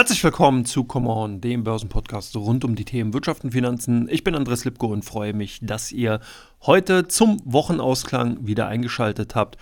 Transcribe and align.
Herzlich 0.00 0.24
willkommen 0.24 0.64
zu 0.64 0.84
Come 0.84 1.10
On, 1.10 1.42
dem 1.42 1.62
Börsenpodcast 1.62 2.34
rund 2.34 2.64
um 2.64 2.74
die 2.74 2.86
Themen 2.86 3.12
Wirtschaft 3.12 3.44
und 3.44 3.50
Finanzen. 3.50 4.08
Ich 4.10 4.24
bin 4.24 4.34
Andres 4.34 4.64
Lipko 4.64 4.86
und 4.86 5.04
freue 5.04 5.34
mich, 5.34 5.58
dass 5.60 5.92
ihr 5.92 6.20
heute 6.62 7.06
zum 7.06 7.36
Wochenausklang 7.44 8.38
wieder 8.46 8.66
eingeschaltet 8.66 9.34
habt 9.34 9.58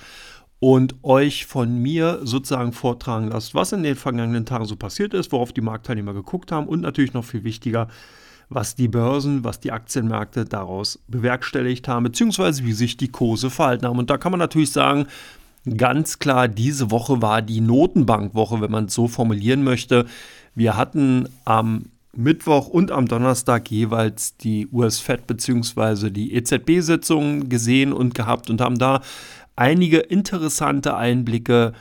und 0.60 0.94
euch 1.02 1.46
von 1.46 1.82
mir 1.82 2.20
sozusagen 2.22 2.70
vortragen 2.70 3.26
lasst, 3.26 3.56
was 3.56 3.72
in 3.72 3.82
den 3.82 3.96
vergangenen 3.96 4.46
Tagen 4.46 4.66
so 4.66 4.76
passiert 4.76 5.12
ist, 5.12 5.32
worauf 5.32 5.52
die 5.52 5.60
Marktteilnehmer 5.60 6.14
geguckt 6.14 6.52
haben 6.52 6.68
und 6.68 6.82
natürlich 6.82 7.14
noch 7.14 7.24
viel 7.24 7.42
wichtiger, 7.42 7.88
was 8.48 8.76
die 8.76 8.86
Börsen, 8.86 9.42
was 9.42 9.58
die 9.58 9.72
Aktienmärkte 9.72 10.44
daraus 10.44 11.00
bewerkstelligt 11.08 11.88
haben, 11.88 12.04
beziehungsweise 12.04 12.64
wie 12.64 12.74
sich 12.74 12.96
die 12.96 13.08
Kurse 13.08 13.50
verhalten 13.50 13.86
haben. 13.86 13.98
Und 13.98 14.08
da 14.08 14.18
kann 14.18 14.30
man 14.30 14.38
natürlich 14.38 14.70
sagen, 14.70 15.08
ganz 15.76 16.18
klar, 16.18 16.48
diese 16.48 16.90
Woche 16.90 17.20
war 17.20 17.42
die 17.42 17.60
Notenbankwoche, 17.60 18.60
wenn 18.60 18.70
man 18.70 18.86
es 18.86 18.94
so 18.94 19.08
formulieren 19.08 19.64
möchte. 19.64 20.06
Wir 20.54 20.76
hatten 20.76 21.28
am 21.44 21.86
Mittwoch 22.16 22.68
und 22.68 22.90
am 22.90 23.06
Donnerstag 23.06 23.70
jeweils 23.70 24.36
die 24.36 24.66
US-Fed 24.72 25.26
bzw. 25.26 26.10
die 26.10 26.34
EZB-Sitzungen 26.34 27.48
gesehen 27.48 27.92
und 27.92 28.14
gehabt 28.14 28.50
und 28.50 28.60
haben 28.60 28.78
da 28.78 29.02
einige 29.54 29.98
interessante 29.98 30.96
Einblicke 30.96 31.74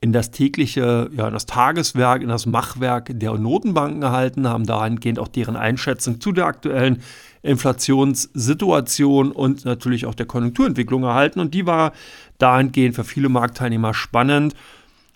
in 0.00 0.12
das 0.12 0.30
tägliche, 0.30 1.10
ja, 1.14 1.26
in 1.26 1.34
das 1.34 1.46
Tageswerk, 1.46 2.22
in 2.22 2.28
das 2.28 2.46
Machwerk 2.46 3.10
der 3.12 3.34
Notenbanken 3.34 4.02
erhalten, 4.02 4.48
haben 4.48 4.64
dahingehend 4.64 5.18
auch 5.18 5.28
deren 5.28 5.56
Einschätzung 5.56 6.20
zu 6.20 6.32
der 6.32 6.46
aktuellen 6.46 7.02
Inflationssituation 7.42 9.32
und 9.32 9.64
natürlich 9.64 10.06
auch 10.06 10.14
der 10.14 10.26
Konjunkturentwicklung 10.26 11.02
erhalten. 11.04 11.40
Und 11.40 11.52
die 11.52 11.66
war 11.66 11.92
dahingehend 12.38 12.94
für 12.94 13.04
viele 13.04 13.28
Marktteilnehmer 13.28 13.92
spannend, 13.92 14.54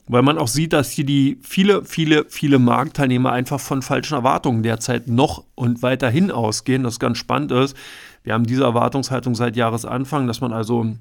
weil 0.06 0.22
man 0.22 0.36
auch 0.36 0.48
sieht, 0.48 0.75
dass 0.75 0.91
hier 0.91 1.06
die 1.06 1.39
viele, 1.42 1.84
viele, 1.84 2.27
viele 2.28 2.59
Marktteilnehmer 2.59 3.33
einfach 3.33 3.61
von 3.61 3.81
falschen 3.81 4.14
Erwartungen 4.14 4.62
derzeit 4.62 5.09
noch 5.09 5.44
und 5.55 5.83
weiterhin 5.83 6.31
ausgehen. 6.31 6.83
Das 6.83 6.98
ganz 6.98 7.16
spannend 7.16 7.53
ist. 7.53 7.75
Wir 8.22 8.34
haben 8.34 8.44
diese 8.44 8.64
Erwartungshaltung 8.64 9.34
seit 9.34 9.56
Jahresanfang, 9.56 10.27
dass 10.27 10.42
man 10.42 10.53
also 10.53 10.94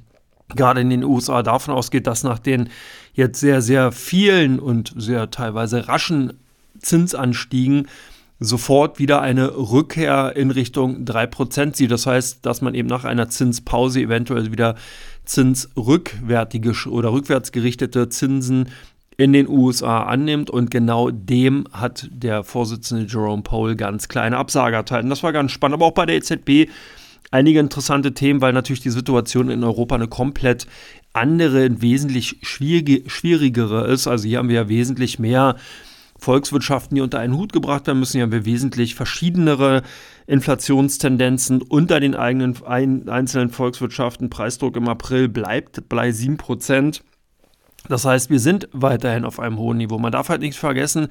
gerade 0.50 0.82
in 0.82 0.90
den 0.90 1.04
USA 1.04 1.44
davon 1.44 1.74
ausgeht, 1.74 2.08
dass 2.08 2.24
nach 2.24 2.40
den 2.40 2.70
jetzt 3.14 3.40
sehr, 3.40 3.62
sehr 3.62 3.92
vielen 3.92 4.60
und 4.60 4.94
sehr 4.96 5.32
teilweise 5.32 5.88
raschen 5.88 6.34
Zinsanstiegen 6.80 7.88
sofort 8.40 9.00
wieder 9.00 9.22
eine 9.22 9.56
Rückkehr 9.56 10.36
in 10.36 10.52
Richtung 10.52 11.06
3% 11.06 11.76
sieht. 11.76 11.92
Das 11.92 12.06
heißt, 12.06 12.46
dass 12.46 12.62
man 12.62 12.76
eben 12.76 12.90
nach 12.90 13.06
einer 13.06 13.30
Zinspause 13.30 14.02
eventuell 14.02 14.52
wieder 14.52 14.76
zinsrückwärtige 15.26 16.74
oder 16.90 17.14
rückwärtsgerichtete 17.14 18.10
Zinsen 18.10 18.70
in 19.16 19.32
den 19.32 19.48
USA 19.48 20.04
annimmt. 20.04 20.50
Und 20.50 20.72
genau 20.72 21.10
dem 21.10 21.68
hat 21.72 22.10
der 22.12 22.44
Vorsitzende 22.44 23.06
Jerome 23.06 23.44
Powell 23.44 23.76
ganz 23.76 24.08
kleine 24.08 24.38
Absage 24.38 24.76
erteilt. 24.76 25.04
Und 25.04 25.10
das 25.10 25.24
war 25.24 25.32
ganz 25.32 25.52
spannend. 25.52 25.76
Aber 25.76 25.86
auch 25.86 25.94
bei 25.94 26.06
der 26.06 26.18
EZB 26.18 26.70
einige 27.34 27.60
interessante 27.60 28.14
Themen, 28.14 28.42
weil 28.42 28.54
natürlich 28.54 28.82
die 28.82 28.92
Situation 28.92 29.50
in 29.50 29.64
Europa 29.64 29.96
eine 29.96 30.08
komplett 30.08 30.68
andere, 31.14 31.82
wesentlich 31.82 32.38
schwierigere 32.44 33.88
ist. 33.88 34.08
Also 34.08 34.28
hier 34.28 34.38
haben 34.38 34.50
wir 34.50 34.56
ja 34.56 34.70
wesentlich 34.70 35.18
mehr 35.18 35.56
Volkswirtschaften, 36.20 36.96
die 36.96 37.02
unter 37.02 37.20
einen 37.20 37.36
Hut 37.36 37.52
gebracht 37.52 37.88
werden 37.88 38.00
müssen. 38.00 38.14
Hier 38.18 38.24
haben 38.24 38.32
wir 38.32 38.46
wesentlich 38.46 38.94
verschiedenere 38.94 39.82
Inflationstendenzen 40.28 41.64
unter 41.64 42.00
den 42.00 42.16
eigenen 42.16 42.56
ein, 42.66 43.10
einzelnen 43.10 43.50
Volkswirtschaften. 43.50 44.30
Preisdruck 44.30 44.78
im 44.78 44.88
April 44.88 45.28
bleibt 45.28 45.90
bei 45.90 46.12
7 46.12 46.38
Prozent. 46.38 47.04
Das 47.90 48.06
heißt, 48.06 48.30
wir 48.30 48.40
sind 48.40 48.70
weiterhin 48.72 49.26
auf 49.26 49.40
einem 49.40 49.58
hohen 49.58 49.78
Niveau. 49.78 49.98
Man 49.98 50.12
darf 50.12 50.30
halt 50.30 50.42
nicht 50.42 50.58
vergessen, 50.58 51.08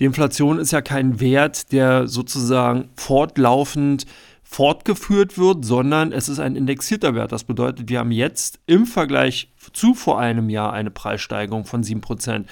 die 0.00 0.06
Inflation 0.06 0.58
ist 0.58 0.72
ja 0.72 0.80
kein 0.80 1.20
Wert, 1.20 1.70
der 1.70 2.08
sozusagen 2.08 2.88
fortlaufend 2.96 4.06
fortgeführt 4.56 5.36
wird, 5.36 5.66
sondern 5.66 6.12
es 6.12 6.30
ist 6.30 6.38
ein 6.38 6.56
indexierter 6.56 7.14
Wert. 7.14 7.30
Das 7.30 7.44
bedeutet, 7.44 7.90
wir 7.90 7.98
haben 7.98 8.10
jetzt 8.10 8.58
im 8.64 8.86
Vergleich 8.86 9.52
zu 9.74 9.92
vor 9.92 10.18
einem 10.18 10.48
Jahr 10.48 10.72
eine 10.72 10.90
Preissteigerung 10.90 11.66
von 11.66 11.82
7%. 11.82 12.46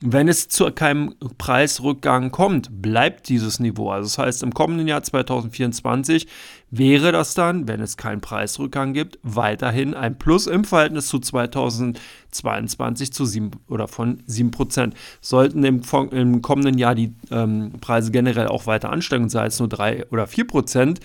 Wenn 0.00 0.28
es 0.28 0.48
zu 0.48 0.70
keinem 0.70 1.16
Preisrückgang 1.36 2.30
kommt, 2.30 2.80
bleibt 2.80 3.28
dieses 3.28 3.58
Niveau. 3.58 3.90
Also 3.90 4.04
das 4.04 4.18
heißt, 4.18 4.42
im 4.44 4.54
kommenden 4.54 4.86
Jahr 4.86 5.02
2024 5.02 6.28
wäre 6.70 7.10
das 7.10 7.34
dann, 7.34 7.66
wenn 7.66 7.80
es 7.80 7.96
keinen 7.96 8.20
Preisrückgang 8.20 8.92
gibt, 8.92 9.18
weiterhin 9.24 9.94
ein 9.94 10.16
Plus 10.16 10.46
im 10.46 10.62
Verhältnis 10.62 11.08
zu 11.08 11.18
2022 11.18 13.12
zu 13.12 13.24
7 13.24 13.50
oder 13.66 13.88
von 13.88 14.22
7%. 14.28 14.92
Sollten 15.20 15.64
im, 15.64 15.82
im 16.12 16.40
kommenden 16.40 16.78
Jahr 16.78 16.94
die 16.94 17.16
ähm, 17.32 17.72
Preise 17.80 18.12
generell 18.12 18.46
auch 18.46 18.68
weiter 18.68 18.90
ansteigen, 18.90 19.28
sei 19.28 19.46
es 19.46 19.58
nur 19.58 19.68
3 19.68 20.06
oder 20.12 20.26
4%, 20.26 21.00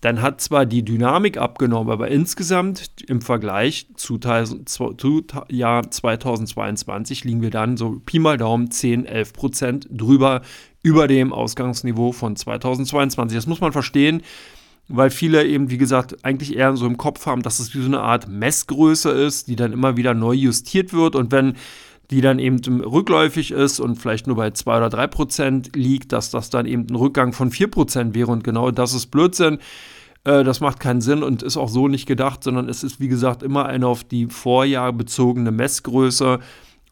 dann 0.00 0.22
hat 0.22 0.40
zwar 0.40 0.66
die 0.66 0.84
Dynamik 0.84 1.38
abgenommen, 1.38 1.90
aber 1.90 2.08
insgesamt 2.08 2.90
im 3.08 3.20
Vergleich 3.20 3.88
zu, 3.96 4.18
zu 4.18 5.24
Jahr 5.48 5.90
2022 5.90 7.24
liegen 7.24 7.42
wir 7.42 7.50
dann 7.50 7.76
so 7.76 8.00
Pi 8.04 8.18
mal 8.18 8.36
Daumen 8.36 8.70
10, 8.70 9.06
11 9.06 9.32
Prozent 9.32 9.88
drüber 9.90 10.42
über 10.82 11.08
dem 11.08 11.32
Ausgangsniveau 11.32 12.12
von 12.12 12.36
2022. 12.36 13.36
Das 13.36 13.46
muss 13.46 13.60
man 13.60 13.72
verstehen, 13.72 14.22
weil 14.88 15.10
viele 15.10 15.44
eben, 15.44 15.70
wie 15.70 15.78
gesagt, 15.78 16.24
eigentlich 16.24 16.56
eher 16.56 16.76
so 16.76 16.86
im 16.86 16.96
Kopf 16.96 17.26
haben, 17.26 17.42
dass 17.42 17.58
es 17.58 17.74
wie 17.74 17.80
so 17.80 17.86
eine 17.86 18.00
Art 18.00 18.28
Messgröße 18.28 19.10
ist, 19.10 19.48
die 19.48 19.56
dann 19.56 19.72
immer 19.72 19.96
wieder 19.96 20.14
neu 20.14 20.32
justiert 20.32 20.92
wird 20.92 21.14
und 21.14 21.32
wenn 21.32 21.54
die 22.10 22.20
dann 22.20 22.38
eben 22.38 22.58
rückläufig 22.80 23.50
ist 23.50 23.80
und 23.80 23.96
vielleicht 23.96 24.26
nur 24.26 24.36
bei 24.36 24.50
2 24.50 24.78
oder 24.78 24.88
3 24.88 25.06
Prozent 25.08 25.76
liegt, 25.76 26.12
dass 26.12 26.30
das 26.30 26.48
dann 26.48 26.66
eben 26.66 26.86
ein 26.88 26.96
Rückgang 26.96 27.32
von 27.32 27.50
4 27.50 27.70
Prozent 27.70 28.14
wäre. 28.14 28.30
Und 28.30 28.44
genau 28.44 28.70
das 28.70 28.94
ist 28.94 29.06
Blödsinn. 29.06 29.58
Äh, 30.24 30.42
das 30.44 30.60
macht 30.60 30.80
keinen 30.80 31.02
Sinn 31.02 31.22
und 31.22 31.42
ist 31.42 31.56
auch 31.56 31.68
so 31.68 31.88
nicht 31.88 32.06
gedacht, 32.06 32.42
sondern 32.42 32.68
es 32.68 32.82
ist, 32.82 32.98
wie 32.98 33.08
gesagt, 33.08 33.42
immer 33.42 33.66
eine 33.66 33.86
auf 33.86 34.04
die 34.04 34.26
Vorjahr 34.26 34.92
bezogene 34.92 35.50
Messgröße. 35.50 36.38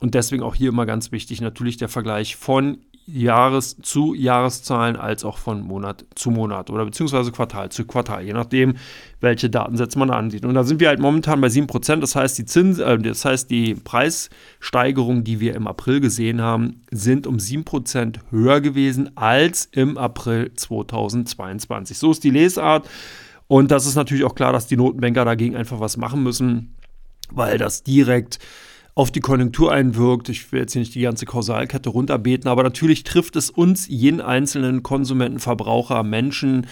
Und 0.00 0.14
deswegen 0.14 0.42
auch 0.42 0.54
hier 0.54 0.68
immer 0.68 0.84
ganz 0.84 1.12
wichtig 1.12 1.40
natürlich 1.40 1.78
der 1.78 1.88
Vergleich 1.88 2.36
von 2.36 2.78
Jahres 3.06 3.76
zu 3.80 4.14
Jahreszahlen 4.14 4.96
als 4.96 5.24
auch 5.24 5.38
von 5.38 5.62
Monat 5.62 6.04
zu 6.16 6.30
Monat 6.30 6.70
oder 6.70 6.84
beziehungsweise 6.84 7.30
Quartal 7.30 7.70
zu 7.70 7.84
Quartal, 7.84 8.24
je 8.24 8.32
nachdem, 8.32 8.74
welche 9.20 9.48
Datensätze 9.48 9.98
man 9.98 10.10
ansieht. 10.10 10.44
Und 10.44 10.54
da 10.54 10.64
sind 10.64 10.80
wir 10.80 10.88
halt 10.88 10.98
momentan 10.98 11.40
bei 11.40 11.46
7%, 11.46 12.00
das 12.00 12.16
heißt, 12.16 12.36
die 12.36 12.44
Zins, 12.44 12.78
äh, 12.80 12.98
das 12.98 13.24
heißt, 13.24 13.48
die 13.48 13.76
Preissteigerungen, 13.76 15.22
die 15.22 15.38
wir 15.38 15.54
im 15.54 15.68
April 15.68 16.00
gesehen 16.00 16.40
haben, 16.40 16.82
sind 16.90 17.28
um 17.28 17.36
7% 17.36 18.18
höher 18.30 18.60
gewesen 18.60 19.16
als 19.16 19.66
im 19.70 19.98
April 19.98 20.52
2022. 20.54 21.96
So 21.96 22.10
ist 22.10 22.24
die 22.24 22.30
Lesart. 22.30 22.88
Und 23.46 23.70
das 23.70 23.86
ist 23.86 23.94
natürlich 23.94 24.24
auch 24.24 24.34
klar, 24.34 24.52
dass 24.52 24.66
die 24.66 24.76
Notenbanker 24.76 25.24
dagegen 25.24 25.54
einfach 25.54 25.78
was 25.78 25.96
machen 25.96 26.24
müssen, 26.24 26.74
weil 27.30 27.58
das 27.58 27.84
direkt 27.84 28.40
auf 28.96 29.10
die 29.10 29.20
Konjunktur 29.20 29.70
einwirkt. 29.70 30.30
Ich 30.30 30.50
will 30.50 30.60
jetzt 30.60 30.72
hier 30.72 30.80
nicht 30.80 30.94
die 30.94 31.02
ganze 31.02 31.26
Kausalkette 31.26 31.90
runterbeten, 31.90 32.48
aber 32.48 32.62
natürlich 32.62 33.04
trifft 33.04 33.36
es 33.36 33.50
uns, 33.50 33.86
jeden 33.86 34.22
einzelnen 34.22 34.82
Konsumenten, 34.82 35.38
Verbraucher, 35.38 36.02
Menschen, 36.02 36.66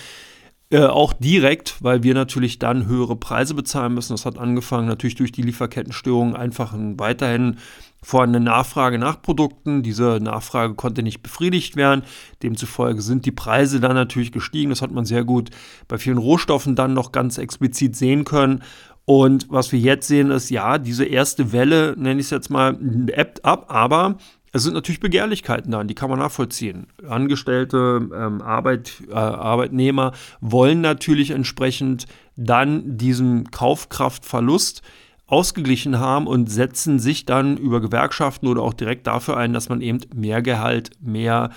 äh, 0.70 0.86
auch 0.86 1.12
direkt, 1.12 1.76
weil 1.82 2.02
wir 2.02 2.14
natürlich 2.14 2.58
dann 2.58 2.86
höhere 2.86 3.14
Preise 3.14 3.52
bezahlen 3.52 3.92
müssen. 3.92 4.14
Das 4.14 4.24
hat 4.24 4.38
angefangen 4.38 4.88
natürlich 4.88 5.16
durch 5.16 5.32
die 5.32 5.42
Lieferkettenstörungen 5.42 6.34
einfach 6.34 6.72
ein 6.72 6.98
weiterhin 6.98 7.58
vorhandene 8.02 8.42
Nachfrage 8.42 8.98
nach 8.98 9.20
Produkten. 9.20 9.82
Diese 9.82 10.18
Nachfrage 10.22 10.74
konnte 10.74 11.02
nicht 11.02 11.22
befriedigt 11.22 11.76
werden. 11.76 12.04
Demzufolge 12.42 13.02
sind 13.02 13.26
die 13.26 13.32
Preise 13.32 13.80
dann 13.80 13.94
natürlich 13.94 14.32
gestiegen. 14.32 14.70
Das 14.70 14.80
hat 14.80 14.92
man 14.92 15.04
sehr 15.04 15.24
gut 15.24 15.50
bei 15.88 15.98
vielen 15.98 16.18
Rohstoffen 16.18 16.74
dann 16.74 16.94
noch 16.94 17.12
ganz 17.12 17.36
explizit 17.36 17.94
sehen 17.96 18.24
können. 18.24 18.62
Und 19.06 19.46
was 19.50 19.70
wir 19.72 19.78
jetzt 19.78 20.08
sehen, 20.08 20.30
ist, 20.30 20.50
ja, 20.50 20.78
diese 20.78 21.04
erste 21.04 21.52
Welle, 21.52 21.94
nenne 21.98 22.20
ich 22.20 22.26
es 22.26 22.30
jetzt 22.30 22.48
mal, 22.50 22.78
ebbt 23.08 23.44
ab, 23.44 23.66
aber 23.68 24.16
es 24.52 24.62
sind 24.62 24.74
natürlich 24.74 25.00
Begehrlichkeiten 25.00 25.72
da, 25.72 25.82
die 25.82 25.96
kann 25.96 26.08
man 26.08 26.20
nachvollziehen. 26.20 26.86
Angestellte, 27.08 28.08
ähm, 28.14 28.40
Arbeit, 28.40 29.02
äh, 29.10 29.14
Arbeitnehmer 29.14 30.12
wollen 30.40 30.80
natürlich 30.80 31.32
entsprechend 31.32 32.06
dann 32.36 32.96
diesen 32.96 33.50
Kaufkraftverlust 33.50 34.82
ausgeglichen 35.26 35.98
haben 35.98 36.26
und 36.26 36.50
setzen 36.50 37.00
sich 37.00 37.26
dann 37.26 37.56
über 37.56 37.80
Gewerkschaften 37.80 38.46
oder 38.46 38.62
auch 38.62 38.74
direkt 38.74 39.06
dafür 39.06 39.36
ein, 39.36 39.52
dass 39.52 39.68
man 39.68 39.80
eben 39.80 40.00
mehr 40.14 40.40
Gehalt, 40.40 40.90
mehr 41.00 41.50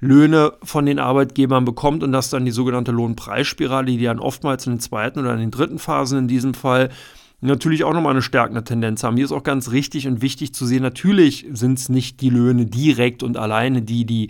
Löhne 0.00 0.52
von 0.62 0.86
den 0.86 0.98
Arbeitgebern 0.98 1.64
bekommt 1.64 2.02
und 2.02 2.12
dass 2.12 2.30
dann 2.30 2.44
die 2.44 2.50
sogenannte 2.50 2.92
Lohnpreisspirale, 2.92 3.86
die 3.86 4.02
dann 4.02 4.20
oftmals 4.20 4.66
in 4.66 4.74
den 4.74 4.80
zweiten 4.80 5.20
oder 5.20 5.32
in 5.34 5.40
den 5.40 5.50
dritten 5.50 5.78
Phasen 5.78 6.18
in 6.18 6.28
diesem 6.28 6.54
Fall 6.54 6.90
natürlich 7.40 7.84
auch 7.84 7.92
nochmal 7.92 8.12
eine 8.12 8.22
stärkende 8.22 8.64
Tendenz 8.64 9.02
haben. 9.02 9.16
Hier 9.16 9.24
ist 9.24 9.32
auch 9.32 9.44
ganz 9.44 9.70
richtig 9.70 10.06
und 10.08 10.22
wichtig 10.22 10.54
zu 10.54 10.66
sehen, 10.66 10.82
natürlich 10.82 11.46
sind 11.52 11.78
es 11.78 11.88
nicht 11.88 12.20
die 12.20 12.30
Löhne 12.30 12.66
direkt 12.66 13.22
und 13.22 13.36
alleine, 13.36 13.82
die 13.82 14.04
die 14.04 14.28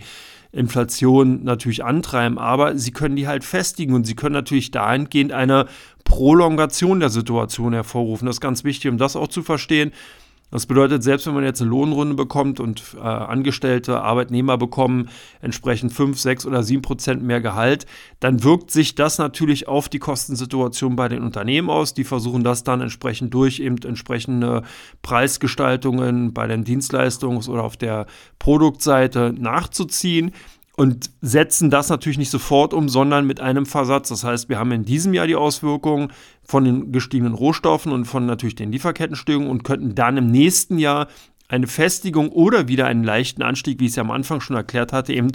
Inflation 0.51 1.43
natürlich 1.43 1.83
antreiben, 1.83 2.39
aber 2.39 2.75
sie 2.77 2.91
können 2.91 3.15
die 3.15 3.27
halt 3.27 3.43
festigen 3.43 3.93
und 3.93 4.05
sie 4.05 4.15
können 4.15 4.33
natürlich 4.33 4.71
dahingehend 4.71 5.31
eine 5.31 5.67
Prolongation 6.03 6.99
der 6.99 7.09
Situation 7.09 7.73
hervorrufen. 7.73 8.25
Das 8.25 8.37
ist 8.37 8.41
ganz 8.41 8.63
wichtig, 8.63 8.89
um 8.89 8.97
das 8.97 9.15
auch 9.15 9.27
zu 9.27 9.43
verstehen 9.43 9.91
Das 10.51 10.65
bedeutet, 10.65 11.03
selbst 11.03 11.27
wenn 11.27 11.35
man 11.35 11.43
jetzt 11.43 11.61
eine 11.61 11.69
Lohnrunde 11.69 12.15
bekommt 12.15 12.59
und 12.59 12.95
äh, 12.97 13.01
Angestellte, 13.01 14.01
Arbeitnehmer 14.01 14.57
bekommen 14.57 15.09
entsprechend 15.41 15.93
5, 15.93 16.19
6 16.19 16.45
oder 16.45 16.63
7 16.63 16.81
Prozent 16.81 17.23
mehr 17.23 17.39
Gehalt, 17.39 17.85
dann 18.19 18.43
wirkt 18.43 18.71
sich 18.71 18.95
das 18.95 19.19
natürlich 19.19 19.67
auf 19.67 19.89
die 19.89 19.99
Kostensituation 19.99 20.95
bei 20.95 21.07
den 21.07 21.23
Unternehmen 21.23 21.69
aus. 21.69 21.93
Die 21.93 22.03
versuchen 22.03 22.43
das 22.43 22.63
dann 22.63 22.81
entsprechend 22.81 23.33
durch 23.33 23.59
eben 23.59 23.77
entsprechende 23.83 24.63
Preisgestaltungen 25.01 26.33
bei 26.33 26.47
den 26.47 26.65
Dienstleistungs- 26.65 27.47
oder 27.47 27.63
auf 27.63 27.77
der 27.77 28.07
Produktseite 28.39 29.33
nachzuziehen 29.37 30.31
und 30.79 31.11
setzen 31.19 31.69
das 31.69 31.89
natürlich 31.89 32.17
nicht 32.17 32.29
sofort 32.29 32.73
um, 32.73 32.87
sondern 32.87 33.27
mit 33.27 33.41
einem 33.41 33.65
Versatz. 33.65 34.07
Das 34.07 34.23
heißt, 34.23 34.47
wir 34.47 34.57
haben 34.57 34.71
in 34.71 34.85
diesem 34.85 35.13
Jahr 35.13 35.27
die 35.27 35.35
Auswirkungen 35.35 36.13
von 36.41 36.63
den 36.63 36.93
gestiegenen 36.93 37.33
Rohstoffen 37.33 37.91
und 37.91 38.05
von 38.05 38.25
natürlich 38.25 38.55
den 38.55 38.71
Lieferkettenstörungen 38.71 39.49
und 39.49 39.65
könnten 39.65 39.93
dann 39.93 40.15
im 40.15 40.27
nächsten 40.27 40.77
Jahr 40.77 41.09
eine 41.49 41.67
Festigung 41.67 42.29
oder 42.29 42.69
wieder 42.69 42.85
einen 42.85 43.03
leichten 43.03 43.41
Anstieg, 43.41 43.81
wie 43.81 43.87
ich 43.87 43.89
es 43.89 43.95
ja 43.97 44.03
am 44.03 44.11
Anfang 44.11 44.39
schon 44.39 44.55
erklärt 44.55 44.93
hatte, 44.93 45.11
eben 45.11 45.33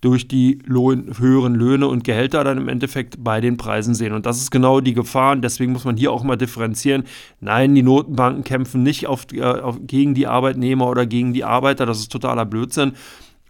durch 0.00 0.26
die 0.26 0.60
Lohn, 0.64 1.18
höheren 1.18 1.54
Löhne 1.54 1.86
und 1.86 2.04
Gehälter 2.04 2.42
dann 2.42 2.56
im 2.56 2.68
Endeffekt 2.68 3.22
bei 3.22 3.42
den 3.42 3.58
Preisen 3.58 3.94
sehen. 3.94 4.14
Und 4.14 4.24
das 4.24 4.40
ist 4.40 4.50
genau 4.50 4.80
die 4.80 4.94
Gefahr. 4.94 5.32
Und 5.32 5.42
deswegen 5.42 5.72
muss 5.72 5.84
man 5.84 5.98
hier 5.98 6.12
auch 6.12 6.22
mal 6.22 6.36
differenzieren. 6.36 7.04
Nein, 7.40 7.74
die 7.74 7.82
Notenbanken 7.82 8.42
kämpfen 8.42 8.84
nicht 8.84 9.06
auf, 9.06 9.26
äh, 9.34 9.42
auf, 9.42 9.80
gegen 9.86 10.14
die 10.14 10.26
Arbeitnehmer 10.26 10.88
oder 10.88 11.04
gegen 11.04 11.34
die 11.34 11.44
Arbeiter. 11.44 11.84
Das 11.84 11.98
ist 11.98 12.10
totaler 12.10 12.46
Blödsinn. 12.46 12.92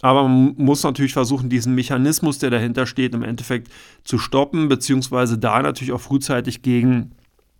Aber 0.00 0.22
man 0.22 0.54
muss 0.56 0.82
natürlich 0.84 1.12
versuchen, 1.12 1.48
diesen 1.48 1.74
Mechanismus, 1.74 2.38
der 2.38 2.50
dahinter 2.50 2.86
steht, 2.86 3.14
im 3.14 3.22
Endeffekt 3.22 3.68
zu 4.04 4.18
stoppen, 4.18 4.68
beziehungsweise 4.68 5.38
da 5.38 5.60
natürlich 5.60 5.92
auch 5.92 6.00
frühzeitig 6.00 6.62
gegen 6.62 7.12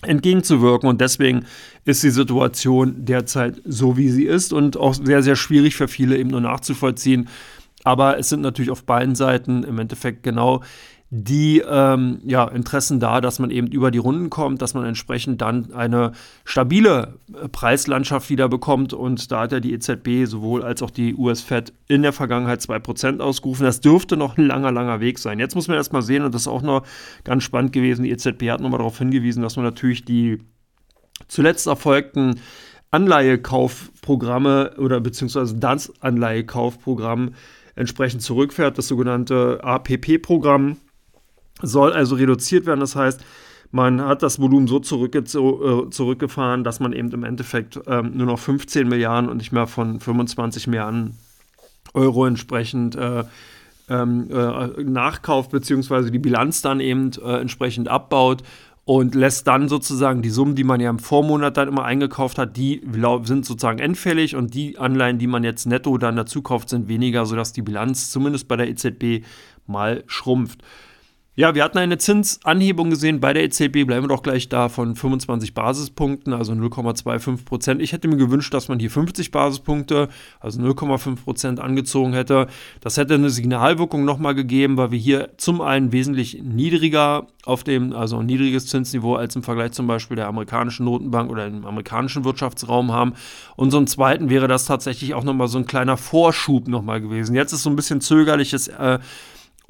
entgegenzuwirken. 0.03 0.89
Und 0.89 1.01
deswegen 1.01 1.45
ist 1.85 2.03
die 2.03 2.11
Situation 2.11 3.05
derzeit 3.05 3.61
so, 3.65 3.97
wie 3.97 4.11
sie 4.11 4.25
ist 4.25 4.53
und 4.53 4.77
auch 4.77 4.95
sehr, 4.95 5.23
sehr 5.23 5.37
schwierig 5.37 5.75
für 5.75 5.89
viele 5.89 6.17
eben 6.17 6.31
nur 6.31 6.41
nachzuvollziehen. 6.41 7.29
Aber 7.85 8.19
es 8.19 8.29
sind 8.29 8.43
natürlich 8.43 8.71
auf 8.71 8.85
beiden 8.85 9.15
Seiten 9.15 9.65
im 9.65 9.79
Endeffekt 9.79 10.23
genau 10.23 10.63
die 11.11 11.63
ähm, 11.67 12.21
ja, 12.25 12.45
Interessen 12.49 13.01
da, 13.01 13.23
dass 13.23 13.39
man 13.39 13.51
eben 13.51 13.67
über 13.69 13.91
die 13.91 13.99
Runden 13.99 14.29
kommt, 14.29 14.61
dass 14.61 14.75
man 14.75 14.85
entsprechend 14.85 15.41
dann 15.41 15.73
eine 15.73 16.13
stabile 16.45 17.15
äh, 17.33 17.49
Preislandschaft 17.49 18.29
wieder 18.29 18.49
bekommt. 18.51 18.93
Und 18.93 19.33
da 19.33 19.43
hat 19.43 19.53
ja 19.53 19.61
die 19.61 19.73
EZB 19.73 20.27
sowohl 20.27 20.63
als 20.63 20.83
auch 20.83 20.91
die 20.91 21.15
US-Fed 21.15 21.73
in 21.87 22.03
der 22.03 22.13
Vergangenheit 22.13 22.61
2% 22.61 23.21
ausgerufen. 23.21 23.65
Das 23.65 23.81
dürfte 23.81 24.19
noch 24.19 24.37
ein 24.37 24.47
langer, 24.47 24.71
langer 24.71 25.01
Weg 25.01 25.19
sein. 25.19 25.39
Jetzt 25.39 25.55
muss 25.55 25.67
man 25.67 25.79
erst 25.79 25.95
mal 25.95 26.03
sehen, 26.03 26.25
und 26.25 26.35
das 26.35 26.43
ist 26.43 26.49
auch 26.49 26.63
noch 26.63 26.83
ganz 27.25 27.43
spannend 27.43 27.73
gewesen, 27.73 28.03
die 28.03 28.11
EZB 28.11 28.51
hat 28.51 28.61
nochmal 28.61 28.79
darauf 28.79 28.99
hingewiesen, 28.99 29.43
dass 29.43 29.57
man 29.57 29.65
natürlich 29.65 30.05
die 30.05 30.39
zuletzt 31.27 31.67
erfolgten 31.67 32.39
Anleihekaufprogramme 32.91 34.75
oder 34.77 35.01
beziehungsweise 35.01 35.57
das 35.57 35.91
Anleihekaufprogramm 36.03 37.31
entsprechend 37.77 38.21
zurückfährt, 38.21 38.77
das 38.77 38.89
sogenannte 38.89 39.61
APP-Programm 39.63 40.77
soll 41.63 41.93
also 41.93 42.17
reduziert 42.17 42.67
werden. 42.67 42.81
Das 42.81 42.97
heißt, 42.97 43.25
man 43.71 44.01
hat 44.01 44.23
das 44.23 44.41
Volumen 44.41 44.67
so 44.67 44.79
zurückge 44.79 45.19
äh, 45.19 45.91
zurückgefahren, 45.91 46.65
dass 46.65 46.81
man 46.81 46.93
eben 46.93 47.11
im 47.13 47.25
Endeffekt 47.25 47.79
ähm, 47.87 48.13
nur 48.15 48.27
noch 48.27 48.39
15 48.39 48.89
Milliarden 48.89 49.29
und 49.29 49.39
nicht 49.39 49.53
mehr 49.53 49.67
von 49.67 50.01
25 50.01 50.67
Milliarden 50.69 51.19
Euro 51.95 52.27
entsprechend 52.27 52.97
äh, 52.97 53.25
ähm, 53.89 54.29
äh, 54.31 54.83
nachkauft, 54.83 55.51
beziehungsweise 55.51 56.11
die 56.11 56.19
Bilanz 56.19 56.63
dann 56.63 56.81
eben 56.81 57.11
äh, 57.23 57.41
entsprechend 57.41 57.89
abbaut 57.89 58.43
und 58.85 59.15
lässt 59.15 59.47
dann 59.47 59.69
sozusagen 59.69 60.23
die 60.23 60.31
Summen, 60.31 60.55
die 60.55 60.65
man 60.65 60.81
ja 60.81 60.89
im 60.89 60.99
Vormonat 60.99 61.59
dann 61.59 61.69
immer 61.69 61.85
eingekauft 61.85 62.39
hat, 62.39 62.57
die 62.57 62.83
sind 63.25 63.45
sozusagen 63.45 63.81
endfällig 63.81 64.35
und 64.35 64.55
die 64.55 64.79
Anleihen, 64.79 65.19
die 65.19 65.27
man 65.27 65.45
jetzt 65.45 65.67
netto 65.67 65.99
dann 65.99 66.17
dazu 66.17 66.41
kauft, 66.41 66.71
sind 66.71 66.89
weniger, 66.89 67.27
sodass 67.27 67.53
die 67.53 67.61
Bilanz 67.61 68.11
zumindest 68.11 68.49
bei 68.49 68.57
der 68.57 68.69
EZB 68.69 69.27
mal 69.67 70.05
schrumpft. 70.07 70.63
Ja, 71.39 71.55
wir 71.55 71.63
hatten 71.63 71.79
eine 71.79 71.99
Zinsanhebung 71.99 72.91
gesehen 72.91 73.21
bei 73.21 73.33
der 73.33 73.45
EZB, 73.45 73.87
bleiben 73.87 74.03
wir 74.03 74.09
doch 74.09 74.25
gleich 74.25 74.49
da, 74.49 74.69
von 74.69 74.97
25 74.97 75.55
Basispunkten, 75.55 76.33
also 76.33 76.53
0,25 76.53 77.45
Prozent. 77.45 77.81
Ich 77.81 77.93
hätte 77.93 78.09
mir 78.09 78.17
gewünscht, 78.17 78.53
dass 78.53 78.67
man 78.67 78.81
hier 78.81 78.91
50 78.91 79.31
Basispunkte, 79.31 80.09
also 80.41 80.61
0,5 80.61 81.23
Prozent 81.23 81.61
angezogen 81.61 82.13
hätte. 82.13 82.49
Das 82.81 82.97
hätte 82.97 83.15
eine 83.15 83.31
Signalwirkung 83.31 84.05
nochmal 84.05 84.35
gegeben, 84.35 84.77
weil 84.79 84.91
wir 84.91 84.99
hier 84.99 85.29
zum 85.37 85.61
einen 85.61 85.93
wesentlich 85.93 86.43
niedriger 86.43 87.29
auf 87.45 87.63
dem, 87.63 87.93
also 87.93 88.19
ein 88.19 88.27
niedriges 88.27 88.67
Zinsniveau 88.67 89.15
als 89.15 89.37
im 89.37 89.45
Vergleich 89.45 89.71
zum 89.71 89.87
Beispiel 89.87 90.17
der 90.17 90.27
amerikanischen 90.27 90.87
Notenbank 90.87 91.31
oder 91.31 91.47
im 91.47 91.65
amerikanischen 91.65 92.25
Wirtschaftsraum 92.25 92.91
haben. 92.91 93.13
Und 93.55 93.71
zum 93.71 93.87
Zweiten 93.87 94.29
wäre 94.29 94.49
das 94.49 94.65
tatsächlich 94.65 95.15
auch 95.15 95.23
nochmal 95.23 95.47
so 95.47 95.59
ein 95.59 95.67
kleiner 95.67 95.99
Vorschub 95.99 96.67
nochmal 96.67 97.01
gewesen. 97.01 97.37
Jetzt 97.37 97.53
ist 97.53 97.63
so 97.63 97.71
ein 97.71 97.77
bisschen 97.77 98.01
zögerliches 98.01 98.67
äh, 98.67 98.99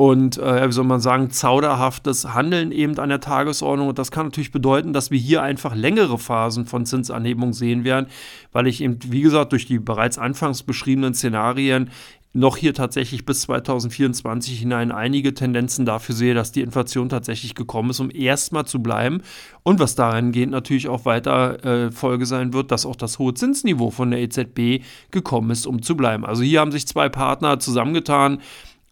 und 0.01 0.39
äh, 0.39 0.69
wie 0.69 0.73
soll 0.73 0.85
man 0.85 1.01
sagen, 1.01 1.31
zauderhaftes 1.31 2.33
Handeln 2.33 2.71
eben 2.71 2.97
an 3.01 3.09
der 3.09 3.19
Tagesordnung. 3.19 3.89
Und 3.89 3.99
das 3.99 4.13
kann 4.13 4.27
natürlich 4.27 4.53
bedeuten, 4.53 4.93
dass 4.93 5.11
wir 5.11 5.19
hier 5.19 5.43
einfach 5.43 5.75
längere 5.75 6.19
Phasen 6.19 6.67
von 6.67 6.87
Zinsanhebung 6.87 7.53
sehen 7.53 7.83
werden, 7.83 8.07
weil 8.53 8.69
ich 8.69 8.81
eben, 8.81 9.01
wie 9.09 9.23
gesagt, 9.23 9.51
durch 9.51 9.67
die 9.67 9.81
bereits 9.81 10.17
anfangs 10.17 10.63
beschriebenen 10.63 11.15
Szenarien 11.15 11.91
noch 12.33 12.57
hier 12.57 12.75
tatsächlich 12.75 13.25
bis 13.25 13.41
2024 13.41 14.61
hinein 14.61 14.93
einige 14.93 15.35
Tendenzen 15.35 15.85
dafür 15.85 16.15
sehe, 16.15 16.35
dass 16.35 16.53
die 16.53 16.61
Inflation 16.61 17.09
tatsächlich 17.09 17.57
gekommen 17.57 17.91
ist, 17.91 17.99
um 17.99 18.13
erstmal 18.13 18.67
zu 18.67 18.81
bleiben. 18.81 19.23
Und 19.65 19.81
was 19.81 19.97
darin 19.97 20.31
geht, 20.31 20.51
natürlich 20.51 20.87
auch 20.87 21.07
weiter 21.07 21.65
äh, 21.65 21.91
Folge 21.91 22.25
sein 22.27 22.53
wird, 22.53 22.71
dass 22.71 22.87
auch 22.87 22.95
das 22.95 23.19
hohe 23.19 23.35
Zinsniveau 23.35 23.91
von 23.91 24.13
der 24.13 24.21
EZB 24.21 24.85
gekommen 25.11 25.51
ist, 25.51 25.67
um 25.67 25.83
zu 25.83 25.97
bleiben. 25.97 26.25
Also 26.25 26.45
hier 26.45 26.61
haben 26.61 26.71
sich 26.71 26.87
zwei 26.87 27.09
Partner 27.09 27.59
zusammengetan, 27.59 28.39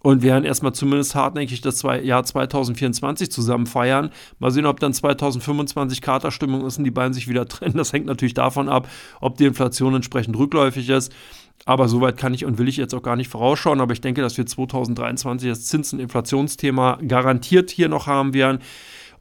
und 0.06 0.22
werden 0.22 0.44
erstmal 0.44 0.72
zumindest 0.72 1.16
hartnäckig 1.16 1.62
das 1.62 1.82
Jahr 1.82 2.22
2024 2.22 3.28
zusammen 3.28 3.66
feiern. 3.66 4.10
Mal 4.38 4.52
sehen, 4.52 4.64
ob 4.64 4.78
dann 4.78 4.94
2025 4.94 6.00
Katerstimmung 6.00 6.64
ist 6.64 6.78
und 6.78 6.84
die 6.84 6.92
beiden 6.92 7.12
sich 7.12 7.26
wieder 7.26 7.44
trennen. 7.48 7.76
Das 7.76 7.92
hängt 7.92 8.06
natürlich 8.06 8.34
davon 8.34 8.68
ab, 8.68 8.88
ob 9.20 9.36
die 9.36 9.46
Inflation 9.46 9.96
entsprechend 9.96 10.38
rückläufig 10.38 10.88
ist. 10.90 11.12
Aber 11.64 11.88
soweit 11.88 12.18
kann 12.18 12.34
ich 12.34 12.44
und 12.44 12.56
will 12.56 12.68
ich 12.68 12.76
jetzt 12.76 12.94
auch 12.94 13.02
gar 13.02 13.16
nicht 13.16 13.26
vorausschauen. 13.28 13.80
Aber 13.80 13.94
ich 13.94 14.00
denke, 14.00 14.22
dass 14.22 14.36
wir 14.36 14.46
2023 14.46 15.48
das 15.48 15.64
Zins- 15.64 15.92
und 15.92 15.98
Inflationsthema 15.98 17.00
garantiert 17.08 17.70
hier 17.70 17.88
noch 17.88 18.06
haben 18.06 18.32
werden 18.32 18.60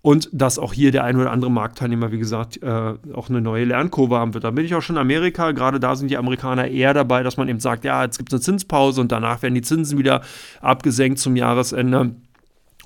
und 0.06 0.30
dass 0.32 0.60
auch 0.60 0.72
hier 0.72 0.92
der 0.92 1.04
ein 1.04 1.16
oder 1.16 1.32
andere 1.32 1.50
Marktteilnehmer, 1.50 2.12
wie 2.12 2.20
gesagt, 2.20 2.62
äh, 2.62 2.94
auch 3.16 3.28
eine 3.28 3.42
neue 3.42 3.66
Lernkurve 3.66 4.20
haben 4.20 4.36
wird. 4.36 4.44
Da 4.44 4.52
bin 4.52 4.64
ich 4.64 4.76
auch 4.76 4.84
schon 4.84 4.98
in 4.98 5.02
Amerika. 5.02 5.52
Gerade 5.52 5.80
da 5.80 5.96
sind 5.96 6.12
die 6.12 6.18
Amerikaner 6.18 6.68
eher 6.68 6.94
dabei, 6.94 7.24
dass 7.24 7.38
man 7.38 7.50
eben 7.50 7.60
sagt, 7.60 7.86
ja, 7.86 8.04
jetzt 8.04 8.20
gibt 8.20 8.30
es 8.30 8.34
eine 8.36 8.42
Zinspause 8.42 9.02
und 9.02 9.12
danach 9.12 9.42
werden 9.42 9.56
die 9.56 9.64
Zinsen 9.64 9.98
wieder 9.98 10.22
abgesenkt 10.62 11.18
zum 11.18 11.36
Jahresende. 11.36 12.14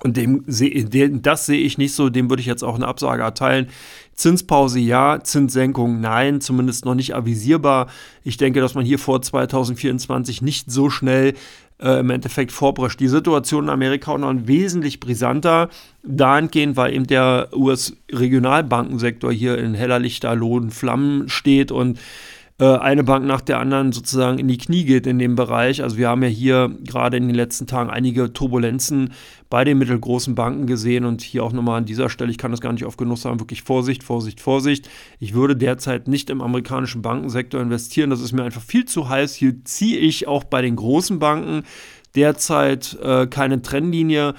Und 0.02 0.16
dem, 0.16 0.44
das 0.46 1.44
sehe 1.44 1.60
ich 1.60 1.76
nicht 1.76 1.92
so, 1.92 2.08
dem 2.08 2.30
würde 2.30 2.40
ich 2.40 2.46
jetzt 2.46 2.64
auch 2.64 2.76
eine 2.76 2.88
Absage 2.88 3.22
erteilen. 3.22 3.68
Zinspause 4.14 4.78
ja, 4.78 5.20
Zinssenkung 5.22 6.00
nein, 6.00 6.40
zumindest 6.40 6.86
noch 6.86 6.94
nicht 6.94 7.14
avisierbar. 7.14 7.88
Ich 8.24 8.38
denke, 8.38 8.62
dass 8.62 8.74
man 8.74 8.86
hier 8.86 8.98
vor 8.98 9.20
2024 9.20 10.40
nicht 10.40 10.72
so 10.72 10.88
schnell 10.88 11.34
äh, 11.80 12.00
im 12.00 12.10
Endeffekt 12.10 12.52
vorprescht. 12.52 13.00
Die 13.00 13.08
Situation 13.08 13.64
in 13.64 13.70
Amerika 13.70 14.12
auch 14.12 14.18
noch 14.18 14.34
wesentlich 14.46 15.00
brisanter. 15.00 15.68
Dahingehend, 16.02 16.76
weil 16.76 16.94
eben 16.94 17.06
der 17.06 17.48
US-Regionalbankensektor 17.52 19.32
hier 19.32 19.58
in 19.58 19.74
heller 19.74 19.98
Lichterlohn 19.98 20.70
Flammen 20.70 21.28
steht 21.28 21.72
und 21.72 21.98
eine 22.64 23.04
Bank 23.04 23.24
nach 23.24 23.40
der 23.40 23.58
anderen 23.58 23.92
sozusagen 23.92 24.38
in 24.38 24.48
die 24.48 24.58
Knie 24.58 24.84
geht 24.84 25.06
in 25.06 25.18
dem 25.18 25.34
Bereich. 25.34 25.82
Also 25.82 25.96
wir 25.96 26.08
haben 26.08 26.22
ja 26.22 26.28
hier 26.28 26.76
gerade 26.84 27.16
in 27.16 27.26
den 27.26 27.34
letzten 27.34 27.66
Tagen 27.66 27.90
einige 27.90 28.32
Turbulenzen 28.32 29.12
bei 29.48 29.64
den 29.64 29.78
mittelgroßen 29.78 30.34
Banken 30.34 30.66
gesehen 30.66 31.04
und 31.04 31.22
hier 31.22 31.42
auch 31.42 31.52
nochmal 31.52 31.78
an 31.78 31.84
dieser 31.84 32.10
Stelle, 32.10 32.30
ich 32.30 32.38
kann 32.38 32.50
das 32.50 32.60
gar 32.60 32.72
nicht 32.72 32.84
oft 32.84 32.98
genug 32.98 33.18
sagen, 33.18 33.40
wirklich 33.40 33.62
Vorsicht, 33.62 34.02
Vorsicht, 34.02 34.40
Vorsicht. 34.40 34.88
Ich 35.18 35.34
würde 35.34 35.56
derzeit 35.56 36.06
nicht 36.06 36.30
im 36.30 36.40
amerikanischen 36.40 37.02
Bankensektor 37.02 37.60
investieren, 37.60 38.10
das 38.10 38.20
ist 38.20 38.32
mir 38.32 38.44
einfach 38.44 38.62
viel 38.62 38.84
zu 38.84 39.08
heiß. 39.08 39.34
Hier 39.34 39.64
ziehe 39.64 39.98
ich 39.98 40.28
auch 40.28 40.44
bei 40.44 40.62
den 40.62 40.76
großen 40.76 41.18
Banken 41.18 41.62
derzeit 42.14 42.98
äh, 43.02 43.26
keine 43.26 43.62
Trennlinie. 43.62 44.34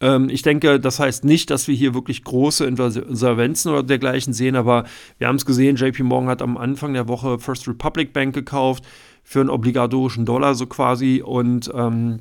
Ähm, 0.00 0.28
ich 0.30 0.42
denke, 0.42 0.80
das 0.80 0.98
heißt 0.98 1.24
nicht, 1.24 1.50
dass 1.50 1.68
wir 1.68 1.74
hier 1.74 1.94
wirklich 1.94 2.24
große 2.24 2.64
Insolvenzen 2.64 3.72
oder 3.72 3.82
dergleichen 3.82 4.32
sehen, 4.32 4.56
aber 4.56 4.84
wir 5.18 5.28
haben 5.28 5.36
es 5.36 5.46
gesehen, 5.46 5.76
JP 5.76 6.02
Morgan 6.04 6.28
hat 6.28 6.42
am 6.42 6.56
Anfang 6.56 6.94
der 6.94 7.08
Woche 7.08 7.38
First 7.38 7.68
Republic 7.68 8.12
Bank 8.12 8.34
gekauft 8.34 8.84
für 9.22 9.40
einen 9.40 9.50
obligatorischen 9.50 10.24
Dollar 10.24 10.54
so 10.54 10.66
quasi 10.66 11.22
und 11.24 11.70
ähm, 11.74 12.20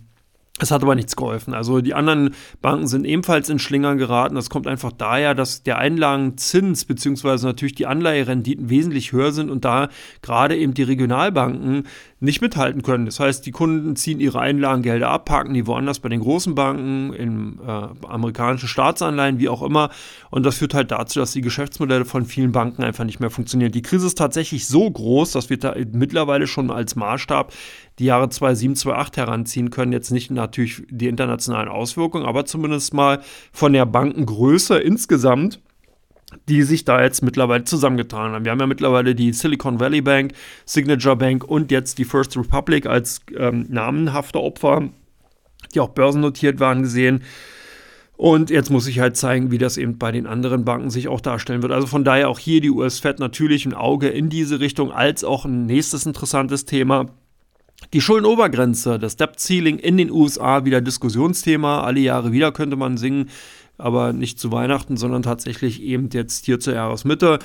Es 0.61 0.71
hat 0.71 0.83
aber 0.83 0.93
nichts 0.93 1.15
geholfen. 1.15 1.53
Also 1.53 1.79
die 1.79 1.93
anderen 1.93 2.35
Banken 2.61 2.87
sind 2.87 3.05
ebenfalls 3.05 3.49
in 3.49 3.59
Schlingern 3.59 3.97
geraten. 3.97 4.35
Das 4.35 4.49
kommt 4.49 4.67
einfach 4.67 4.91
daher, 4.91 5.33
dass 5.33 5.63
der 5.63 5.77
Einlagenzins 5.77 6.83
bzw. 6.83 7.45
natürlich 7.45 7.75
die 7.75 7.87
Anleiherenditen 7.87 8.69
wesentlich 8.69 9.13
höher 9.13 9.31
sind 9.31 9.49
und 9.49 9.63
da 9.63 9.87
gerade 10.21 10.57
eben 10.57 10.73
die 10.73 10.83
Regionalbanken 10.83 11.87
nicht 12.19 12.41
mithalten 12.41 12.81
können. 12.81 13.05
Das 13.05 13.21
heißt, 13.21 13.45
die 13.45 13.51
Kunden 13.51 13.95
ziehen 13.95 14.19
ihre 14.19 14.41
Einlagengelder 14.41 15.09
ab, 15.09 15.25
parken 15.25 15.53
die 15.53 15.65
woanders 15.65 15.99
bei 15.99 16.09
den 16.09 16.19
großen 16.19 16.55
Banken, 16.55 17.13
in 17.13 17.59
äh, 17.65 18.05
amerikanischen 18.05 18.67
Staatsanleihen, 18.67 19.39
wie 19.39 19.47
auch 19.47 19.61
immer. 19.61 19.89
Und 20.29 20.45
das 20.45 20.57
führt 20.57 20.73
halt 20.73 20.91
dazu, 20.91 21.19
dass 21.19 21.31
die 21.31 21.41
Geschäftsmodelle 21.41 22.03
von 22.03 22.25
vielen 22.25 22.51
Banken 22.51 22.83
einfach 22.83 23.05
nicht 23.05 23.21
mehr 23.21 23.29
funktionieren. 23.29 23.71
Die 23.71 23.81
Krise 23.81 24.07
ist 24.07 24.17
tatsächlich 24.17 24.67
so 24.67 24.91
groß, 24.91 25.31
dass 25.31 25.49
wir 25.49 25.57
da 25.57 25.75
mittlerweile 25.93 26.47
schon 26.47 26.69
als 26.69 26.97
Maßstab 26.97 27.53
die 27.99 28.05
Jahre 28.05 28.29
2007, 28.29 28.75
2008 28.75 29.17
heranziehen 29.17 29.69
können. 29.69 29.91
Jetzt 29.91 30.11
nicht 30.11 30.31
natürlich 30.31 30.83
die 30.89 31.07
internationalen 31.07 31.69
Auswirkungen, 31.69 32.25
aber 32.25 32.45
zumindest 32.45 32.93
mal 32.93 33.21
von 33.51 33.73
der 33.73 33.85
Bankengröße 33.85 34.79
insgesamt 34.79 35.59
die 36.47 36.61
sich 36.61 36.85
da 36.85 37.01
jetzt 37.01 37.23
mittlerweile 37.23 37.63
zusammengetan 37.63 38.33
haben. 38.33 38.45
Wir 38.45 38.51
haben 38.51 38.59
ja 38.59 38.67
mittlerweile 38.67 39.15
die 39.15 39.33
Silicon 39.33 39.79
Valley 39.79 40.01
Bank, 40.01 40.33
Signature 40.65 41.15
Bank 41.15 41.43
und 41.43 41.71
jetzt 41.71 41.97
die 41.97 42.05
First 42.05 42.37
Republic 42.37 42.85
als 42.85 43.21
ähm, 43.35 43.65
namenhafte 43.69 44.39
Opfer, 44.39 44.89
die 45.73 45.79
auch 45.79 45.89
börsennotiert 45.89 46.59
waren, 46.59 46.83
gesehen. 46.83 47.23
Und 48.15 48.49
jetzt 48.49 48.69
muss 48.69 48.85
ich 48.85 48.99
halt 48.99 49.15
zeigen, 49.15 49.49
wie 49.49 49.57
das 49.57 49.77
eben 49.77 49.97
bei 49.97 50.11
den 50.11 50.27
anderen 50.27 50.65
Banken 50.65 50.89
sich 50.89 51.07
auch 51.07 51.21
darstellen 51.21 51.61
wird. 51.61 51.71
Also 51.71 51.87
von 51.87 52.03
daher 52.03 52.29
auch 52.29 52.37
hier 52.37 52.59
die 52.59 52.69
US-Fed 52.69 53.19
natürlich 53.19 53.65
ein 53.65 53.73
Auge 53.73 54.09
in 54.09 54.29
diese 54.29 54.59
Richtung, 54.59 54.91
als 54.91 55.23
auch 55.23 55.45
ein 55.45 55.65
nächstes 55.65 56.05
interessantes 56.05 56.65
Thema. 56.65 57.05
Die 57.93 58.01
Schuldenobergrenze, 58.01 58.99
das 58.99 59.15
Debt 59.15 59.39
Ceiling 59.39 59.79
in 59.79 59.97
den 59.97 60.11
USA, 60.11 60.65
wieder 60.65 60.81
Diskussionsthema. 60.81 61.81
Alle 61.81 62.01
Jahre 62.01 62.31
wieder 62.31 62.51
könnte 62.51 62.75
man 62.75 62.97
singen 62.97 63.29
aber 63.79 64.13
nicht 64.13 64.39
zu 64.39 64.51
Weihnachten, 64.51 64.97
sondern 64.97 65.23
tatsächlich 65.23 65.81
eben 65.81 66.09
jetzt 66.11 66.45
hier 66.45 66.59
zur 66.59 66.73
Jahresmitte, 66.73 67.39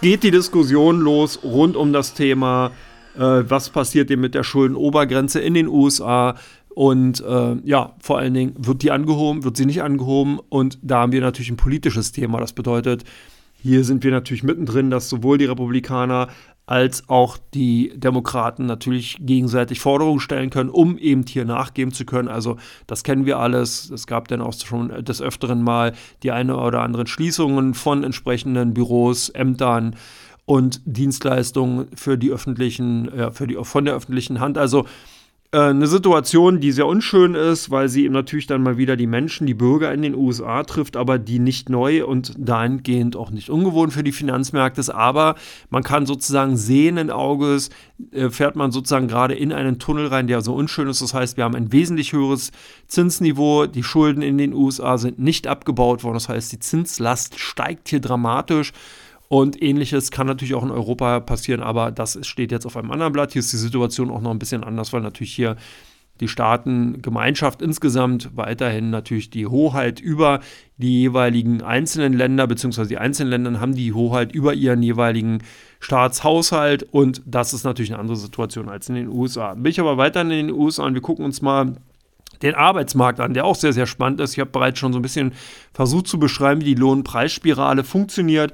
geht 0.00 0.22
die 0.22 0.30
Diskussion 0.30 1.00
los 1.00 1.40
rund 1.42 1.76
um 1.76 1.92
das 1.92 2.14
Thema, 2.14 2.70
äh, 3.16 3.20
was 3.20 3.70
passiert 3.70 4.10
eben 4.10 4.22
mit 4.22 4.34
der 4.34 4.44
Schuldenobergrenze 4.44 5.40
in 5.40 5.54
den 5.54 5.66
USA. 5.66 6.36
Und 6.74 7.20
äh, 7.20 7.56
ja, 7.64 7.96
vor 8.00 8.18
allen 8.18 8.32
Dingen, 8.32 8.54
wird 8.56 8.82
die 8.82 8.92
angehoben, 8.92 9.44
wird 9.44 9.56
sie 9.56 9.66
nicht 9.66 9.82
angehoben? 9.82 10.38
Und 10.48 10.78
da 10.82 11.00
haben 11.00 11.12
wir 11.12 11.20
natürlich 11.20 11.50
ein 11.50 11.56
politisches 11.56 12.12
Thema. 12.12 12.38
Das 12.38 12.52
bedeutet, 12.52 13.04
hier 13.60 13.84
sind 13.84 14.04
wir 14.04 14.12
natürlich 14.12 14.44
mittendrin, 14.44 14.90
dass 14.90 15.08
sowohl 15.08 15.36
die 15.36 15.44
Republikaner 15.46 16.28
als 16.70 17.08
auch 17.08 17.36
die 17.52 17.92
Demokraten 17.96 18.64
natürlich 18.64 19.16
gegenseitig 19.18 19.80
Forderungen 19.80 20.20
stellen 20.20 20.50
können, 20.50 20.70
um 20.70 20.98
eben 20.98 21.24
hier 21.26 21.44
nachgeben 21.44 21.92
zu 21.92 22.04
können. 22.04 22.28
Also 22.28 22.58
das 22.86 23.02
kennen 23.02 23.26
wir 23.26 23.40
alles. 23.40 23.90
Es 23.90 24.06
gab 24.06 24.28
dann 24.28 24.40
auch 24.40 24.54
schon 24.54 25.04
des 25.04 25.20
Öfteren 25.20 25.64
mal 25.64 25.94
die 26.22 26.30
eine 26.30 26.56
oder 26.56 26.82
anderen 26.82 27.08
Schließungen 27.08 27.74
von 27.74 28.04
entsprechenden 28.04 28.72
Büros, 28.72 29.30
Ämtern 29.30 29.96
und 30.44 30.80
Dienstleistungen 30.84 31.88
für 31.96 32.16
die 32.16 32.30
öffentlichen, 32.30 33.10
ja, 33.16 33.32
für 33.32 33.48
die, 33.48 33.58
von 33.60 33.84
der 33.84 33.94
öffentlichen 33.94 34.38
Hand. 34.38 34.56
Also 34.56 34.82
äh, 34.82 34.86
eine 35.52 35.88
Situation, 35.88 36.60
die 36.60 36.70
sehr 36.70 36.86
unschön 36.86 37.34
ist, 37.34 37.72
weil 37.72 37.88
sie 37.88 38.04
eben 38.04 38.14
natürlich 38.14 38.46
dann 38.46 38.62
mal 38.62 38.78
wieder 38.78 38.96
die 38.96 39.08
Menschen, 39.08 39.48
die 39.48 39.54
Bürger 39.54 39.92
in 39.92 40.02
den 40.02 40.14
USA 40.14 40.62
trifft, 40.62 40.96
aber 40.96 41.18
die 41.18 41.40
nicht 41.40 41.68
neu 41.68 42.06
und 42.06 42.34
dahingehend 42.38 43.16
auch 43.16 43.32
nicht 43.32 43.50
ungewohnt 43.50 43.92
für 43.92 44.04
die 44.04 44.12
Finanzmärkte 44.12 44.80
ist. 44.80 44.90
Aber 44.90 45.34
man 45.68 45.82
kann 45.82 46.06
sozusagen 46.06 46.56
sehenden 46.56 47.10
Auges, 47.10 47.70
äh, 48.12 48.30
fährt 48.30 48.54
man 48.54 48.70
sozusagen 48.70 49.08
gerade 49.08 49.34
in 49.34 49.52
einen 49.52 49.80
Tunnel 49.80 50.06
rein, 50.06 50.28
der 50.28 50.40
so 50.40 50.54
unschön 50.54 50.86
ist. 50.86 51.02
Das 51.02 51.14
heißt, 51.14 51.36
wir 51.36 51.42
haben 51.42 51.56
ein 51.56 51.72
wesentlich 51.72 52.12
höheres 52.12 52.52
Zinsniveau. 52.86 53.66
Die 53.66 53.82
Schulden 53.82 54.22
in 54.22 54.38
den 54.38 54.54
USA 54.54 54.98
sind 54.98 55.18
nicht 55.18 55.48
abgebaut 55.48 56.04
worden. 56.04 56.14
Das 56.14 56.28
heißt, 56.28 56.52
die 56.52 56.60
Zinslast 56.60 57.40
steigt 57.40 57.88
hier 57.88 58.00
dramatisch. 58.00 58.72
Und 59.32 59.62
ähnliches 59.62 60.10
kann 60.10 60.26
natürlich 60.26 60.56
auch 60.56 60.64
in 60.64 60.72
Europa 60.72 61.20
passieren, 61.20 61.62
aber 61.62 61.92
das 61.92 62.18
steht 62.26 62.50
jetzt 62.50 62.66
auf 62.66 62.76
einem 62.76 62.90
anderen 62.90 63.12
Blatt. 63.12 63.32
Hier 63.32 63.38
ist 63.38 63.52
die 63.52 63.58
Situation 63.58 64.10
auch 64.10 64.20
noch 64.20 64.32
ein 64.32 64.40
bisschen 64.40 64.64
anders, 64.64 64.92
weil 64.92 65.02
natürlich 65.02 65.32
hier 65.32 65.54
die 66.18 66.26
Staatengemeinschaft 66.26 67.62
insgesamt 67.62 68.36
weiterhin 68.36 68.90
natürlich 68.90 69.30
die 69.30 69.46
Hoheit 69.46 70.00
über 70.00 70.40
die 70.78 71.02
jeweiligen 71.02 71.62
einzelnen 71.62 72.12
Länder, 72.12 72.48
beziehungsweise 72.48 72.88
die 72.88 72.98
einzelnen 72.98 73.30
Länder 73.30 73.60
haben 73.60 73.76
die 73.76 73.92
Hoheit 73.92 74.32
über 74.32 74.52
ihren 74.52 74.82
jeweiligen 74.82 75.44
Staatshaushalt 75.78 76.82
und 76.90 77.22
das 77.24 77.54
ist 77.54 77.62
natürlich 77.62 77.92
eine 77.92 78.00
andere 78.00 78.16
Situation 78.16 78.68
als 78.68 78.88
in 78.88 78.96
den 78.96 79.08
USA. 79.08 79.54
Bin 79.54 79.70
ich 79.70 79.78
aber 79.78 79.96
weiter 79.96 80.22
in 80.22 80.30
den 80.30 80.50
USA 80.50 80.86
und 80.86 80.94
wir 80.94 81.02
gucken 81.02 81.24
uns 81.24 81.40
mal 81.40 81.76
den 82.42 82.56
Arbeitsmarkt 82.56 83.20
an, 83.20 83.32
der 83.32 83.44
auch 83.44 83.54
sehr, 83.54 83.72
sehr 83.72 83.86
spannend 83.86 84.20
ist. 84.20 84.32
Ich 84.32 84.40
habe 84.40 84.50
bereits 84.50 84.80
schon 84.80 84.92
so 84.92 84.98
ein 84.98 85.02
bisschen 85.02 85.34
versucht 85.72 86.08
zu 86.08 86.18
beschreiben, 86.18 86.62
wie 86.62 86.74
die 86.74 86.74
Lohnpreisspirale 86.74 87.84
funktioniert. 87.84 88.52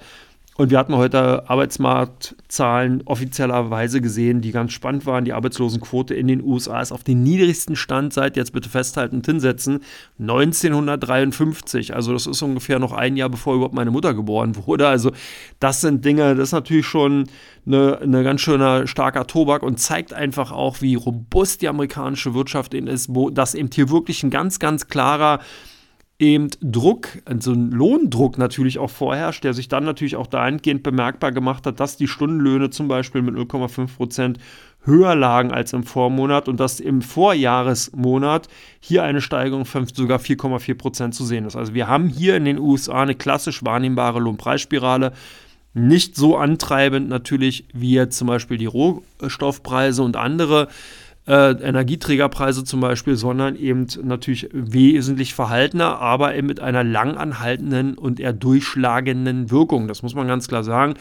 Und 0.56 0.70
wir 0.70 0.78
hatten 0.78 0.96
heute 0.96 1.50
Arbeitsmarktzahlen 1.50 3.02
offizieller 3.04 3.68
gesehen, 4.00 4.40
die 4.40 4.52
ganz 4.52 4.72
spannend 4.72 5.04
waren. 5.04 5.26
Die 5.26 5.34
Arbeitslosenquote 5.34 6.14
in 6.14 6.28
den 6.28 6.42
USA 6.42 6.80
ist 6.80 6.92
auf 6.92 7.04
den 7.04 7.22
niedrigsten 7.22 7.76
Stand 7.76 8.14
seit, 8.14 8.38
jetzt 8.38 8.54
bitte 8.54 8.70
festhalten 8.70 9.16
und 9.16 9.26
hinsetzen, 9.26 9.80
1953. 10.18 11.94
Also 11.94 12.14
das 12.14 12.26
ist 12.26 12.40
ungefähr 12.40 12.78
noch 12.78 12.92
ein 12.92 13.18
Jahr, 13.18 13.28
bevor 13.28 13.54
überhaupt 13.54 13.74
meine 13.74 13.90
Mutter 13.90 14.14
geboren 14.14 14.56
wurde. 14.66 14.88
Also 14.88 15.12
das 15.60 15.82
sind 15.82 16.06
Dinge, 16.06 16.34
das 16.34 16.48
ist 16.48 16.52
natürlich 16.52 16.86
schon 16.86 17.28
eine, 17.66 17.98
eine 17.98 18.24
ganz 18.24 18.40
schöner 18.40 18.86
starker 18.86 19.26
Tobak 19.26 19.62
und 19.62 19.78
zeigt 19.78 20.14
einfach 20.14 20.52
auch, 20.52 20.80
wie 20.80 20.94
robust 20.94 21.60
die 21.60 21.68
amerikanische 21.68 22.32
Wirtschaft 22.32 22.72
ist, 22.72 23.14
wo 23.14 23.28
das 23.28 23.54
eben 23.54 23.68
hier 23.72 23.90
wirklich 23.90 24.22
ein 24.22 24.30
ganz, 24.30 24.58
ganz 24.58 24.88
klarer 24.88 25.40
eben 26.18 26.48
Druck, 26.62 27.08
also 27.26 27.52
ein 27.52 27.70
Lohndruck 27.70 28.38
natürlich 28.38 28.78
auch 28.78 28.90
vorherrscht, 28.90 29.44
der 29.44 29.52
sich 29.52 29.68
dann 29.68 29.84
natürlich 29.84 30.16
auch 30.16 30.26
dahingehend 30.26 30.82
bemerkbar 30.82 31.32
gemacht 31.32 31.66
hat, 31.66 31.78
dass 31.78 31.96
die 31.96 32.08
Stundenlöhne 32.08 32.70
zum 32.70 32.88
Beispiel 32.88 33.22
mit 33.22 33.34
0,5 33.34 33.96
Prozent 33.96 34.38
höher 34.84 35.14
lagen 35.14 35.50
als 35.50 35.72
im 35.72 35.82
Vormonat 35.82 36.48
und 36.48 36.58
dass 36.58 36.80
im 36.80 37.02
Vorjahresmonat 37.02 38.48
hier 38.80 39.02
eine 39.02 39.20
Steigerung 39.20 39.66
von 39.66 39.86
sogar 39.86 40.18
4,4 40.18 40.74
Prozent 40.74 41.14
zu 41.14 41.24
sehen 41.24 41.44
ist. 41.44 41.56
Also 41.56 41.74
wir 41.74 41.88
haben 41.88 42.08
hier 42.08 42.36
in 42.36 42.44
den 42.44 42.58
USA 42.58 43.02
eine 43.02 43.14
klassisch 43.14 43.64
wahrnehmbare 43.64 44.20
Lohnpreisspirale, 44.20 45.12
nicht 45.74 46.16
so 46.16 46.38
antreibend 46.38 47.10
natürlich 47.10 47.66
wie 47.74 47.92
jetzt 47.92 48.16
zum 48.16 48.28
Beispiel 48.28 48.56
die 48.56 48.66
Rohstoffpreise 48.66 50.02
und 50.02 50.16
andere 50.16 50.68
äh, 50.68 50.70
Energieträgerpreise 51.26 52.62
zum 52.64 52.80
Beispiel, 52.80 53.16
sondern 53.16 53.56
eben 53.56 53.86
natürlich 54.02 54.48
wesentlich 54.52 55.34
verhaltener, 55.34 55.98
aber 55.98 56.36
eben 56.36 56.46
mit 56.46 56.60
einer 56.60 56.84
langanhaltenden 56.84 57.98
und 57.98 58.20
eher 58.20 58.32
durchschlagenden 58.32 59.50
Wirkung. 59.50 59.88
Das 59.88 60.02
muss 60.02 60.14
man 60.14 60.28
ganz 60.28 60.46
klar 60.46 60.62
sagen. 60.62 60.94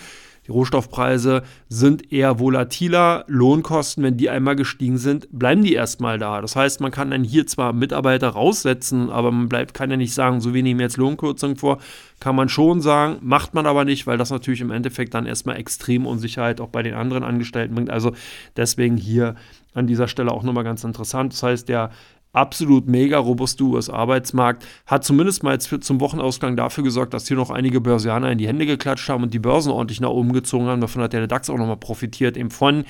Die 0.48 0.51
Rohstoffpreise 0.51 1.41
sind 1.70 2.12
eher 2.12 2.39
volatiler. 2.39 3.25
Lohnkosten, 3.27 4.03
wenn 4.03 4.17
die 4.17 4.29
einmal 4.29 4.55
gestiegen 4.55 5.00
sind, 5.00 5.27
bleiben 5.32 5.63
die 5.63 5.74
erstmal 5.74 6.20
da. 6.20 6.39
Das 6.39 6.55
heißt, 6.55 6.82
man 6.82 6.91
kann 6.91 7.10
dann 7.10 7.24
hier 7.24 7.48
zwar 7.48 7.74
Mitarbeiter 7.74 8.29
raussetzen, 8.29 9.10
aber 9.10 9.32
man 9.32 9.50
bleibt, 9.50 9.74
kann 9.74 9.89
ja 9.89 9.98
nicht 9.98 10.13
sagen, 10.13 10.41
so 10.41 10.53
wir 10.53 10.62
nehmen 10.62 10.79
jetzt 10.79 10.98
Lohnkürzungen 10.98 11.58
vor. 11.58 11.79
Kann 12.20 12.36
man 12.36 12.50
schon 12.50 12.82
sagen, 12.82 13.17
macht 13.22 13.55
man 13.55 13.65
aber 13.65 13.86
nicht, 13.86 14.05
weil 14.05 14.20
das 14.20 14.29
natürlich 14.29 14.62
im 14.62 14.72
Endeffekt 14.72 15.15
dann 15.15 15.25
erstmal 15.25 15.58
extrem 15.58 16.05
Unsicherheit 16.05 16.62
auch 16.62 16.70
bei 16.70 16.84
den 16.84 16.94
anderen 16.94 17.24
Angestellten 17.24 17.74
bringt. 17.74 17.89
Also 17.89 18.13
deswegen 18.55 18.98
hier 18.98 19.36
an 19.75 19.88
dieser 19.88 20.08
Stelle 20.08 20.32
auch 20.32 20.44
nochmal 20.44 20.63
ganz 20.63 20.84
interessant. 20.84 21.34
Das 21.34 21.44
heißt, 21.44 21.70
der 21.70 21.91
absolut 22.36 22.88
mega 22.88 23.17
robuste 23.17 23.63
US-Arbeitsmarkt 23.63 24.65
hat 24.86 25.03
zumindest 25.03 25.44
mal 25.44 25.53
jetzt 25.53 25.67
für, 25.67 25.79
zum 25.79 26.01
Wochenausgang 26.01 26.55
dafür 26.55 26.84
gesorgt, 26.84 27.13
dass 27.13 27.27
hier 27.27 27.38
noch 27.38 27.50
einige 27.50 27.79
Börsianer 27.82 28.32
in 28.32 28.38
die 28.38 28.48
Hände 28.48 28.65
geklatscht 28.65 29.08
haben 29.10 29.24
und 29.24 29.34
die 29.34 29.39
Börsen 29.39 29.72
ordentlich 29.72 30.01
nach 30.01 30.10
oben 30.10 30.34
gezogen 30.34 30.65
haben. 30.65 30.82
Davon 30.82 31.01
hat 31.01 31.13
der 31.13 31.27
DAX 31.27 31.50
auch 31.50 31.58
nochmal 31.58 31.77
profitiert, 31.77 32.36
eben 32.36 32.51
von 32.51 32.84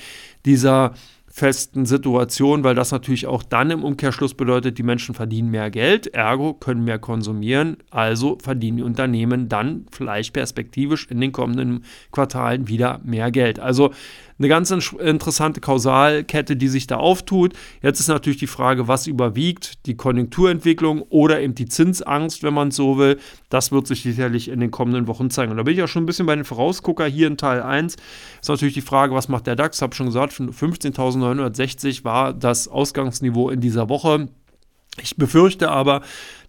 dieser 0.44 0.94
festen 1.36 1.84
Situation, 1.84 2.64
weil 2.64 2.74
das 2.74 2.92
natürlich 2.92 3.26
auch 3.26 3.42
dann 3.42 3.70
im 3.70 3.84
Umkehrschluss 3.84 4.32
bedeutet, 4.32 4.78
die 4.78 4.82
Menschen 4.82 5.14
verdienen 5.14 5.50
mehr 5.50 5.70
Geld, 5.70 6.06
ergo 6.14 6.54
können 6.54 6.82
mehr 6.82 6.98
konsumieren, 6.98 7.76
also 7.90 8.38
verdienen 8.42 8.78
die 8.78 8.82
Unternehmen 8.82 9.50
dann 9.50 9.84
vielleicht 9.90 10.32
perspektivisch 10.32 11.06
in 11.10 11.20
den 11.20 11.32
kommenden 11.32 11.84
Quartalen 12.10 12.68
wieder 12.68 13.02
mehr 13.04 13.30
Geld. 13.30 13.60
Also 13.60 13.90
eine 14.38 14.48
ganz 14.48 14.70
interessante 14.70 15.60
Kausalkette, 15.60 16.56
die 16.56 16.68
sich 16.68 16.86
da 16.86 16.96
auftut. 16.96 17.54
Jetzt 17.82 18.00
ist 18.00 18.08
natürlich 18.08 18.38
die 18.38 18.46
Frage, 18.46 18.86
was 18.86 19.06
überwiegt, 19.06 19.86
die 19.86 19.96
Konjunkturentwicklung 19.96 21.02
oder 21.02 21.40
eben 21.40 21.54
die 21.54 21.66
Zinsangst, 21.66 22.42
wenn 22.42 22.52
man 22.52 22.70
so 22.70 22.98
will. 22.98 23.18
Das 23.48 23.72
wird 23.72 23.86
sich 23.86 24.02
sicherlich 24.02 24.48
in 24.48 24.60
den 24.60 24.70
kommenden 24.70 25.06
Wochen 25.06 25.30
zeigen. 25.30 25.52
Und 25.52 25.56
da 25.56 25.62
bin 25.62 25.72
ich 25.72 25.78
ja 25.78 25.88
schon 25.88 26.02
ein 26.02 26.06
bisschen 26.06 26.26
bei 26.26 26.34
den 26.34 26.44
Vorausgucker 26.44 27.06
hier 27.06 27.28
in 27.28 27.36
Teil 27.36 27.62
1. 27.62 27.96
Ist 28.40 28.48
natürlich 28.48 28.74
die 28.74 28.82
Frage, 28.82 29.14
was 29.14 29.28
macht 29.28 29.46
der 29.46 29.56
DAX? 29.56 29.78
Ich 29.78 29.82
habe 29.82 29.94
schon 29.94 30.06
gesagt, 30.06 30.34
15.960 30.34 32.04
war 32.04 32.34
das 32.34 32.68
Ausgangsniveau 32.68 33.50
in 33.50 33.60
dieser 33.60 33.88
Woche. 33.88 34.28
Ich 35.02 35.16
befürchte 35.16 35.70
aber, 35.70 36.00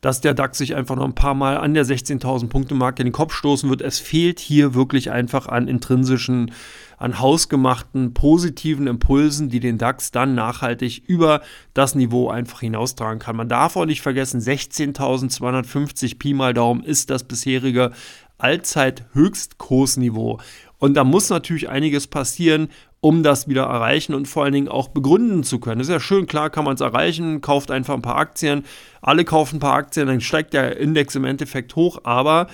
dass 0.02 0.22
der 0.22 0.34
DAX 0.34 0.58
sich 0.58 0.76
einfach 0.76 0.96
noch 0.96 1.04
ein 1.04 1.16
paar 1.16 1.34
Mal 1.34 1.58
an 1.58 1.74
der 1.74 1.86
16.000 1.86 2.48
Punkte 2.48 2.76
Marke 2.76 3.02
in 3.02 3.08
den 3.08 3.14
Kopf 3.14 3.34
stoßen 3.34 3.70
wird. 3.70 3.82
Es 3.82 4.00
fehlt 4.00 4.40
hier 4.40 4.74
wirklich 4.74 5.12
einfach 5.12 5.48
an 5.48 5.68
intrinsischen, 5.68 6.52
an 6.98 7.20
hausgemachten, 7.20 8.14
positiven 8.14 8.88
Impulsen, 8.88 9.50
die 9.50 9.60
den 9.60 9.78
DAX 9.78 10.12
dann 10.12 10.34
nachhaltig 10.34 11.04
über 11.08 11.42
das 11.74 11.96
Niveau 11.96 12.30
einfach 12.30 12.62
hinaustragen 12.62 13.20
kann. 13.20 13.36
Man 13.36 13.50
darf 13.50 13.76
auch 13.76 13.86
nicht 13.86 14.02
vergessen, 14.02 14.40
16.250 14.40 16.18
Pi 16.18 16.34
mal 16.34 16.54
Daumen 16.54 16.84
ist 16.84 17.10
das 17.10 17.24
bisherige 17.24 17.92
Allzeit-Höchstkursniveau. 18.38 20.40
Und 20.80 20.94
da 20.94 21.04
muss 21.04 21.30
natürlich 21.30 21.70
einiges 21.70 22.08
passieren, 22.08 22.70
um 23.00 23.24
das 23.24 23.48
wieder 23.48 23.64
erreichen 23.64 24.14
und 24.14 24.28
vor 24.28 24.44
allen 24.44 24.54
Dingen 24.54 24.68
auch 24.68 24.88
begründen 24.88 25.44
zu 25.44 25.60
können. 25.60 25.80
Das 25.80 25.88
ist 25.88 25.94
ja 25.94 26.00
schön, 26.00 26.26
klar 26.26 26.50
kann 26.50 26.66
man 26.66 26.76
es 26.76 26.82
erreichen, 26.82 27.42
kauft 27.42 27.72
einfach 27.72 27.94
ein 27.94 28.02
paar 28.02 28.18
Aktien, 28.18 28.66
alle 29.02 29.24
kaufen 29.24 29.58
ein 29.58 29.60
paar 29.60 29.76
Aktien, 29.76 30.08
dann 30.08 30.22
steigt 30.22 30.54
der 30.54 30.78
Index 30.78 31.16
im 31.16 31.26
Endeffekt 31.26 31.76
hoch, 31.76 32.00
aber 32.04 32.48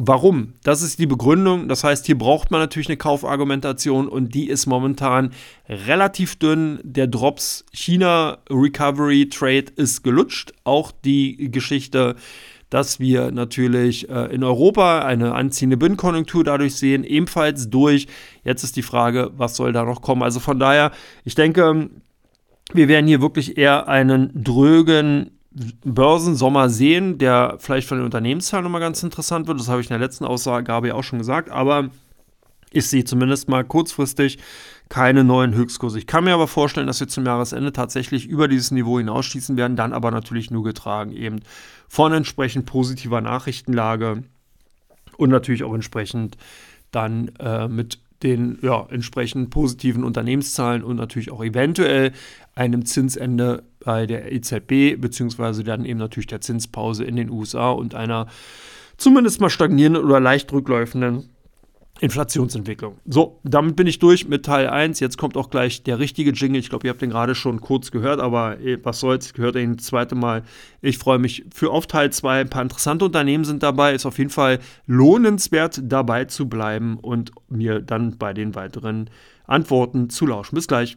Warum? 0.00 0.52
Das 0.62 0.80
ist 0.80 1.00
die 1.00 1.08
Begründung. 1.08 1.66
Das 1.66 1.82
heißt, 1.82 2.06
hier 2.06 2.16
braucht 2.16 2.52
man 2.52 2.60
natürlich 2.60 2.86
eine 2.86 2.96
Kaufargumentation 2.96 4.06
und 4.06 4.32
die 4.32 4.48
ist 4.48 4.66
momentan 4.66 5.32
relativ 5.68 6.36
dünn. 6.36 6.78
Der 6.84 7.08
Drops 7.08 7.64
China 7.72 8.38
Recovery 8.48 9.28
Trade 9.28 9.72
ist 9.74 10.04
gelutscht. 10.04 10.52
Auch 10.62 10.92
die 10.92 11.50
Geschichte 11.50 12.14
dass 12.70 13.00
wir 13.00 13.30
natürlich 13.30 14.08
äh, 14.08 14.34
in 14.34 14.44
Europa 14.44 15.00
eine 15.00 15.34
anziehende 15.34 15.76
Binnenkonjunktur 15.76 16.44
dadurch 16.44 16.74
sehen, 16.74 17.04
ebenfalls 17.04 17.70
durch. 17.70 18.06
Jetzt 18.44 18.64
ist 18.64 18.76
die 18.76 18.82
Frage, 18.82 19.30
was 19.36 19.56
soll 19.56 19.72
da 19.72 19.84
noch 19.84 20.02
kommen? 20.02 20.22
Also 20.22 20.40
von 20.40 20.58
daher, 20.58 20.92
ich 21.24 21.34
denke, 21.34 21.90
wir 22.72 22.88
werden 22.88 23.06
hier 23.06 23.22
wirklich 23.22 23.56
eher 23.56 23.88
einen 23.88 24.30
drögen 24.34 25.30
Börsensommer 25.84 26.68
sehen, 26.68 27.18
der 27.18 27.56
vielleicht 27.58 27.88
von 27.88 27.98
den 27.98 28.04
Unternehmenszahlen 28.04 28.64
nochmal 28.64 28.80
ganz 28.80 29.02
interessant 29.02 29.48
wird. 29.48 29.58
Das 29.58 29.68
habe 29.68 29.80
ich 29.80 29.86
in 29.86 29.98
der 29.98 30.06
letzten 30.06 30.24
Ausgabe 30.24 30.88
ja 30.88 30.94
auch 30.94 31.02
schon 31.02 31.18
gesagt, 31.18 31.50
aber 31.50 31.90
ich 32.70 32.86
sehe 32.86 33.04
zumindest 33.04 33.48
mal 33.48 33.64
kurzfristig 33.64 34.38
keine 34.88 35.24
neuen 35.24 35.54
Höchstkurse. 35.54 35.98
Ich 35.98 36.06
kann 36.06 36.24
mir 36.24 36.34
aber 36.34 36.48
vorstellen, 36.48 36.86
dass 36.86 37.00
wir 37.00 37.08
zum 37.08 37.26
Jahresende 37.26 37.72
tatsächlich 37.72 38.26
über 38.26 38.48
dieses 38.48 38.70
Niveau 38.70 38.98
hinausschießen 38.98 39.56
werden, 39.56 39.76
dann 39.76 39.92
aber 39.92 40.10
natürlich 40.10 40.50
nur 40.50 40.64
getragen 40.64 41.12
eben 41.12 41.40
von 41.88 42.12
entsprechend 42.12 42.66
positiver 42.66 43.20
Nachrichtenlage 43.20 44.24
und 45.16 45.30
natürlich 45.30 45.64
auch 45.64 45.74
entsprechend 45.74 46.36
dann 46.90 47.28
äh, 47.38 47.68
mit 47.68 48.00
den 48.22 48.58
ja, 48.62 48.86
entsprechend 48.90 49.50
positiven 49.50 50.04
Unternehmenszahlen 50.04 50.82
und 50.82 50.96
natürlich 50.96 51.30
auch 51.30 51.44
eventuell 51.44 52.12
einem 52.54 52.84
Zinsende 52.84 53.62
bei 53.84 54.06
der 54.06 54.32
EZB, 54.32 55.00
beziehungsweise 55.00 55.62
dann 55.62 55.84
eben 55.84 55.98
natürlich 55.98 56.26
der 56.26 56.40
Zinspause 56.40 57.04
in 57.04 57.14
den 57.14 57.30
USA 57.30 57.70
und 57.70 57.94
einer 57.94 58.26
zumindest 58.96 59.40
mal 59.40 59.50
stagnierenden 59.50 60.04
oder 60.04 60.18
leicht 60.18 60.52
rückläufenden 60.52 61.28
Inflationsentwicklung. 62.00 62.98
So, 63.06 63.40
damit 63.44 63.76
bin 63.76 63.86
ich 63.86 63.98
durch 63.98 64.28
mit 64.28 64.44
Teil 64.44 64.68
1. 64.68 65.00
Jetzt 65.00 65.18
kommt 65.18 65.36
auch 65.36 65.50
gleich 65.50 65.82
der 65.82 65.98
richtige 65.98 66.30
Jingle. 66.30 66.60
Ich 66.60 66.70
glaube, 66.70 66.86
ihr 66.86 66.90
habt 66.90 67.02
den 67.02 67.10
gerade 67.10 67.34
schon 67.34 67.60
kurz 67.60 67.90
gehört, 67.90 68.20
aber 68.20 68.60
eh, 68.60 68.78
was 68.82 69.00
soll's, 69.00 69.32
gehört 69.32 69.56
ihn 69.56 69.76
das 69.76 69.86
zweite 69.86 70.14
Mal. 70.14 70.42
Ich 70.80 70.98
freue 70.98 71.18
mich 71.18 71.44
für 71.52 71.70
auf 71.70 71.86
Teil 71.86 72.10
2. 72.10 72.40
Ein 72.40 72.50
paar 72.50 72.62
interessante 72.62 73.04
Unternehmen 73.04 73.44
sind 73.44 73.62
dabei. 73.62 73.94
Ist 73.94 74.06
auf 74.06 74.18
jeden 74.18 74.30
Fall 74.30 74.60
lohnenswert, 74.86 75.80
dabei 75.82 76.26
zu 76.26 76.48
bleiben 76.48 76.98
und 76.98 77.32
mir 77.48 77.80
dann 77.80 78.16
bei 78.16 78.32
den 78.32 78.54
weiteren 78.54 79.10
Antworten 79.46 80.10
zu 80.10 80.26
lauschen. 80.26 80.54
Bis 80.54 80.68
gleich. 80.68 80.94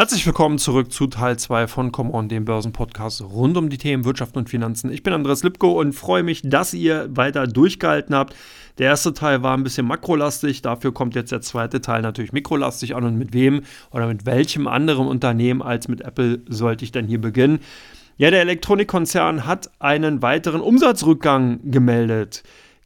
Herzlich 0.00 0.24
willkommen 0.24 0.56
zurück 0.56 0.90
zu 0.90 1.08
Teil 1.08 1.38
2 1.38 1.66
von 1.66 1.92
Come 1.92 2.14
On, 2.14 2.26
dem 2.26 2.46
Börsenpodcast 2.46 3.20
rund 3.20 3.58
um 3.58 3.68
die 3.68 3.76
Themen 3.76 4.06
Wirtschaft 4.06 4.34
und 4.34 4.48
Finanzen. 4.48 4.90
Ich 4.90 5.02
bin 5.02 5.12
Andreas 5.12 5.42
Lipko 5.42 5.78
und 5.78 5.92
freue 5.92 6.22
mich, 6.22 6.40
dass 6.42 6.72
ihr 6.72 7.14
weiter 7.14 7.46
durchgehalten 7.46 8.14
habt. 8.14 8.34
Der 8.78 8.86
erste 8.86 9.12
Teil 9.12 9.42
war 9.42 9.54
ein 9.54 9.62
bisschen 9.62 9.86
makrolastig, 9.86 10.62
dafür 10.62 10.94
kommt 10.94 11.14
jetzt 11.16 11.32
der 11.32 11.42
zweite 11.42 11.82
Teil 11.82 12.00
natürlich 12.00 12.32
mikrolastig 12.32 12.96
an. 12.96 13.04
Und 13.04 13.18
mit 13.18 13.34
wem 13.34 13.60
oder 13.90 14.06
mit 14.06 14.24
welchem 14.24 14.68
anderen 14.68 15.06
Unternehmen 15.06 15.60
als 15.60 15.86
mit 15.86 16.00
Apple 16.00 16.40
sollte 16.48 16.82
ich 16.86 16.92
denn 16.92 17.06
hier 17.06 17.20
beginnen? 17.20 17.58
Ja, 18.16 18.30
der 18.30 18.40
Elektronikkonzern 18.40 19.44
hat 19.44 19.70
einen 19.80 20.22
weiteren 20.22 20.62
Umsatzrückgang 20.62 21.60
gemeldet 21.70 22.42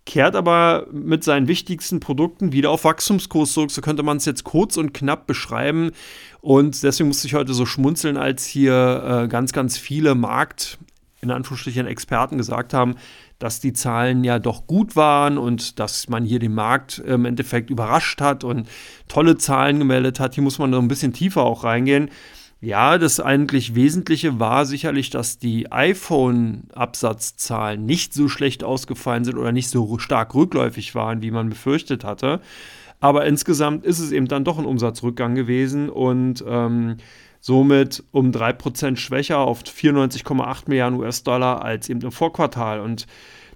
kehrt 0.06 0.36
aber 0.36 0.86
mit 0.92 1.24
seinen 1.24 1.48
wichtigsten 1.48 1.98
Produkten 2.00 2.52
wieder 2.52 2.70
auf 2.70 2.84
Wachstumskurs 2.84 3.52
zurück. 3.52 3.70
So 3.70 3.80
könnte 3.80 4.02
man 4.02 4.18
es 4.18 4.26
jetzt 4.26 4.44
kurz 4.44 4.76
und 4.76 4.92
knapp 4.92 5.26
beschreiben. 5.26 5.92
Und 6.40 6.82
deswegen 6.82 7.08
musste 7.08 7.26
ich 7.26 7.34
heute 7.34 7.54
so 7.54 7.64
schmunzeln, 7.64 8.16
als 8.16 8.44
hier 8.44 9.22
äh, 9.24 9.28
ganz, 9.28 9.52
ganz 9.52 9.78
viele 9.78 10.14
Markt, 10.14 10.78
in 11.22 11.30
Anführungsstrichen 11.30 11.86
Experten 11.86 12.36
gesagt 12.36 12.74
haben, 12.74 12.96
dass 13.38 13.60
die 13.60 13.72
Zahlen 13.72 14.24
ja 14.24 14.38
doch 14.38 14.66
gut 14.66 14.94
waren 14.94 15.38
und 15.38 15.78
dass 15.78 16.08
man 16.08 16.24
hier 16.24 16.38
den 16.38 16.54
Markt 16.54 16.98
im 16.98 17.24
Endeffekt 17.24 17.70
überrascht 17.70 18.20
hat 18.20 18.44
und 18.44 18.68
tolle 19.08 19.38
Zahlen 19.38 19.78
gemeldet 19.78 20.20
hat. 20.20 20.34
Hier 20.34 20.44
muss 20.44 20.58
man 20.58 20.70
noch 20.70 20.82
ein 20.82 20.88
bisschen 20.88 21.14
tiefer 21.14 21.42
auch 21.42 21.64
reingehen. 21.64 22.10
Ja, 22.64 22.96
das 22.96 23.20
eigentlich 23.20 23.74
Wesentliche 23.74 24.40
war 24.40 24.64
sicherlich, 24.64 25.10
dass 25.10 25.36
die 25.36 25.70
iPhone-Absatzzahlen 25.70 27.84
nicht 27.84 28.14
so 28.14 28.30
schlecht 28.30 28.64
ausgefallen 28.64 29.26
sind 29.26 29.36
oder 29.36 29.52
nicht 29.52 29.68
so 29.68 29.98
stark 29.98 30.34
rückläufig 30.34 30.94
waren, 30.94 31.20
wie 31.20 31.30
man 31.30 31.50
befürchtet 31.50 32.04
hatte. 32.04 32.40
Aber 33.00 33.26
insgesamt 33.26 33.84
ist 33.84 33.98
es 33.98 34.12
eben 34.12 34.28
dann 34.28 34.44
doch 34.44 34.58
ein 34.58 34.64
Umsatzrückgang 34.64 35.34
gewesen 35.34 35.90
und 35.90 36.42
ähm, 36.48 36.96
somit 37.38 38.02
um 38.12 38.30
3% 38.30 38.96
schwächer 38.96 39.40
auf 39.40 39.62
94,8 39.62 40.62
Milliarden 40.66 40.98
US-Dollar 40.98 41.62
als 41.62 41.90
eben 41.90 42.00
im 42.00 42.12
Vorquartal. 42.12 42.80
Und 42.80 43.06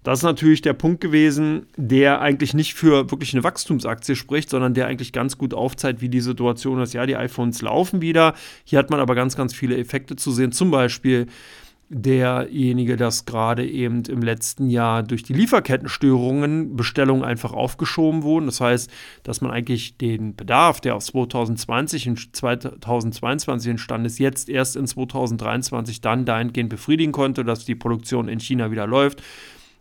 das 0.03 0.21
ist 0.21 0.25
natürlich 0.25 0.63
der 0.63 0.73
Punkt 0.73 1.01
gewesen, 1.01 1.67
der 1.77 2.21
eigentlich 2.21 2.55
nicht 2.55 2.75
für 2.75 3.11
wirklich 3.11 3.35
eine 3.35 3.45
Wachstumsaktie 3.45 4.17
spricht, 4.17 4.51
sondern 4.51 4.75
der 4.75 4.87
eigentlich 4.87 5.13
ganz 5.13 5.39
gut 5.39 5.55
aufzeigt, 5.55 6.01
wie 6.01 6.09
die 6.09 6.21
Situation 6.21 6.81
ist. 6.81 6.95
Ja, 6.95 7.07
die 7.07 7.17
iPhones 7.17 7.63
laufen 7.63 8.01
wieder. 8.01 8.35
Hier 8.65 8.79
hat 8.79 8.91
man 8.91 9.01
aber 9.01 9.15
ganz, 9.15 9.37
ganz 9.37 9.55
viele 9.55 9.77
Effekte 9.77 10.17
zu 10.17 10.31
sehen. 10.33 10.53
Zum 10.53 10.71
Beispiel 10.71 11.27
derjenige, 11.91 12.97
dass 12.97 13.25
gerade 13.25 13.67
eben 13.67 14.03
im 14.05 14.21
letzten 14.21 14.69
Jahr 14.69 15.03
durch 15.03 15.23
die 15.23 15.33
Lieferkettenstörungen 15.33 16.77
Bestellungen 16.77 17.25
einfach 17.25 17.53
aufgeschoben 17.53 18.23
wurden. 18.23 18.47
Das 18.47 18.61
heißt, 18.61 18.91
dass 19.23 19.41
man 19.41 19.51
eigentlich 19.51 19.97
den 19.97 20.37
Bedarf, 20.37 20.81
der 20.81 20.97
auf 20.97 21.05
2020 21.05 22.09
und 22.09 22.37
2022 22.37 23.71
entstanden 23.71 24.07
ist, 24.07 24.19
jetzt 24.19 24.51
erst 24.51 24.77
in 24.77 24.87
2023 24.87 26.01
dann 26.03 26.27
dahingehend 26.27 26.69
befriedigen 26.69 27.13
konnte, 27.13 27.45
dass 27.45 27.65
die 27.65 27.75
Produktion 27.75 28.29
in 28.29 28.41
China 28.41 28.71
wieder 28.71 28.87
läuft 28.87 29.23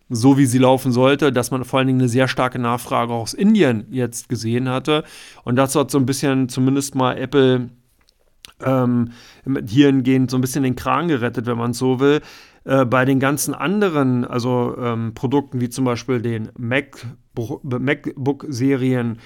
so 0.09 0.37
wie 0.37 0.45
sie 0.45 0.57
laufen 0.57 0.91
sollte, 0.91 1.31
dass 1.31 1.51
man 1.51 1.65
vor 1.65 1.79
allen 1.79 1.87
Dingen 1.87 1.99
eine 1.99 2.09
sehr 2.09 2.27
starke 2.27 2.59
Nachfrage 2.59 3.13
aus 3.13 3.33
Indien 3.33 3.85
jetzt 3.89 4.29
gesehen 4.29 4.69
hatte. 4.69 5.03
Und 5.43 5.55
das 5.55 5.75
hat 5.75 5.91
so 5.91 5.97
ein 5.97 6.05
bisschen 6.05 6.49
zumindest 6.49 6.95
mal 6.95 7.17
Apple 7.17 7.69
ähm, 8.63 9.11
hiergehend 9.65 10.31
so 10.31 10.37
ein 10.37 10.41
bisschen 10.41 10.63
den 10.63 10.75
Kran 10.75 11.07
gerettet, 11.07 11.45
wenn 11.45 11.57
man 11.57 11.73
so 11.73 11.99
will. 11.99 12.21
Äh, 12.63 12.85
bei 12.85 13.05
den 13.05 13.19
ganzen 13.19 13.53
anderen, 13.53 14.25
also 14.25 14.75
ähm, 14.77 15.13
Produkten 15.13 15.61
wie 15.61 15.69
zum 15.69 15.85
Beispiel 15.85 16.19
den 16.21 16.49
MacBook-Serien, 16.57 19.19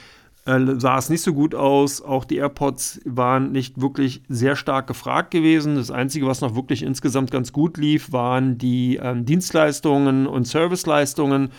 sah 0.45 0.97
es 0.97 1.09
nicht 1.09 1.21
so 1.21 1.33
gut 1.33 1.53
aus. 1.53 2.01
Auch 2.01 2.25
die 2.25 2.37
AirPods 2.37 3.01
waren 3.05 3.51
nicht 3.51 3.79
wirklich 3.79 4.23
sehr 4.27 4.55
stark 4.55 4.87
gefragt 4.87 5.31
gewesen. 5.31 5.75
Das 5.75 5.91
Einzige, 5.91 6.25
was 6.25 6.41
noch 6.41 6.55
wirklich 6.55 6.83
insgesamt 6.83 7.31
ganz 7.31 7.51
gut 7.51 7.77
lief, 7.77 8.11
waren 8.11 8.57
die 8.57 8.99
ähm, 9.01 9.25
Dienstleistungen 9.25 10.25
und 10.25 10.47
Serviceleistungen. 10.47 11.51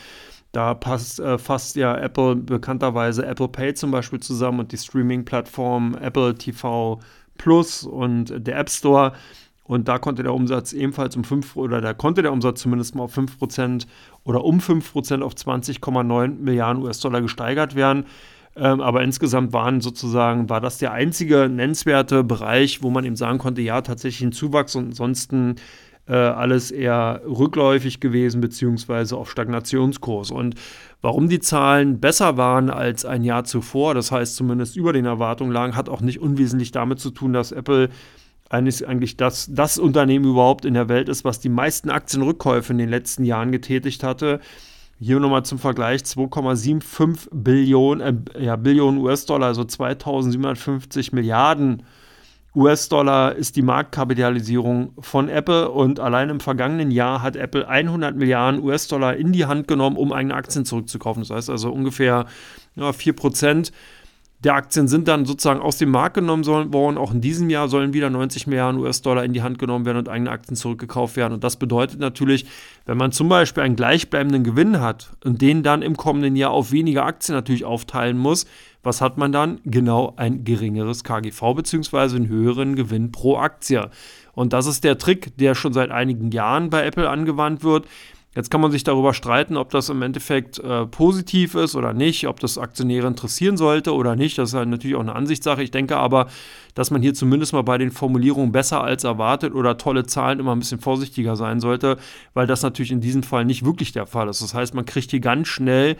Da 0.50 0.74
passt 0.74 1.20
äh, 1.20 1.38
fast 1.38 1.76
ja 1.76 1.96
Apple 1.96 2.36
bekannterweise 2.36 3.24
Apple 3.24 3.48
Pay 3.48 3.74
zum 3.74 3.90
Beispiel 3.90 4.20
zusammen 4.20 4.60
und 4.60 4.72
die 4.72 4.78
Streaming-Plattform 4.78 5.96
Apple 6.00 6.34
TV 6.34 7.00
Plus 7.38 7.84
und 7.84 8.46
der 8.46 8.58
App 8.58 8.68
Store. 8.68 9.12
Und 9.64 9.88
da 9.88 9.98
konnte 9.98 10.22
der 10.22 10.34
Umsatz 10.34 10.72
ebenfalls 10.72 11.16
um 11.16 11.24
5 11.24 11.56
oder 11.56 11.80
da 11.80 11.94
konnte 11.94 12.20
der 12.20 12.32
Umsatz 12.32 12.60
zumindest 12.60 12.94
mal 12.94 13.04
auf 13.04 13.16
5% 13.16 13.86
oder 14.24 14.44
um 14.44 14.58
5% 14.58 15.22
auf 15.22 15.34
20,9 15.34 16.28
Milliarden 16.40 16.82
US-Dollar 16.82 17.22
gesteigert 17.22 17.74
werden. 17.74 18.04
Ähm, 18.54 18.80
aber 18.80 19.02
insgesamt 19.02 19.52
waren 19.52 19.80
sozusagen, 19.80 20.50
war 20.50 20.60
das 20.60 20.78
der 20.78 20.92
einzige 20.92 21.48
nennenswerte 21.48 22.22
Bereich, 22.22 22.82
wo 22.82 22.90
man 22.90 23.04
eben 23.04 23.16
sagen 23.16 23.38
konnte, 23.38 23.62
ja, 23.62 23.80
tatsächlich 23.80 24.28
ein 24.28 24.32
Zuwachs 24.32 24.74
und 24.76 24.86
ansonsten 24.86 25.56
äh, 26.06 26.14
alles 26.14 26.70
eher 26.70 27.22
rückläufig 27.24 28.00
gewesen, 28.00 28.40
beziehungsweise 28.40 29.16
auf 29.16 29.30
Stagnationskurs. 29.30 30.30
Und 30.30 30.56
warum 31.00 31.28
die 31.28 31.40
Zahlen 31.40 32.00
besser 32.00 32.36
waren 32.36 32.70
als 32.70 33.04
ein 33.04 33.24
Jahr 33.24 33.44
zuvor, 33.44 33.94
das 33.94 34.12
heißt 34.12 34.36
zumindest 34.36 34.76
über 34.76 34.92
den 34.92 35.06
Erwartungen 35.06 35.52
lagen, 35.52 35.76
hat 35.76 35.88
auch 35.88 36.00
nicht 36.00 36.20
unwesentlich 36.20 36.72
damit 36.72 36.98
zu 36.98 37.10
tun, 37.10 37.32
dass 37.32 37.52
Apple 37.52 37.88
eigentlich 38.50 39.16
das, 39.16 39.48
das 39.50 39.78
Unternehmen 39.78 40.26
überhaupt 40.26 40.66
in 40.66 40.74
der 40.74 40.90
Welt 40.90 41.08
ist, 41.08 41.24
was 41.24 41.40
die 41.40 41.48
meisten 41.48 41.88
Aktienrückkäufe 41.88 42.72
in 42.72 42.78
den 42.78 42.90
letzten 42.90 43.24
Jahren 43.24 43.50
getätigt 43.50 44.02
hatte. 44.02 44.40
Hier 45.04 45.18
nochmal 45.18 45.44
zum 45.44 45.58
Vergleich 45.58 46.02
2,75 46.02 47.26
Billionen, 47.32 48.24
äh, 48.36 48.44
ja, 48.44 48.54
Billionen 48.54 49.00
US-Dollar, 49.00 49.48
also 49.48 49.64
2750 49.64 51.12
Milliarden 51.12 51.82
US-Dollar 52.54 53.34
ist 53.34 53.56
die 53.56 53.62
Marktkapitalisierung 53.62 54.92
von 55.00 55.28
Apple 55.28 55.70
und 55.70 55.98
allein 55.98 56.28
im 56.28 56.38
vergangenen 56.38 56.92
Jahr 56.92 57.20
hat 57.20 57.34
Apple 57.34 57.66
100 57.66 58.14
Milliarden 58.14 58.62
US-Dollar 58.62 59.16
in 59.16 59.32
die 59.32 59.46
Hand 59.46 59.66
genommen, 59.66 59.96
um 59.96 60.12
eigene 60.12 60.34
Aktien 60.34 60.64
zurückzukaufen. 60.64 61.24
Das 61.24 61.30
heißt 61.30 61.50
also 61.50 61.72
ungefähr 61.72 62.26
ja, 62.76 62.90
4% 62.90 63.72
der 64.44 64.54
Aktien 64.54 64.88
sind 64.88 65.06
dann 65.06 65.24
sozusagen 65.24 65.60
aus 65.60 65.78
dem 65.78 65.90
Markt 65.90 66.14
genommen 66.14 66.44
worden. 66.46 66.98
Auch 66.98 67.12
in 67.12 67.20
diesem 67.20 67.48
Jahr 67.48 67.68
sollen 67.68 67.92
wieder 67.92 68.10
90 68.10 68.48
Milliarden 68.48 68.80
US-Dollar 68.80 69.24
in 69.24 69.32
die 69.32 69.42
Hand 69.42 69.58
genommen 69.58 69.84
werden 69.86 69.98
und 69.98 70.08
eigene 70.08 70.30
Aktien 70.30 70.56
zurückgekauft 70.56 71.16
werden. 71.16 71.34
Und 71.34 71.44
das 71.44 71.56
bedeutet 71.56 72.00
natürlich, 72.00 72.46
wenn 72.84 72.96
man 72.96 73.12
zum 73.12 73.28
Beispiel 73.28 73.62
einen 73.62 73.76
gleichbleibenden 73.76 74.42
Gewinn 74.42 74.80
hat 74.80 75.12
und 75.24 75.40
den 75.40 75.62
dann 75.62 75.82
im 75.82 75.96
kommenden 75.96 76.34
Jahr 76.34 76.50
auf 76.50 76.72
weniger 76.72 77.06
Aktien 77.06 77.36
natürlich 77.36 77.64
aufteilen 77.64 78.18
muss, 78.18 78.46
was 78.82 79.00
hat 79.00 79.16
man 79.16 79.30
dann? 79.30 79.60
Genau 79.64 80.14
ein 80.16 80.42
geringeres 80.42 81.04
KGV 81.04 81.54
bzw. 81.54 82.16
einen 82.16 82.28
höheren 82.28 82.74
Gewinn 82.74 83.12
pro 83.12 83.36
Aktie. 83.36 83.90
Und 84.32 84.52
das 84.52 84.66
ist 84.66 84.82
der 84.82 84.98
Trick, 84.98 85.36
der 85.36 85.54
schon 85.54 85.72
seit 85.72 85.90
einigen 85.90 86.32
Jahren 86.32 86.68
bei 86.68 86.84
Apple 86.84 87.08
angewandt 87.08 87.62
wird. 87.62 87.86
Jetzt 88.34 88.50
kann 88.50 88.62
man 88.62 88.70
sich 88.70 88.82
darüber 88.82 89.12
streiten, 89.12 89.58
ob 89.58 89.70
das 89.70 89.90
im 89.90 90.00
Endeffekt 90.00 90.58
äh, 90.58 90.86
positiv 90.86 91.54
ist 91.54 91.76
oder 91.76 91.92
nicht, 91.92 92.26
ob 92.28 92.40
das 92.40 92.56
Aktionäre 92.56 93.06
interessieren 93.06 93.58
sollte 93.58 93.92
oder 93.92 94.16
nicht. 94.16 94.38
Das 94.38 94.50
ist 94.50 94.54
halt 94.54 94.68
natürlich 94.68 94.96
auch 94.96 95.00
eine 95.00 95.14
Ansichtssache. 95.14 95.62
Ich 95.62 95.70
denke 95.70 95.98
aber, 95.98 96.28
dass 96.74 96.90
man 96.90 97.02
hier 97.02 97.12
zumindest 97.12 97.52
mal 97.52 97.62
bei 97.62 97.76
den 97.76 97.90
Formulierungen 97.90 98.50
besser 98.50 98.82
als 98.82 99.04
erwartet 99.04 99.54
oder 99.54 99.76
tolle 99.76 100.06
Zahlen 100.06 100.40
immer 100.40 100.52
ein 100.52 100.60
bisschen 100.60 100.80
vorsichtiger 100.80 101.36
sein 101.36 101.60
sollte, 101.60 101.98
weil 102.32 102.46
das 102.46 102.62
natürlich 102.62 102.92
in 102.92 103.02
diesem 103.02 103.22
Fall 103.22 103.44
nicht 103.44 103.66
wirklich 103.66 103.92
der 103.92 104.06
Fall 104.06 104.30
ist. 104.30 104.40
Das 104.40 104.54
heißt, 104.54 104.72
man 104.74 104.86
kriegt 104.86 105.10
hier 105.10 105.20
ganz 105.20 105.48
schnell 105.48 105.96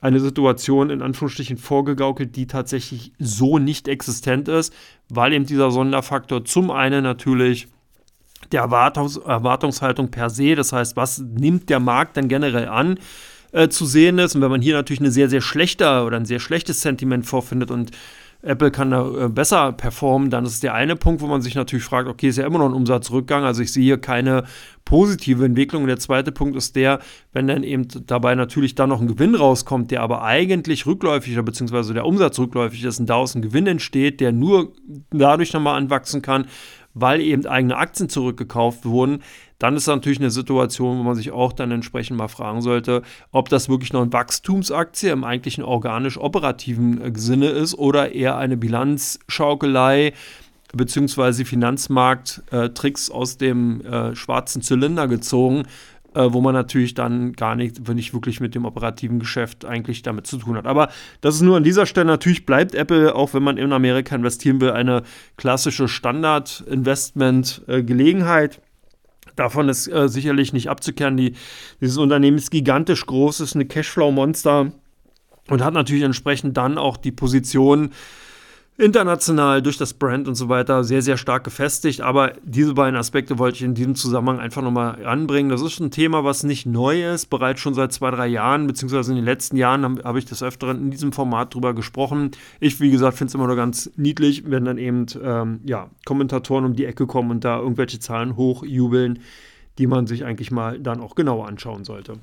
eine 0.00 0.18
Situation 0.18 0.90
in 0.90 1.02
Anführungsstrichen 1.02 1.56
vorgegaukelt, 1.56 2.34
die 2.34 2.48
tatsächlich 2.48 3.12
so 3.18 3.58
nicht 3.58 3.86
existent 3.86 4.48
ist, 4.48 4.74
weil 5.08 5.32
eben 5.32 5.46
dieser 5.46 5.70
Sonderfaktor 5.70 6.44
zum 6.44 6.70
einen 6.72 7.04
natürlich 7.04 7.68
der 8.52 8.62
Erwartungs 8.62 9.16
Erwartungshaltung 9.16 10.10
per 10.10 10.30
se, 10.30 10.54
das 10.54 10.72
heißt, 10.72 10.96
was 10.96 11.18
nimmt 11.18 11.68
der 11.68 11.80
Markt 11.80 12.16
dann 12.16 12.28
generell 12.28 12.68
an, 12.68 12.98
äh, 13.52 13.68
zu 13.68 13.86
sehen 13.86 14.18
ist. 14.18 14.34
Und 14.34 14.42
wenn 14.42 14.50
man 14.50 14.62
hier 14.62 14.74
natürlich 14.74 15.00
eine 15.00 15.10
sehr, 15.10 15.28
sehr 15.28 15.40
schlechte 15.40 16.02
oder 16.02 16.16
ein 16.16 16.26
sehr 16.26 16.40
schlechtes 16.40 16.80
Sentiment 16.80 17.26
vorfindet 17.26 17.70
und 17.70 17.92
Apple 18.42 18.70
kann 18.70 18.90
da 18.90 19.24
äh, 19.24 19.28
besser 19.28 19.72
performen, 19.72 20.30
dann 20.30 20.44
ist 20.44 20.62
der 20.62 20.74
eine 20.74 20.94
Punkt, 20.94 21.20
wo 21.20 21.26
man 21.26 21.42
sich 21.42 21.54
natürlich 21.54 21.84
fragt, 21.84 22.08
okay, 22.08 22.28
ist 22.28 22.38
ja 22.38 22.46
immer 22.46 22.58
noch 22.58 22.66
ein 22.66 22.74
Umsatzrückgang, 22.74 23.44
also 23.44 23.62
ich 23.62 23.72
sehe 23.72 23.82
hier 23.82 23.98
keine 23.98 24.44
positive 24.84 25.44
Entwicklung. 25.44 25.82
Und 25.82 25.88
der 25.88 25.98
zweite 25.98 26.32
Punkt 26.32 26.56
ist 26.56 26.76
der, 26.76 27.00
wenn 27.32 27.48
dann 27.48 27.64
eben 27.64 27.88
dabei 28.06 28.34
natürlich 28.34 28.74
dann 28.74 28.90
noch 28.90 29.00
ein 29.00 29.08
Gewinn 29.08 29.34
rauskommt, 29.34 29.90
der 29.90 30.02
aber 30.02 30.22
eigentlich 30.22 30.86
rückläufig 30.86 31.32
oder 31.32 31.42
beziehungsweise 31.42 31.92
der 31.92 32.06
Umsatz 32.06 32.38
rückläufig 32.38 32.84
ist 32.84 33.00
und 33.00 33.06
daraus 33.06 33.34
ein 33.34 33.42
Gewinn 33.42 33.66
entsteht, 33.66 34.20
der 34.20 34.32
nur 34.32 34.72
dadurch 35.10 35.52
nochmal 35.52 35.76
anwachsen 35.76 36.22
kann, 36.22 36.46
weil 36.98 37.20
eben 37.20 37.46
eigene 37.46 37.76
Aktien 37.76 38.08
zurückgekauft 38.08 38.86
wurden, 38.86 39.22
dann 39.58 39.76
ist 39.76 39.86
natürlich 39.86 40.18
eine 40.18 40.30
Situation, 40.30 40.98
wo 40.98 41.02
man 41.02 41.14
sich 41.14 41.30
auch 41.30 41.52
dann 41.52 41.70
entsprechend 41.70 42.16
mal 42.16 42.28
fragen 42.28 42.62
sollte, 42.62 43.02
ob 43.32 43.50
das 43.50 43.68
wirklich 43.68 43.92
noch 43.92 44.02
eine 44.02 44.12
Wachstumsaktie 44.12 45.10
im 45.10 45.22
eigentlichen 45.22 45.62
organisch-operativen 45.62 47.00
äh, 47.00 47.12
Sinne 47.14 47.48
ist 47.48 47.74
oder 47.74 48.12
eher 48.12 48.36
eine 48.38 48.56
Bilanzschaukelei 48.56 50.14
beziehungsweise 50.72 51.44
Finanzmarkttricks 51.44 53.08
äh, 53.08 53.12
aus 53.12 53.36
dem 53.36 53.82
äh, 53.82 54.16
schwarzen 54.16 54.62
Zylinder 54.62 55.06
gezogen, 55.06 55.64
äh, 56.16 56.32
wo 56.32 56.40
man 56.40 56.54
natürlich 56.54 56.94
dann 56.94 57.34
gar 57.34 57.54
nicht, 57.54 57.86
nicht 57.88 58.14
wirklich 58.14 58.40
mit 58.40 58.54
dem 58.54 58.64
operativen 58.64 59.18
Geschäft 59.18 59.66
eigentlich 59.66 60.00
damit 60.02 60.26
zu 60.26 60.38
tun 60.38 60.56
hat. 60.56 60.66
Aber 60.66 60.88
das 61.20 61.34
ist 61.34 61.42
nur 61.42 61.58
an 61.58 61.64
dieser 61.64 61.84
Stelle. 61.84 62.06
Natürlich 62.06 62.46
bleibt 62.46 62.74
Apple, 62.74 63.14
auch 63.14 63.34
wenn 63.34 63.42
man 63.42 63.58
in 63.58 63.70
Amerika 63.72 64.16
investieren 64.16 64.62
will, 64.62 64.70
eine 64.70 65.02
klassische 65.36 65.88
Standard-Investment-Gelegenheit. 65.88 68.62
Davon 69.36 69.68
ist 69.68 69.88
äh, 69.88 70.08
sicherlich 70.08 70.54
nicht 70.54 70.70
abzukehren. 70.70 71.18
Die, 71.18 71.34
dieses 71.82 71.98
Unternehmen 71.98 72.38
ist 72.38 72.50
gigantisch 72.50 73.04
groß, 73.04 73.40
ist 73.40 73.54
eine 73.54 73.66
Cashflow-Monster 73.66 74.72
und 75.48 75.62
hat 75.62 75.74
natürlich 75.74 76.04
entsprechend 76.04 76.56
dann 76.56 76.78
auch 76.78 76.96
die 76.96 77.12
Position 77.12 77.90
international 78.78 79.62
durch 79.62 79.78
das 79.78 79.94
Brand 79.94 80.28
und 80.28 80.34
so 80.34 80.50
weiter 80.50 80.84
sehr, 80.84 81.00
sehr 81.00 81.16
stark 81.16 81.44
gefestigt. 81.44 82.02
Aber 82.02 82.34
diese 82.44 82.74
beiden 82.74 82.96
Aspekte 82.96 83.38
wollte 83.38 83.56
ich 83.56 83.62
in 83.62 83.74
diesem 83.74 83.94
Zusammenhang 83.94 84.38
einfach 84.38 84.62
nochmal 84.62 85.04
anbringen. 85.06 85.48
Das 85.48 85.62
ist 85.62 85.80
ein 85.80 85.90
Thema, 85.90 86.24
was 86.24 86.42
nicht 86.42 86.66
neu 86.66 87.12
ist, 87.12 87.26
bereits 87.26 87.60
schon 87.60 87.74
seit 87.74 87.92
zwei, 87.92 88.10
drei 88.10 88.26
Jahren, 88.26 88.66
beziehungsweise 88.66 89.12
in 89.12 89.16
den 89.16 89.24
letzten 89.24 89.56
Jahren 89.56 89.82
habe 89.82 90.02
hab 90.04 90.16
ich 90.16 90.26
des 90.26 90.42
Öfteren 90.42 90.78
in 90.78 90.90
diesem 90.90 91.12
Format 91.12 91.54
drüber 91.54 91.74
gesprochen. 91.74 92.32
Ich, 92.60 92.78
wie 92.80 92.90
gesagt, 92.90 93.16
finde 93.16 93.30
es 93.30 93.34
immer 93.34 93.46
nur 93.46 93.56
ganz 93.56 93.90
niedlich, 93.96 94.44
wenn 94.46 94.66
dann 94.66 94.78
eben 94.78 95.06
ähm, 95.22 95.60
ja, 95.64 95.88
Kommentatoren 96.04 96.66
um 96.66 96.74
die 96.74 96.84
Ecke 96.84 97.06
kommen 97.06 97.30
und 97.30 97.44
da 97.44 97.58
irgendwelche 97.58 97.98
Zahlen 97.98 98.36
hochjubeln, 98.36 99.20
die 99.78 99.86
man 99.86 100.06
sich 100.06 100.24
eigentlich 100.24 100.50
mal 100.50 100.78
dann 100.78 101.00
auch 101.00 101.14
genauer 101.14 101.46
anschauen 101.46 101.84
sollte. 101.84 102.14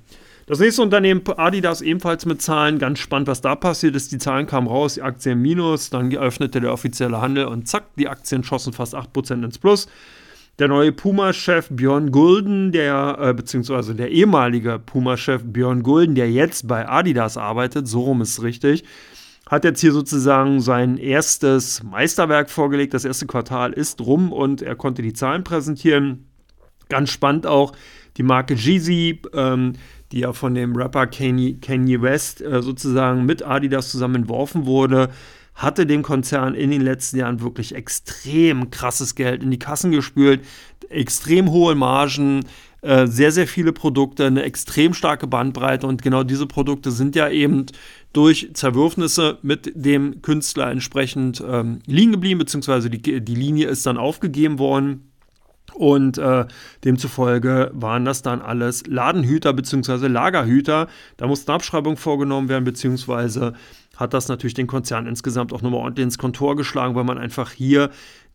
Das 0.45 0.59
nächste 0.59 0.81
Unternehmen, 0.81 1.21
Adidas, 1.37 1.81
ebenfalls 1.81 2.25
mit 2.25 2.41
Zahlen. 2.41 2.77
Ganz 2.77 2.99
spannend, 2.99 3.29
was 3.29 3.39
da 3.39 3.55
passiert 3.55 3.95
ist. 3.95 4.11
Die 4.11 4.17
Zahlen 4.17 4.45
kamen 4.45 4.67
raus, 4.67 4.95
die 4.95 5.01
Aktien 5.01 5.41
minus, 5.41 5.89
dann 5.89 6.09
geöffnete 6.09 6.59
der 6.59 6.73
offizielle 6.73 7.21
Handel 7.21 7.45
und 7.45 7.67
zack, 7.67 7.85
die 7.95 8.09
Aktien 8.09 8.43
schossen 8.43 8.73
fast 8.73 8.93
8% 8.93 9.43
ins 9.43 9.57
Plus. 9.57 9.87
Der 10.59 10.67
neue 10.67 10.91
Puma-Chef 10.91 11.69
Björn 11.69 12.11
Gulden, 12.11 12.71
der, 12.73 13.17
äh, 13.19 13.33
beziehungsweise 13.33 13.95
der 13.95 14.11
ehemalige 14.11 14.79
Puma-Chef 14.79 15.41
Björn 15.45 15.81
Gulden, 15.81 16.13
der 16.13 16.29
jetzt 16.29 16.67
bei 16.67 16.87
Adidas 16.87 17.37
arbeitet, 17.37 17.87
so 17.87 18.01
rum 18.01 18.21
ist 18.21 18.31
es 18.31 18.43
richtig, 18.43 18.83
hat 19.49 19.63
jetzt 19.63 19.79
hier 19.79 19.93
sozusagen 19.93 20.59
sein 20.59 20.97
erstes 20.97 21.81
Meisterwerk 21.83 22.49
vorgelegt. 22.49 22.93
Das 22.93 23.05
erste 23.05 23.25
Quartal 23.27 23.73
ist 23.73 24.01
rum 24.01 24.31
und 24.31 24.61
er 24.61 24.75
konnte 24.75 25.01
die 25.01 25.13
Zahlen 25.13 25.43
präsentieren. 25.43 26.27
Ganz 26.93 27.09
spannend 27.09 27.47
auch 27.47 27.71
die 28.17 28.23
Marke 28.23 28.53
Jeezy, 28.53 29.19
ähm, 29.33 29.73
die 30.11 30.19
ja 30.19 30.31
von 30.31 30.53
dem 30.53 30.75
Rapper 30.75 31.07
Kanye, 31.07 31.55
Kanye 31.55 32.03
West 32.03 32.39
äh, 32.39 32.61
sozusagen 32.61 33.25
mit 33.25 33.41
Adidas 33.41 33.89
zusammen 33.89 34.17
entworfen 34.17 34.67
wurde, 34.67 35.09
hatte 35.55 35.87
dem 35.87 36.03
Konzern 36.03 36.53
in 36.53 36.69
den 36.69 36.81
letzten 36.81 37.17
Jahren 37.17 37.41
wirklich 37.41 37.73
extrem 37.73 38.69
krasses 38.69 39.15
Geld 39.15 39.41
in 39.41 39.49
die 39.49 39.57
Kassen 39.57 39.89
gespült, 39.89 40.41
extrem 40.89 41.49
hohe 41.49 41.73
Margen, 41.73 42.41
äh, 42.83 43.07
sehr, 43.07 43.31
sehr 43.31 43.47
viele 43.47 43.73
Produkte, 43.73 44.27
eine 44.27 44.43
extrem 44.43 44.93
starke 44.93 45.25
Bandbreite 45.25 45.87
und 45.87 46.03
genau 46.03 46.21
diese 46.21 46.45
Produkte 46.45 46.91
sind 46.91 47.15
ja 47.15 47.27
eben 47.27 47.65
durch 48.13 48.51
Zerwürfnisse 48.53 49.39
mit 49.41 49.71
dem 49.73 50.21
Künstler 50.21 50.69
entsprechend 50.69 51.43
ähm, 51.47 51.79
liegen 51.87 52.11
geblieben, 52.11 52.37
beziehungsweise 52.37 52.91
die, 52.91 53.01
die 53.19 53.35
Linie 53.35 53.67
ist 53.67 53.87
dann 53.87 53.97
aufgegeben 53.97 54.59
worden. 54.59 55.09
Und 55.75 56.17
äh, 56.17 56.45
demzufolge 56.83 57.71
waren 57.73 58.05
das 58.05 58.21
dann 58.21 58.41
alles 58.41 58.85
Ladenhüter 58.87 59.53
bzw. 59.53 60.07
Lagerhüter. 60.07 60.87
Da 61.17 61.27
mussten 61.27 61.51
Abschreibungen 61.51 61.97
vorgenommen 61.97 62.49
werden, 62.49 62.63
beziehungsweise 62.63 63.53
hat 63.97 64.13
das 64.13 64.27
natürlich 64.27 64.55
den 64.55 64.67
Konzern 64.67 65.05
insgesamt 65.07 65.53
auch 65.53 65.61
nochmal 65.61 65.81
ordentlich 65.81 66.03
ins 66.03 66.17
Kontor 66.17 66.55
geschlagen, 66.55 66.95
weil 66.95 67.03
man 67.03 67.17
einfach 67.17 67.51
hier 67.51 67.89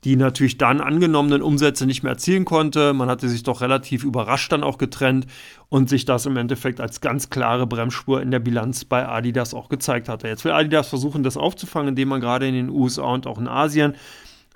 die 0.05 0.15
natürlich 0.15 0.59
dann 0.59 0.81
angenommenen 0.81 1.43
Umsätze 1.43 1.85
nicht 1.85 2.05
mehr 2.05 2.13
erzielen 2.13 2.45
konnte. 2.45 2.93
Man 2.93 3.09
hatte 3.09 3.29
sich 3.29 3.43
doch 3.43 3.61
relativ 3.61 4.05
überrascht 4.05 4.53
dann 4.53 4.63
auch 4.63 4.79
getrennt 4.79 5.27
und 5.69 5.89
sich 5.89 6.05
das 6.05 6.27
im 6.27 6.37
Endeffekt 6.37 6.81
als 6.81 7.01
ganz 7.01 7.31
klare 7.31 7.67
Bremsspur 7.67 8.23
in 8.23 8.31
der 8.31 8.39
Bilanz 8.39 8.85
bei 8.85 9.09
Adidas 9.09 9.55
auch 9.55 9.69
gezeigt 9.69 10.09
hatte. 10.09 10.29
Jetzt 10.29 10.45
will 10.45 10.53
Adidas 10.53 10.89
versuchen, 10.89 11.25
das 11.25 11.37
aufzufangen, 11.37 11.89
indem 11.89 12.09
man 12.09 12.21
gerade 12.21 12.47
in 12.47 12.55
den 12.55 12.71
USA 12.71 13.07
und 13.07 13.27
auch 13.27 13.39
in 13.39 13.49
Asien 13.49 13.95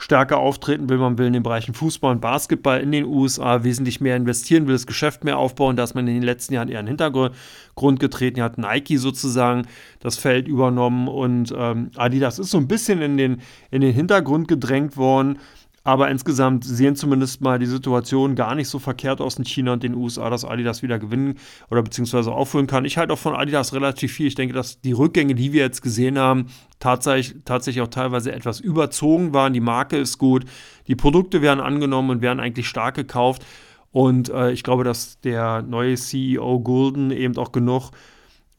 stärker 0.02 0.38
auftreten 0.38 0.88
will. 0.88 0.98
Man 0.98 1.16
will 1.16 1.26
in 1.26 1.32
den 1.32 1.44
Bereichen 1.44 1.74
Fußball 1.74 2.10
und 2.10 2.20
Basketball 2.20 2.80
in 2.80 2.90
den 2.90 3.04
USA 3.04 3.62
wesentlich 3.62 4.00
mehr 4.00 4.16
investieren, 4.16 4.66
will 4.66 4.74
das 4.74 4.88
Geschäft 4.88 5.22
mehr 5.22 5.38
aufbauen. 5.38 5.76
Da 5.76 5.84
ist 5.84 5.94
man 5.94 6.08
in 6.08 6.14
den 6.14 6.24
letzten 6.24 6.54
Jahren 6.54 6.68
eher 6.68 6.80
in 6.80 6.86
den 6.86 6.98
Hintergrund 6.98 8.00
getreten. 8.00 8.34
Hier 8.34 8.44
hat 8.44 8.58
Nike 8.58 8.96
sozusagen 8.96 9.62
das 10.00 10.16
Feld 10.16 10.48
übernommen 10.48 11.06
und 11.06 11.54
ähm, 11.56 11.92
Adidas 11.94 12.40
ist 12.40 12.50
so 12.50 12.58
ein 12.58 12.66
bisschen 12.66 13.00
in 13.00 13.16
den, 13.16 13.42
in 13.70 13.80
den 13.80 13.94
Hintergrund 13.94 14.48
gedrängt 14.48 14.96
worden. 14.96 15.38
Aber 15.84 16.10
insgesamt 16.10 16.64
sehen 16.64 16.94
zumindest 16.94 17.40
mal 17.40 17.58
die 17.58 17.66
Situation 17.66 18.36
gar 18.36 18.54
nicht 18.54 18.68
so 18.68 18.78
verkehrt 18.78 19.20
aus 19.20 19.36
in 19.36 19.44
China 19.44 19.72
und 19.72 19.82
den 19.82 19.94
USA, 19.94 20.30
dass 20.30 20.44
Adidas 20.44 20.82
wieder 20.82 21.00
gewinnen 21.00 21.34
oder 21.70 21.82
beziehungsweise 21.82 22.30
aufholen 22.30 22.68
kann. 22.68 22.84
Ich 22.84 22.98
halte 22.98 23.12
auch 23.12 23.18
von 23.18 23.34
Adidas 23.34 23.72
relativ 23.72 24.12
viel. 24.12 24.28
Ich 24.28 24.36
denke, 24.36 24.54
dass 24.54 24.80
die 24.80 24.92
Rückgänge, 24.92 25.34
die 25.34 25.52
wir 25.52 25.62
jetzt 25.62 25.82
gesehen 25.82 26.18
haben, 26.18 26.46
tatsächlich, 26.78 27.42
tatsächlich 27.44 27.82
auch 27.82 27.88
teilweise 27.88 28.30
etwas 28.30 28.60
überzogen 28.60 29.34
waren. 29.34 29.52
Die 29.54 29.60
Marke 29.60 29.96
ist 29.96 30.18
gut, 30.18 30.44
die 30.86 30.94
Produkte 30.94 31.42
werden 31.42 31.60
angenommen 31.60 32.10
und 32.10 32.22
werden 32.22 32.38
eigentlich 32.38 32.68
stark 32.68 32.94
gekauft. 32.94 33.44
Und 33.90 34.30
äh, 34.30 34.52
ich 34.52 34.62
glaube, 34.62 34.84
dass 34.84 35.20
der 35.20 35.62
neue 35.62 35.96
CEO 35.96 36.60
Golden 36.60 37.10
eben 37.10 37.36
auch 37.36 37.50
genug 37.50 37.90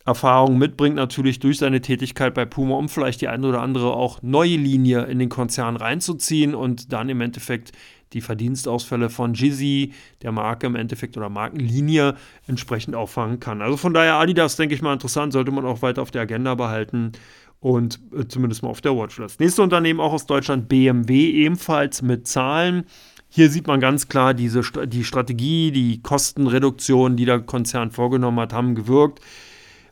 Erfahrung 0.05 0.57
mitbringt, 0.57 0.95
natürlich 0.95 1.39
durch 1.39 1.59
seine 1.59 1.79
Tätigkeit 1.79 2.33
bei 2.33 2.45
Puma, 2.45 2.75
um 2.75 2.89
vielleicht 2.89 3.21
die 3.21 3.29
eine 3.29 3.47
oder 3.47 3.61
andere 3.61 3.93
auch 3.93 4.21
neue 4.21 4.57
Linie 4.57 5.03
in 5.03 5.19
den 5.19 5.29
Konzern 5.29 5.77
reinzuziehen 5.77 6.55
und 6.55 6.91
dann 6.91 7.07
im 7.09 7.21
Endeffekt 7.21 7.71
die 8.11 8.21
Verdienstausfälle 8.21 9.09
von 9.09 9.33
Jizzy, 9.33 9.93
der 10.21 10.31
Marke 10.31 10.67
im 10.67 10.75
Endeffekt 10.75 11.17
oder 11.17 11.29
Markenlinie, 11.29 12.15
entsprechend 12.47 12.95
auffangen 12.95 13.39
kann. 13.39 13.61
Also 13.61 13.77
von 13.77 13.93
daher 13.93 14.15
Adidas, 14.15 14.55
denke 14.55 14.75
ich 14.75 14.81
mal, 14.81 14.93
interessant, 14.93 15.33
sollte 15.33 15.51
man 15.51 15.65
auch 15.65 15.81
weiter 15.81 16.01
auf 16.01 16.11
der 16.11 16.23
Agenda 16.23 16.53
behalten 16.55 17.13
und 17.59 17.99
äh, 18.15 18.27
zumindest 18.27 18.61
mal 18.61 18.69
auf 18.69 18.81
der 18.81 18.95
Watchlist. 18.95 19.39
Nächste 19.39 19.63
Unternehmen 19.63 20.01
auch 20.01 20.13
aus 20.13 20.25
Deutschland, 20.25 20.67
BMW, 20.67 21.31
ebenfalls 21.31 22.01
mit 22.01 22.27
Zahlen. 22.27 22.83
Hier 23.29 23.49
sieht 23.49 23.67
man 23.67 23.79
ganz 23.79 24.09
klar, 24.09 24.33
diese, 24.33 24.61
die 24.85 25.03
Strategie, 25.03 25.71
die 25.71 26.01
Kostenreduktion, 26.01 27.15
die 27.15 27.25
der 27.25 27.39
Konzern 27.39 27.89
vorgenommen 27.89 28.39
hat, 28.39 28.53
haben 28.53 28.75
gewirkt. 28.75 29.21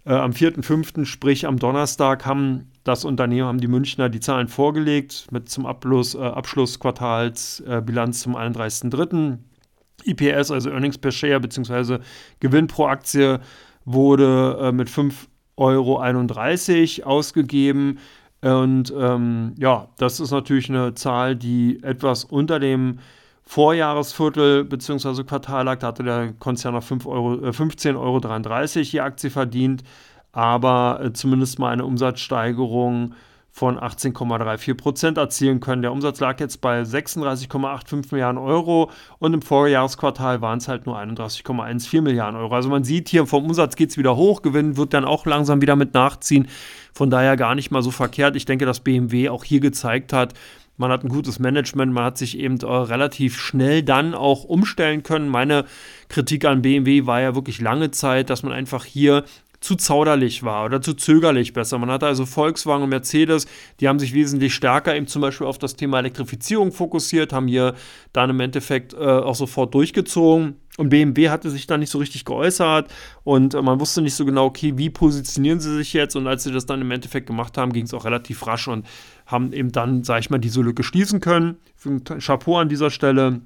Äh, 0.05 0.13
am 0.13 0.31
4.5., 0.31 1.05
sprich 1.05 1.45
am 1.45 1.57
Donnerstag, 1.57 2.25
haben 2.25 2.71
das 2.83 3.05
Unternehmen, 3.05 3.47
haben 3.47 3.61
die 3.61 3.67
Münchner 3.67 4.09
die 4.09 4.19
Zahlen 4.19 4.47
vorgelegt 4.47 5.27
mit 5.31 5.49
zum 5.49 5.65
Abschluss, 5.65 6.15
äh, 6.15 6.19
Abschluss 6.19 6.77
äh, 6.77 7.81
Bilanz 7.81 8.21
zum 8.21 8.35
31.3. 8.35 9.37
IPS, 10.03 10.49
also 10.49 10.71
Earnings 10.71 10.97
per 10.97 11.11
Share 11.11 11.39
bzw. 11.39 11.99
Gewinn 12.39 12.67
pro 12.67 12.87
Aktie, 12.87 13.39
wurde 13.85 14.57
äh, 14.59 14.71
mit 14.71 14.89
5,31 14.89 17.03
Euro 17.03 17.07
ausgegeben. 17.07 17.99
Und 18.41 18.91
ähm, 18.97 19.53
ja, 19.59 19.89
das 19.97 20.19
ist 20.19 20.31
natürlich 20.31 20.69
eine 20.69 20.95
Zahl, 20.95 21.35
die 21.35 21.83
etwas 21.83 22.23
unter 22.23 22.59
dem 22.59 22.97
Vorjahresviertel 23.51 24.63
bzw. 24.63 25.23
Quartal 25.23 25.65
lag. 25.65 25.79
Da 25.79 25.87
hatte 25.87 26.03
der 26.03 26.33
Konzern 26.39 26.75
auf 26.75 26.85
5 26.85 27.05
Euro, 27.05 27.35
äh, 27.35 27.49
15,33 27.49 27.97
Euro 27.97 28.91
die 28.91 29.01
Aktie 29.01 29.29
verdient 29.29 29.83
aber 30.31 31.01
äh, 31.03 31.13
zumindest 31.13 31.59
mal 31.59 31.71
eine 31.71 31.85
Umsatzsteigerung 31.85 33.13
von 33.53 33.77
18,34 33.77 34.75
Prozent 34.75 35.17
erzielen 35.17 35.59
können. 35.59 35.81
Der 35.81 35.91
Umsatz 35.91 36.21
lag 36.21 36.39
jetzt 36.39 36.61
bei 36.61 36.83
36,85 36.83 38.11
Milliarden 38.11 38.37
Euro 38.37 38.89
und 39.19 39.33
im 39.33 39.41
Vorjahresquartal 39.41 40.39
waren 40.39 40.59
es 40.59 40.69
halt 40.69 40.85
nur 40.85 40.97
31,14 40.97 42.01
Milliarden 42.01 42.39
Euro. 42.39 42.55
Also 42.55 42.69
man 42.69 42.85
sieht 42.85 43.09
hier 43.09 43.27
vom 43.27 43.43
Umsatz 43.43 43.75
geht 43.75 43.89
es 43.89 43.97
wieder 43.97 44.15
hoch, 44.15 44.41
Gewinn 44.41 44.77
wird 44.77 44.93
dann 44.93 45.03
auch 45.03 45.25
langsam 45.25 45.61
wieder 45.61 45.75
mit 45.75 45.93
nachziehen. 45.93 46.47
Von 46.93 47.09
daher 47.09 47.35
gar 47.35 47.55
nicht 47.55 47.71
mal 47.71 47.81
so 47.81 47.91
verkehrt. 47.91 48.37
Ich 48.37 48.45
denke, 48.45 48.65
dass 48.65 48.79
BMW 48.79 49.27
auch 49.27 49.43
hier 49.43 49.59
gezeigt 49.59 50.13
hat, 50.13 50.33
man 50.81 50.91
hat 50.91 51.05
ein 51.05 51.09
gutes 51.09 51.39
Management, 51.39 51.93
man 51.93 52.03
hat 52.03 52.17
sich 52.17 52.37
eben 52.37 52.59
äh, 52.59 52.65
relativ 52.65 53.39
schnell 53.39 53.83
dann 53.83 54.13
auch 54.13 54.43
umstellen 54.43 55.03
können. 55.03 55.29
Meine 55.29 55.65
Kritik 56.09 56.43
an 56.43 56.61
BMW 56.61 57.05
war 57.05 57.21
ja 57.21 57.35
wirklich 57.35 57.61
lange 57.61 57.91
Zeit, 57.91 58.29
dass 58.29 58.43
man 58.43 58.51
einfach 58.51 58.83
hier 58.83 59.23
zu 59.61 59.75
zauderlich 59.75 60.41
war 60.43 60.65
oder 60.65 60.81
zu 60.81 60.95
zögerlich 60.95 61.53
besser. 61.53 61.77
Man 61.77 61.91
hatte 61.91 62.07
also 62.07 62.25
Volkswagen 62.25 62.83
und 62.83 62.89
Mercedes, 62.89 63.45
die 63.79 63.87
haben 63.87 63.99
sich 63.99 64.13
wesentlich 64.13 64.55
stärker 64.55 64.95
eben 64.95 65.07
zum 65.07 65.21
Beispiel 65.21 65.45
auf 65.45 65.59
das 65.59 65.75
Thema 65.75 65.99
Elektrifizierung 65.99 66.71
fokussiert, 66.71 67.31
haben 67.31 67.47
hier 67.47 67.75
dann 68.11 68.31
im 68.31 68.39
Endeffekt 68.39 68.93
äh, 68.93 68.97
auch 68.97 69.35
sofort 69.35 69.73
durchgezogen. 69.73 70.55
Und 70.77 70.89
BMW 70.89 71.29
hatte 71.29 71.49
sich 71.49 71.67
da 71.67 71.77
nicht 71.77 71.91
so 71.91 71.99
richtig 71.99 72.25
geäußert 72.25 72.91
und 73.23 73.53
äh, 73.53 73.61
man 73.61 73.79
wusste 73.79 74.01
nicht 74.01 74.15
so 74.15 74.25
genau, 74.25 74.45
okay, 74.45 74.73
wie 74.77 74.89
positionieren 74.89 75.59
sie 75.59 75.75
sich 75.75 75.93
jetzt? 75.93 76.15
Und 76.15 76.27
als 76.27 76.43
sie 76.43 76.51
das 76.51 76.65
dann 76.65 76.81
im 76.81 76.89
Endeffekt 76.89 77.27
gemacht 77.27 77.57
haben, 77.57 77.71
ging 77.71 77.85
es 77.85 77.93
auch 77.93 78.05
relativ 78.05 78.47
rasch 78.47 78.67
und 78.67 78.87
haben 79.27 79.53
eben 79.53 79.71
dann, 79.71 80.03
sag 80.03 80.21
ich 80.21 80.29
mal, 80.31 80.39
diese 80.39 80.61
Lücke 80.61 80.83
schließen 80.83 81.19
können. 81.19 81.57
Chapeau 82.19 82.57
an 82.57 82.69
dieser 82.69 82.89
Stelle. 82.89 83.41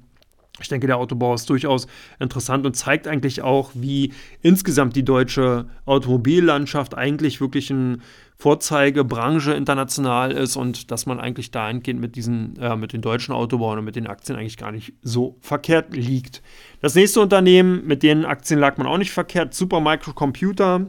Ich 0.60 0.68
denke, 0.68 0.86
der 0.86 0.96
Autobau 0.96 1.34
ist 1.34 1.50
durchaus 1.50 1.86
interessant 2.18 2.64
und 2.64 2.74
zeigt 2.74 3.06
eigentlich 3.06 3.42
auch, 3.42 3.70
wie 3.74 4.12
insgesamt 4.40 4.96
die 4.96 5.04
deutsche 5.04 5.66
Automobillandschaft 5.84 6.96
eigentlich 6.96 7.40
wirklich 7.40 7.70
eine 7.70 7.98
Vorzeigebranche 8.38 9.52
international 9.52 10.32
ist 10.32 10.56
und 10.56 10.90
dass 10.90 11.06
man 11.06 11.20
eigentlich 11.20 11.50
dahingehend 11.50 12.00
mit 12.00 12.16
diesen, 12.16 12.56
äh, 12.58 12.76
mit 12.76 12.92
den 12.92 13.00
deutschen 13.00 13.34
Autobauern 13.34 13.78
und 13.78 13.84
mit 13.84 13.96
den 13.96 14.06
Aktien 14.06 14.38
eigentlich 14.38 14.58
gar 14.58 14.72
nicht 14.72 14.94
so 15.02 15.36
verkehrt 15.40 15.94
liegt. 15.94 16.42
Das 16.80 16.94
nächste 16.94 17.20
Unternehmen, 17.20 17.86
mit 17.86 18.02
denen 18.02 18.24
Aktien 18.24 18.60
lag 18.60 18.76
man 18.76 18.86
auch 18.86 18.98
nicht 18.98 19.12
verkehrt, 19.12 19.54
Supermicro 19.54 20.12
Computer, 20.12 20.86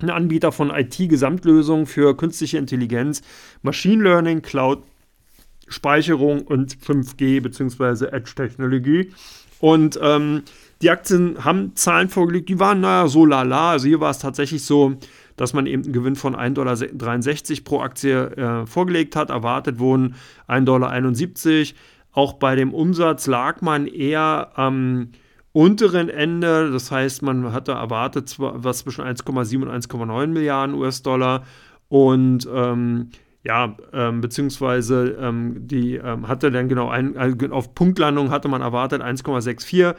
ein 0.00 0.10
Anbieter 0.10 0.50
von 0.50 0.70
IT-Gesamtlösungen 0.70 1.86
für 1.86 2.16
künstliche 2.16 2.58
Intelligenz, 2.58 3.22
Machine 3.62 4.02
Learning, 4.02 4.42
Cloud 4.42 4.82
Speicherung 5.72 6.42
und 6.42 6.76
5G 6.76 7.40
bzw. 7.40 8.06
Edge-Technologie. 8.06 9.12
Und 9.60 9.98
ähm, 10.02 10.42
die 10.82 10.90
Aktien 10.90 11.44
haben 11.44 11.76
Zahlen 11.76 12.08
vorgelegt, 12.08 12.48
die 12.48 12.58
waren 12.58 12.80
naja 12.80 13.06
so 13.06 13.24
lala. 13.24 13.70
Also 13.70 13.86
hier 13.86 14.00
war 14.00 14.10
es 14.10 14.18
tatsächlich 14.18 14.64
so, 14.64 14.94
dass 15.36 15.54
man 15.54 15.66
eben 15.66 15.84
einen 15.84 15.92
Gewinn 15.92 16.16
von 16.16 16.34
1,63 16.34 16.54
Dollar 16.54 17.64
pro 17.64 17.80
Aktie 17.80 18.26
äh, 18.36 18.66
vorgelegt 18.66 19.14
hat. 19.14 19.30
Erwartet 19.30 19.78
wurden 19.78 20.16
1,71 20.48 20.64
Dollar. 20.64 21.80
Auch 22.14 22.34
bei 22.34 22.56
dem 22.56 22.74
Umsatz 22.74 23.26
lag 23.26 23.62
man 23.62 23.86
eher 23.86 24.50
am 24.56 25.08
unteren 25.52 26.08
Ende. 26.08 26.70
Das 26.70 26.90
heißt, 26.90 27.22
man 27.22 27.52
hatte 27.52 27.72
erwartet 27.72 28.34
was 28.38 28.78
zwischen 28.78 29.04
1,7 29.04 29.62
und 29.62 29.70
1,9 29.70 30.26
Milliarden 30.26 30.74
US-Dollar. 30.74 31.44
Und 31.88 32.48
ähm, 32.52 33.10
ja, 33.44 33.76
ähm, 33.92 34.20
beziehungsweise 34.20 35.16
ähm, 35.20 35.66
die 35.66 35.96
ähm, 35.96 36.28
hatte 36.28 36.50
dann 36.50 36.68
genau 36.68 36.88
ein, 36.88 37.16
also 37.16 37.36
auf 37.50 37.74
Punktlandung 37.74 38.30
hatte 38.30 38.48
man 38.48 38.62
erwartet 38.62 39.02
1,64 39.02 39.94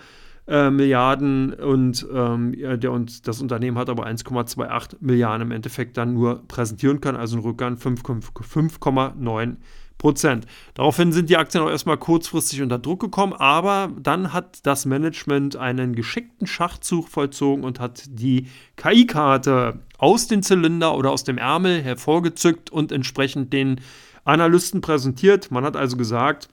äh, 0.47 0.69
Milliarden 0.69 1.53
und, 1.53 2.05
ähm, 2.13 2.53
der, 2.79 2.91
und 2.91 3.27
das 3.27 3.41
Unternehmen 3.41 3.77
hat 3.77 3.89
aber 3.89 4.05
1,28 4.07 4.97
Milliarden 4.99 5.47
im 5.47 5.51
Endeffekt 5.51 5.97
dann 5.97 6.13
nur 6.13 6.47
präsentieren 6.47 7.01
können, 7.01 7.17
also 7.17 7.37
ein 7.37 7.43
Rückgang 7.43 7.75
5,9 7.75 9.55
Prozent. 9.97 10.45
Daraufhin 10.73 11.13
sind 11.13 11.29
die 11.29 11.37
Aktien 11.37 11.63
auch 11.63 11.69
erstmal 11.69 11.97
kurzfristig 11.97 12.61
unter 12.61 12.77
Druck 12.77 12.99
gekommen, 12.99 13.31
aber 13.31 13.89
dann 13.97 14.33
hat 14.33 14.65
das 14.65 14.85
Management 14.85 15.55
einen 15.55 15.95
geschickten 15.95 16.45
Schachzug 16.45 17.07
vollzogen 17.07 17.63
und 17.63 17.79
hat 17.79 18.03
die 18.09 18.47
KI-Karte 18.75 19.79
aus 20.03 20.27
dem 20.27 20.43
Zylinder 20.43 20.97
oder 20.97 21.11
aus 21.11 21.23
dem 21.23 21.37
Ärmel 21.37 21.81
hervorgezückt 21.81 22.69
und 22.69 22.91
entsprechend 22.91 23.53
den 23.53 23.79
Analysten 24.25 24.81
präsentiert. 24.81 25.49
Man 25.49 25.63
hat 25.63 25.77
also 25.77 25.95
gesagt, 25.95 26.49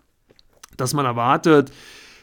dass 0.76 0.94
man 0.94 1.04
erwartet, 1.04 1.72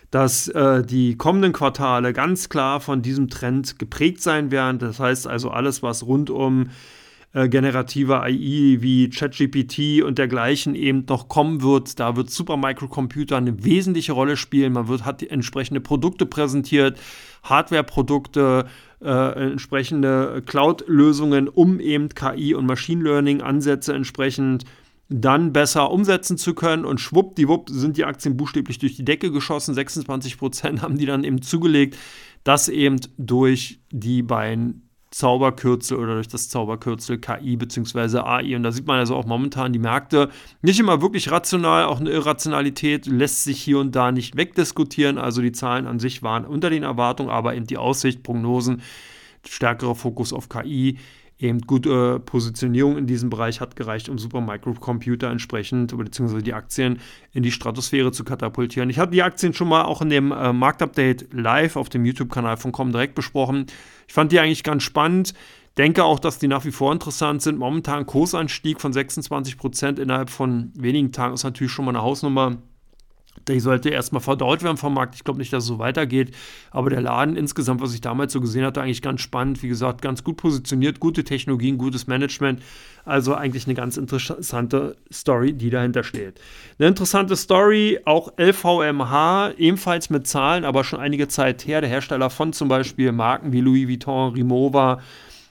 dass 0.10 0.48
äh, 0.48 0.86
die 0.86 1.18
kommenden 1.18 1.52
Quartale 1.52 2.14
ganz 2.14 2.48
klar 2.48 2.80
von 2.80 3.02
diesem 3.02 3.28
Trend 3.28 3.78
geprägt 3.78 4.22
sein 4.22 4.52
werden. 4.52 4.80
Das 4.80 5.02
heißt 5.02 5.28
also 5.28 5.50
alles, 5.50 5.84
was 5.84 6.06
rund 6.06 6.30
um 6.30 6.70
äh, 7.34 7.50
generative 7.50 8.22
AI 8.22 8.78
wie 8.80 9.10
ChatGPT 9.10 10.04
und 10.04 10.18
dergleichen 10.18 10.76
eben 10.76 11.04
noch 11.10 11.28
kommen 11.28 11.62
wird. 11.62 12.00
Da 12.00 12.16
wird 12.16 12.30
Supermicrocomputer 12.30 13.36
eine 13.36 13.66
wesentliche 13.66 14.14
Rolle 14.14 14.38
spielen. 14.38 14.72
Man 14.72 14.88
wird, 14.88 15.04
hat 15.04 15.22
entsprechende 15.24 15.82
Produkte 15.82 16.26
präsentiert, 16.26 16.98
Hardware-Produkte, 17.44 18.68
äh, 19.02 19.52
entsprechende 19.52 20.42
Cloud-Lösungen, 20.46 21.48
um 21.48 21.80
eben 21.80 22.10
KI 22.10 22.54
und 22.54 22.66
Machine 22.66 23.04
Learning-Ansätze 23.04 23.94
entsprechend 23.94 24.66
dann 25.10 25.54
besser 25.54 25.92
umsetzen 25.92 26.38
zu 26.38 26.54
können. 26.54 26.86
Und 26.86 27.00
schwuppdiwupp 27.00 27.70
sind 27.70 27.98
die 27.98 28.06
Aktien 28.06 28.38
buchstäblich 28.38 28.80
durch 28.80 28.96
die 28.96 29.06
Decke 29.06 29.32
geschossen. 29.32 29.74
26 29.74 30.38
Prozent 30.38 30.82
haben 30.82 30.98
die 30.98 31.06
dann 31.06 31.24
eben 31.24 31.42
zugelegt. 31.42 31.98
Das 32.44 32.70
eben 32.70 33.00
durch 33.18 33.80
die 33.92 34.24
beiden 34.24 34.87
Zauberkürzel 35.12 35.98
oder 35.98 36.16
durch 36.16 36.28
das 36.28 36.50
Zauberkürzel 36.50 37.18
KI 37.18 37.56
bzw. 37.56 38.20
AI. 38.20 38.56
Und 38.56 38.64
da 38.64 38.72
sieht 38.72 38.88
man 38.88 39.00
also 39.00 39.16
auch 39.16 39.26
momentan 39.26 39.72
die 39.72 39.80
Märkte 39.80 40.30
nicht 40.62 40.80
immer 40.80 41.02
wirklich 41.02 41.32
rational, 41.32 41.86
auch 41.86 42.00
eine 42.00 42.10
Irrationalität 42.10 43.06
lässt 43.06 43.44
sich 43.44 43.62
hier 43.62 43.80
und 43.80 43.96
da 43.96 44.12
nicht 44.12 44.36
wegdiskutieren. 44.36 45.18
Also 45.18 45.42
die 45.42 45.54
Zahlen 45.54 45.88
an 45.88 46.00
sich 46.00 46.24
waren 46.24 46.46
unter 46.46 46.70
den 46.70 46.84
Erwartungen, 46.84 47.30
aber 47.30 47.56
eben 47.56 47.68
die 47.68 47.78
Aussicht, 47.78 48.22
Prognosen, 48.22 48.82
stärkerer 49.48 49.96
Fokus 49.96 50.34
auf 50.34 50.50
KI 50.50 50.98
eben 51.40 51.62
gute 51.62 52.20
Positionierung 52.20 52.98
in 52.98 53.06
diesem 53.06 53.30
Bereich 53.30 53.62
hat 53.62 53.76
gereicht, 53.76 54.10
um 54.10 54.18
Supermicrocomputer 54.18 55.30
entsprechend 55.30 55.96
beziehungsweise 55.96 56.42
die 56.42 56.54
Aktien 56.54 57.00
in 57.32 57.44
die 57.44 57.52
Stratosphäre 57.52 58.12
zu 58.12 58.24
katapultieren. 58.24 58.90
Ich 58.90 59.00
habe 59.00 59.12
die 59.12 59.22
Aktien 59.22 59.54
schon 59.54 59.68
mal 59.68 59.84
auch 59.84 60.02
in 60.02 60.10
dem 60.10 60.32
äh, 60.32 60.52
Marktupdate 60.52 61.28
live 61.32 61.76
auf 61.76 61.90
dem 61.90 62.06
YouTube-Kanal 62.06 62.58
von 62.58 62.72
Comdirect 62.72 63.14
besprochen. 63.14 63.68
Ich 64.08 64.14
fand 64.14 64.32
die 64.32 64.40
eigentlich 64.40 64.64
ganz 64.64 64.84
spannend. 64.84 65.34
Denke 65.78 66.04
auch, 66.04 66.20
dass 66.20 66.40
die 66.40 66.48
nach 66.48 66.66
wie 66.66 66.72
vor 66.72 66.92
interessant 66.92 67.44
sind. 67.44 67.60
Momentan 67.60 68.08
Kursanstieg 68.08 68.82
von 68.82 68.92
26 68.92 69.58
Prozent 69.58 70.00
innerhalb 70.00 70.32
von 70.32 70.72
wenigen 70.76 71.12
Tagen 71.12 71.36
ist 71.36 71.44
natürlich 71.44 71.72
schon 71.72 71.86
mal 71.86 71.92
eine 71.92 72.02
Hausnummer 72.02 72.58
die 73.48 73.60
sollte 73.60 73.90
erstmal 73.90 74.22
verdaut 74.22 74.64
werden 74.64 74.78
vom 74.78 74.94
Markt. 74.94 75.16
Ich 75.16 75.24
glaube 75.24 75.40
nicht, 75.40 75.54
dass 75.54 75.64
es 75.64 75.68
so 75.68 75.80
weitergeht. 75.80 76.36
Aber 76.72 76.90
der 76.90 77.02
Laden 77.02 77.36
insgesamt, 77.36 77.82
was 77.82 77.94
ich 77.94 78.02
damals 78.02 78.34
so 78.34 78.42
gesehen 78.42 78.66
hatte, 78.66 78.82
eigentlich 78.82 79.02
ganz 79.02 79.22
spannend. 79.22 79.64
Wie 79.64 79.68
gesagt, 79.68 80.02
ganz 80.02 80.24
gut 80.24 80.38
positioniert, 80.38 81.00
gute 81.00 81.24
Technologien, 81.24 81.78
gutes 81.78 82.08
Management. 82.08 82.62
Also 83.06 83.36
eigentlich 83.36 83.66
eine 83.66 83.74
ganz 83.74 83.98
interessante 83.98 84.98
Story, 85.12 85.54
die 85.54 85.70
dahinter 85.70 86.04
steht. 86.04 86.42
Eine 86.78 86.90
interessante 86.90 87.36
Story, 87.36 88.00
auch 88.06 88.34
LVMH, 88.38 89.54
ebenfalls 89.58 90.10
mit 90.10 90.28
Zahlen, 90.28 90.66
aber 90.66 90.84
schon 90.84 91.00
einige 91.00 91.28
Zeit 91.28 91.66
her. 91.66 91.82
Der 91.82 91.90
Hersteller 91.90 92.30
von 92.30 92.52
zum 92.54 92.68
Beispiel 92.68 93.12
Marken 93.12 93.54
wie 93.54 93.62
Louis 93.62 93.88
Vuitton, 93.88 94.34
Rimowa, 94.34 95.00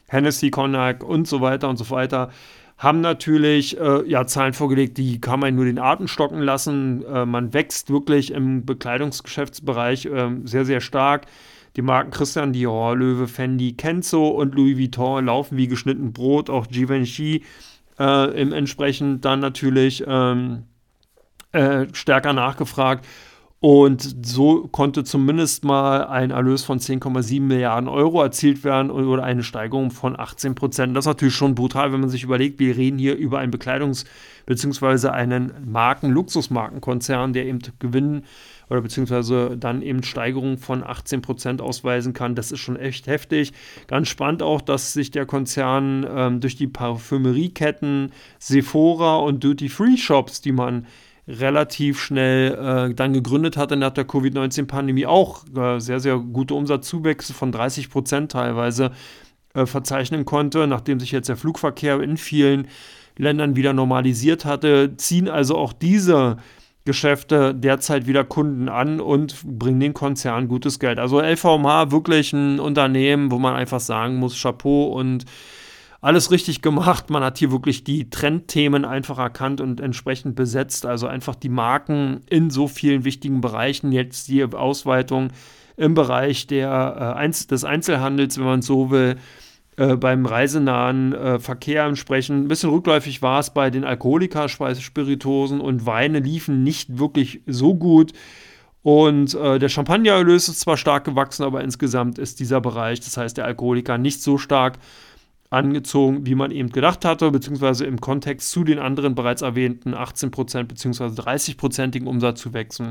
Hennessy, 0.08 0.50
Cognac 0.50 1.02
und 1.02 1.26
so 1.26 1.40
weiter 1.40 1.68
und 1.68 1.78
so 1.78 1.90
weiter 1.90 2.30
haben 2.78 3.00
natürlich 3.00 3.78
äh, 3.78 4.06
ja, 4.08 4.26
Zahlen 4.26 4.52
vorgelegt, 4.52 4.98
die 4.98 5.20
kann 5.20 5.40
man 5.40 5.54
nur 5.54 5.64
den 5.64 5.78
Atem 5.78 6.08
stocken 6.08 6.40
lassen. 6.40 7.04
Äh, 7.04 7.24
man 7.24 7.54
wächst 7.54 7.90
wirklich 7.90 8.32
im 8.32 8.66
Bekleidungsgeschäftsbereich 8.66 10.06
äh, 10.06 10.30
sehr, 10.44 10.64
sehr 10.64 10.80
stark. 10.80 11.26
Die 11.76 11.82
Marken 11.82 12.10
Christian 12.10 12.52
Dior, 12.52 12.96
Löwe, 12.96 13.28
Fendi, 13.28 13.74
Kenzo 13.74 14.28
und 14.28 14.54
Louis 14.54 14.78
Vuitton 14.78 15.26
laufen 15.26 15.56
wie 15.56 15.68
geschnitten 15.68 16.12
Brot. 16.12 16.50
Auch 16.50 16.68
Givenchy 16.68 17.44
äh, 17.98 18.40
im 18.40 18.52
entsprechend 18.52 19.24
dann 19.24 19.40
natürlich 19.40 20.04
ähm, 20.06 20.64
äh, 21.52 21.86
stärker 21.92 22.32
nachgefragt. 22.32 23.06
Und 23.58 24.26
so 24.26 24.68
konnte 24.68 25.02
zumindest 25.02 25.64
mal 25.64 26.06
ein 26.06 26.30
Erlös 26.30 26.62
von 26.62 26.78
10,7 26.78 27.40
Milliarden 27.40 27.88
Euro 27.88 28.22
erzielt 28.22 28.64
werden 28.64 28.90
oder 28.90 29.24
eine 29.24 29.42
Steigerung 29.42 29.90
von 29.90 30.18
18 30.18 30.54
Prozent. 30.54 30.94
Das 30.94 31.04
ist 31.04 31.08
natürlich 31.08 31.34
schon 31.34 31.54
brutal, 31.54 31.90
wenn 31.90 32.00
man 32.00 32.10
sich 32.10 32.22
überlegt, 32.22 32.58
wir 32.58 32.76
reden 32.76 32.98
hier 32.98 33.16
über 33.16 33.38
einen 33.38 33.52
Bekleidungs- 33.52 34.04
bzw. 34.44 35.08
einen 35.08 35.52
Marken-, 35.64 36.10
Luxusmarkenkonzern, 36.10 37.32
der 37.32 37.46
eben 37.46 37.60
Gewinn 37.78 38.24
oder 38.68 38.82
beziehungsweise 38.82 39.56
dann 39.56 39.80
eben 39.80 40.02
Steigerungen 40.02 40.58
von 40.58 40.84
18 40.84 41.22
Prozent 41.22 41.62
ausweisen 41.62 42.12
kann. 42.12 42.34
Das 42.34 42.52
ist 42.52 42.60
schon 42.60 42.76
echt 42.76 43.06
heftig. 43.06 43.52
Ganz 43.86 44.08
spannend 44.08 44.42
auch, 44.42 44.60
dass 44.60 44.92
sich 44.92 45.10
der 45.10 45.24
Konzern 45.24 46.06
ähm, 46.08 46.40
durch 46.40 46.56
die 46.56 46.66
Parfümerieketten 46.66 48.12
Sephora 48.38 49.16
und 49.16 49.42
Duty-Free-Shops, 49.42 50.40
die 50.40 50.52
man 50.52 50.86
relativ 51.28 52.00
schnell 52.00 52.54
äh, 52.90 52.94
dann 52.94 53.12
gegründet 53.12 53.56
hatte 53.56 53.76
nach 53.76 53.90
der 53.90 54.04
Covid-19-Pandemie, 54.04 55.06
auch 55.06 55.44
äh, 55.56 55.80
sehr, 55.80 56.00
sehr 56.00 56.18
gute 56.18 56.54
Umsatzzuwächse 56.54 57.34
von 57.34 57.50
30 57.50 57.90
Prozent 57.90 58.32
teilweise 58.32 58.92
äh, 59.54 59.66
verzeichnen 59.66 60.24
konnte, 60.24 60.66
nachdem 60.66 61.00
sich 61.00 61.10
jetzt 61.10 61.28
der 61.28 61.36
Flugverkehr 61.36 62.00
in 62.00 62.16
vielen 62.16 62.68
Ländern 63.16 63.56
wieder 63.56 63.72
normalisiert 63.72 64.44
hatte, 64.44 64.96
ziehen 64.96 65.28
also 65.28 65.56
auch 65.56 65.72
diese 65.72 66.36
Geschäfte 66.84 67.54
derzeit 67.54 68.06
wieder 68.06 68.22
Kunden 68.22 68.68
an 68.68 69.00
und 69.00 69.42
bringen 69.44 69.80
den 69.80 69.94
Konzern 69.94 70.46
gutes 70.46 70.78
Geld. 70.78 71.00
Also 71.00 71.20
LVMH 71.20 71.90
wirklich 71.90 72.32
ein 72.32 72.60
Unternehmen, 72.60 73.32
wo 73.32 73.38
man 73.38 73.54
einfach 73.54 73.80
sagen 73.80 74.16
muss, 74.16 74.40
Chapeau 74.40 74.92
und 74.92 75.24
alles 76.06 76.30
richtig 76.30 76.62
gemacht. 76.62 77.10
Man 77.10 77.24
hat 77.24 77.36
hier 77.36 77.50
wirklich 77.50 77.82
die 77.82 78.10
Trendthemen 78.10 78.84
einfach 78.84 79.18
erkannt 79.18 79.60
und 79.60 79.80
entsprechend 79.80 80.36
besetzt. 80.36 80.86
Also 80.86 81.08
einfach 81.08 81.34
die 81.34 81.48
Marken 81.48 82.20
in 82.30 82.48
so 82.48 82.68
vielen 82.68 83.04
wichtigen 83.04 83.40
Bereichen. 83.40 83.90
Jetzt 83.90 84.28
die 84.28 84.44
Ausweitung 84.44 85.30
im 85.76 85.94
Bereich 85.94 86.46
der, 86.46 87.16
äh, 87.18 87.28
des 87.28 87.64
Einzelhandels, 87.64 88.38
wenn 88.38 88.44
man 88.44 88.62
so 88.62 88.92
will. 88.92 89.16
Äh, 89.76 89.96
beim 89.96 90.24
reisenahen 90.26 91.12
äh, 91.12 91.38
Verkehr 91.40 91.84
entsprechend. 91.84 92.44
Ein 92.44 92.48
bisschen 92.48 92.70
rückläufig 92.70 93.20
war 93.20 93.40
es 93.40 93.50
bei 93.50 93.68
den 93.68 93.84
Alkoholika, 93.84 94.48
Spiritosen 94.48 95.60
und 95.60 95.86
Weine 95.86 96.20
liefen 96.20 96.62
nicht 96.62 96.98
wirklich 96.98 97.42
so 97.46 97.74
gut. 97.74 98.12
Und 98.82 99.34
äh, 99.34 99.58
der 99.58 99.68
Champagnererlös 99.68 100.48
ist 100.48 100.60
zwar 100.60 100.76
stark 100.76 101.02
gewachsen, 101.04 101.42
aber 101.42 101.64
insgesamt 101.64 102.18
ist 102.20 102.38
dieser 102.38 102.60
Bereich, 102.60 103.00
das 103.00 103.16
heißt 103.16 103.36
der 103.36 103.44
Alkoholiker, 103.44 103.98
nicht 103.98 104.22
so 104.22 104.38
stark 104.38 104.78
angezogen, 105.50 106.26
wie 106.26 106.34
man 106.34 106.50
eben 106.50 106.70
gedacht 106.70 107.04
hatte, 107.04 107.30
beziehungsweise 107.30 107.86
im 107.86 108.00
Kontext 108.00 108.50
zu 108.50 108.64
den 108.64 108.78
anderen 108.78 109.14
bereits 109.14 109.42
erwähnten 109.42 109.94
18% 109.94 110.64
beziehungsweise 110.64 111.20
30%igen 111.20 112.06
Umsatzzuwächsen 112.06 112.90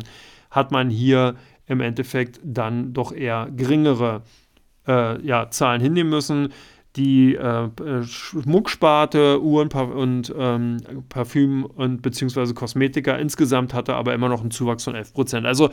hat 0.52 0.72
man 0.72 0.90
hier 0.90 1.36
im 1.68 1.82
Endeffekt 1.82 2.40
dann 2.44 2.94
doch 2.94 3.12
eher 3.12 3.50
geringere 3.56 4.22
äh, 4.88 5.22
ja, 5.26 5.50
Zahlen 5.50 5.82
hinnehmen 5.82 6.10
müssen. 6.10 6.50
Die 6.96 7.36
äh, 7.36 7.70
Schmucksparte, 8.04 9.42
Uhren 9.42 9.68
und 9.70 10.34
ähm, 10.38 10.78
Parfüm 11.10 11.66
und 11.66 12.02
beziehungsweise 12.02 12.54
Kosmetika 12.54 13.16
insgesamt 13.16 13.74
hatte 13.74 13.96
aber 13.96 14.14
immer 14.14 14.30
noch 14.30 14.40
einen 14.40 14.52
Zuwachs 14.52 14.86
von 14.86 14.96
11%. 14.96 15.44
Also 15.44 15.72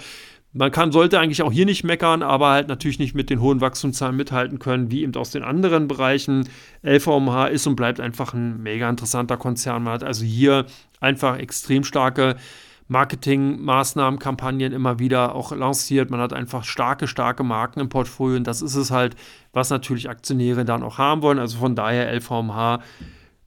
man 0.55 0.71
kann, 0.71 0.93
sollte 0.93 1.19
eigentlich 1.19 1.43
auch 1.43 1.53
hier 1.53 1.65
nicht 1.65 1.83
meckern, 1.83 2.23
aber 2.23 2.51
halt 2.51 2.69
natürlich 2.69 2.99
nicht 2.99 3.15
mit 3.15 3.31
den 3.31 3.41
hohen 3.41 3.61
Wachstumszahlen 3.61 4.17
mithalten 4.17 4.59
können, 4.59 4.91
wie 4.91 5.03
eben 5.03 5.15
aus 5.15 5.31
den 5.31 5.43
anderen 5.43 5.89
Bereichen. 5.89 6.49
LVMH 6.83 7.47
ist 7.47 7.67
und 7.67 7.77
bleibt 7.77 8.01
einfach 8.01 8.35
ein 8.35 8.63
mega 8.63 8.89
interessanter 8.89 9.39
Konzern. 9.39 9.85
Man 9.85 9.95
hat 9.95 10.05
also 10.05 10.25
hier 10.25 10.67
einfach 11.01 11.39
extrem 11.39 11.85
starke 11.85 12.37
Marketingmaßnahmen, 12.89 14.19
Kampagnen 14.19 14.73
immer 14.73 14.99
wieder 14.99 15.35
auch 15.35 15.53
lanciert. 15.53 16.11
Man 16.11 16.21
hat 16.21 16.35
einfach 16.35 16.65
starke, 16.65 17.09
starke 17.09 17.43
Marken 17.43 17.81
im 17.81 17.89
Portfolio 17.89 18.37
und 18.37 18.47
das 18.47 18.61
ist 18.61 18.75
es 18.75 18.91
halt, 18.91 19.17
was 19.55 19.71
natürlich 19.71 20.11
Aktionäre 20.11 20.67
dann 20.67 20.83
auch 20.83 20.99
haben 20.99 21.23
wollen. 21.23 21.39
Also 21.39 21.57
von 21.59 21.75
daher 21.75 22.13
LVMH 22.13 22.81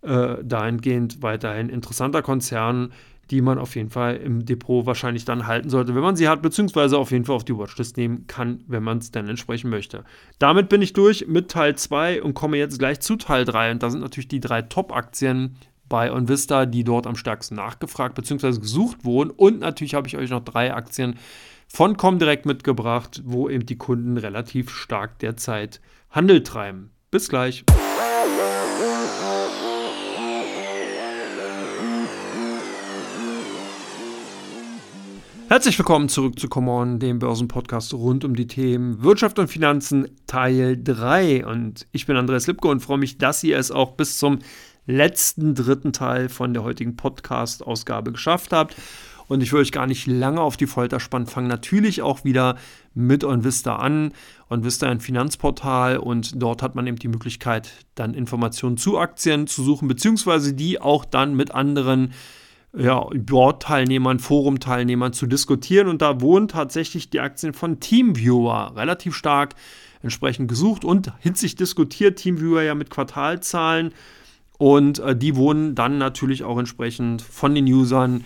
äh, 0.02 0.38
dahingehend 0.44 1.22
weiterhin 1.22 1.70
interessanter 1.70 2.24
Konzern 2.24 2.92
die 3.32 3.42
man 3.42 3.58
auf 3.58 3.76
jeden 3.76 3.90
Fall 3.90 4.18
im 4.18 4.46
Depot 4.46 4.86
wahrscheinlich 4.86 5.26
dann 5.26 5.48
halten 5.48 5.70
sollte, 5.70 5.96
wenn 5.96 6.02
man 6.02 6.16
sie 6.16 6.28
hat, 6.28 6.42
beziehungsweise 6.42 6.98
auf 6.98 7.12
jeden 7.12 7.26
Fall 7.26 7.36
auf 7.36 7.44
die 7.44 7.58
Watchlist 7.58 7.98
nehmen 7.98 8.28
kann, 8.28 8.64
wenn 8.68 8.84
man 8.84 9.00
es 9.00 9.12
dann 9.12 9.28
entsprechend 9.28 9.72
möchte. 9.72 10.04
Damit 10.40 10.70
bin 10.70 10.82
ich 10.82 10.94
durch 10.94 11.28
mit 11.28 11.50
Teil 11.50 11.76
2 11.76 12.22
und 12.22 12.34
komme 12.34 12.58
jetzt 12.58 12.80
gleich 12.80 13.00
zu 13.00 13.16
Teil 13.16 13.46
3. 13.46 13.72
Und 13.72 13.84
da 13.84 13.90
sind 13.90 14.02
natürlich 14.02 14.28
die 14.28 14.40
drei 14.40 14.62
Top-Aktien 14.62 15.58
bei 15.88 16.12
OnVista, 16.12 16.66
die 16.66 16.84
dort 16.84 17.08
am 17.08 17.16
stärksten 17.16 17.56
nachgefragt 17.56 18.16
bzw. 18.16 18.60
gesucht 18.60 19.06
wurden. 19.06 19.32
Und 19.32 19.60
natürlich 19.60 19.96
habe 19.96 20.08
ich 20.08 20.18
euch 20.18 20.30
noch 20.30 20.44
drei 20.44 20.74
Aktien 20.74 21.16
von 21.68 21.98
Comdirect 21.98 22.46
mitgebracht, 22.46 23.22
wo 23.26 23.50
eben 23.50 23.66
die 23.66 23.78
Kunden 23.78 24.18
relativ 24.18 24.70
stark 24.70 25.20
derzeit 25.20 25.82
Handel 26.10 26.44
treiben. 26.44 26.92
Bis 27.12 27.30
gleich. 27.30 27.64
Herzlich 35.48 35.78
willkommen 35.78 36.10
zurück 36.10 36.40
zu 36.40 36.50
Come 36.50 36.72
On, 36.72 37.00
dem 37.00 37.20
Börsenpodcast 37.20 37.94
rund 37.94 38.26
um 38.26 38.36
die 38.36 38.48
Themen 38.48 39.04
Wirtschaft 39.04 39.38
und 39.38 39.48
Finanzen 39.48 40.10
Teil 40.26 40.76
3. 40.84 41.46
Und 41.46 41.86
ich 41.92 42.08
bin 42.08 42.18
Andreas 42.18 42.48
Lipko 42.48 42.72
und 42.72 42.80
freue 42.80 42.98
mich, 42.98 43.20
dass 43.20 43.44
ihr 43.44 43.60
es 43.60 43.70
auch 43.70 43.92
bis 43.92 44.18
zum 44.18 44.40
letzten 44.88 45.54
dritten 45.54 45.94
Teil 45.94 46.30
von 46.30 46.56
der 46.56 46.64
heutigen 46.64 46.96
Podcast-Ausgabe 46.96 48.12
geschafft 48.12 48.54
habt. 48.54 48.76
Und 49.28 49.44
ich 49.44 49.54
will 49.54 49.62
euch 49.62 49.72
gar 49.72 49.86
nicht 49.86 50.08
lange 50.08 50.42
auf 50.42 50.58
die 50.58 50.66
Folter 50.66 51.00
spannen, 51.00 51.28
fangen 51.28 51.48
natürlich 51.48 52.02
auch 52.02 52.24
wieder 52.24 52.58
mit 52.96 53.24
OnVista 53.24 53.76
an. 53.76 54.14
OnVista 54.50 54.88
ein 54.88 55.00
Finanzportal 55.00 55.98
und 55.98 56.42
dort 56.42 56.64
hat 56.64 56.74
man 56.74 56.88
eben 56.88 56.98
die 56.98 57.08
Möglichkeit, 57.08 57.72
dann 57.94 58.16
Informationen 58.16 58.78
zu 58.78 58.98
Aktien 58.98 59.46
zu 59.46 59.64
suchen, 59.64 59.88
beziehungsweise 59.88 60.54
die 60.54 60.82
auch 60.82 61.06
dann 61.06 61.36
mit 61.36 61.52
anderen 61.54 62.14
ja, 62.78 63.08
Board-Teilnehmern, 63.14 64.20
Forum-Teilnehmern 64.20 65.14
zu 65.14 65.28
diskutieren. 65.28 65.88
Und 65.88 66.02
da 66.02 66.22
wurden 66.22 66.48
tatsächlich 66.48 67.10
die 67.10 67.20
Aktien 67.20 67.54
von 67.54 67.80
Teamviewer 67.80 68.74
relativ 68.76 69.16
stark 69.16 69.56
entsprechend 70.02 70.48
gesucht 70.48 70.86
und 70.86 71.12
hitzig 71.20 71.56
diskutiert. 71.56 72.18
Teamviewer 72.18 72.64
ja 72.64 72.76
mit 72.76 72.90
Quartalzahlen. 72.90 73.94
Und 74.58 75.00
äh, 75.00 75.16
die 75.16 75.36
wurden 75.36 75.76
dann 75.76 75.98
natürlich 75.98 76.44
auch 76.44 76.58
entsprechend 76.58 77.22
von 77.22 77.56
den 77.56 77.66
Usern 77.66 78.24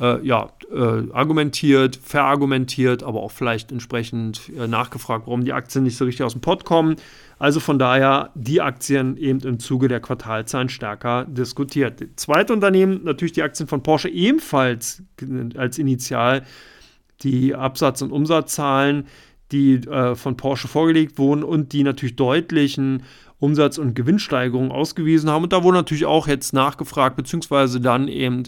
äh, 0.00 0.24
ja, 0.26 0.50
äh, 0.70 1.10
argumentiert, 1.12 1.96
verargumentiert, 1.96 3.02
aber 3.02 3.22
auch 3.22 3.30
vielleicht 3.30 3.72
entsprechend 3.72 4.50
äh, 4.58 4.66
nachgefragt, 4.66 5.26
warum 5.26 5.44
die 5.44 5.52
Aktien 5.52 5.84
nicht 5.84 5.96
so 5.96 6.04
richtig 6.04 6.24
aus 6.24 6.32
dem 6.32 6.40
Pott 6.40 6.64
kommen. 6.64 6.96
Also 7.38 7.60
von 7.60 7.78
daher 7.78 8.30
die 8.34 8.62
Aktien 8.62 9.16
eben 9.18 9.40
im 9.40 9.58
Zuge 9.58 9.88
der 9.88 10.00
Quartalzahlen 10.00 10.70
stärker 10.70 11.26
diskutiert. 11.26 12.02
Zweite 12.16 12.52
Unternehmen, 12.52 13.04
natürlich 13.04 13.32
die 13.32 13.42
Aktien 13.42 13.68
von 13.68 13.82
Porsche 13.82 14.08
ebenfalls 14.08 15.02
als 15.56 15.78
Initial 15.78 16.44
die 17.22 17.54
Absatz- 17.54 18.02
und 18.02 18.12
Umsatzzahlen, 18.12 19.06
die 19.52 19.74
äh, 19.74 20.14
von 20.14 20.36
Porsche 20.36 20.68
vorgelegt 20.68 21.18
wurden 21.18 21.44
und 21.44 21.72
die 21.72 21.82
natürlich 21.82 22.16
deutlichen 22.16 23.02
Umsatz- 23.38 23.78
und 23.78 23.94
Gewinnsteigerungen 23.94 24.72
ausgewiesen 24.72 25.30
haben. 25.30 25.44
Und 25.44 25.52
da 25.52 25.62
wurde 25.62 25.78
natürlich 25.78 26.06
auch 26.06 26.26
jetzt 26.26 26.52
nachgefragt, 26.52 27.16
beziehungsweise 27.16 27.80
dann 27.80 28.08
eben 28.08 28.44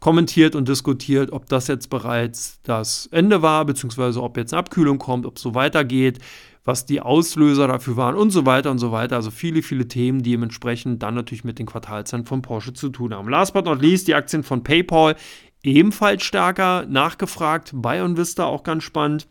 kommentiert 0.00 0.54
und 0.54 0.68
diskutiert, 0.68 1.32
ob 1.32 1.48
das 1.48 1.66
jetzt 1.68 1.88
bereits 1.88 2.60
das 2.62 3.08
Ende 3.10 3.42
war, 3.42 3.64
beziehungsweise 3.64 4.22
ob 4.22 4.36
jetzt 4.36 4.52
eine 4.52 4.60
Abkühlung 4.60 4.98
kommt, 4.98 5.24
ob 5.24 5.36
es 5.36 5.42
so 5.42 5.54
weitergeht, 5.54 6.18
was 6.64 6.86
die 6.86 7.00
Auslöser 7.00 7.68
dafür 7.68 7.96
waren 7.96 8.14
und 8.14 8.30
so 8.30 8.46
weiter 8.46 8.70
und 8.70 8.78
so 8.78 8.90
weiter. 8.90 9.16
Also 9.16 9.30
viele, 9.30 9.62
viele 9.62 9.86
Themen, 9.86 10.22
die 10.22 10.34
entsprechend 10.34 11.02
dann 11.02 11.14
natürlich 11.14 11.44
mit 11.44 11.58
den 11.58 11.66
Quartalzahlen 11.66 12.26
von 12.26 12.42
Porsche 12.42 12.72
zu 12.72 12.88
tun 12.88 13.12
haben. 13.12 13.28
Last 13.28 13.52
but 13.52 13.66
not 13.66 13.82
least, 13.82 14.08
die 14.08 14.14
Aktien 14.14 14.42
von 14.42 14.62
PayPal 14.62 15.16
ebenfalls 15.62 16.22
stärker 16.22 16.86
nachgefragt. 16.86 17.72
Bei 17.74 18.02
OnVista 18.02 18.44
auch 18.44 18.62
ganz 18.62 18.84
spannend. 18.84 19.28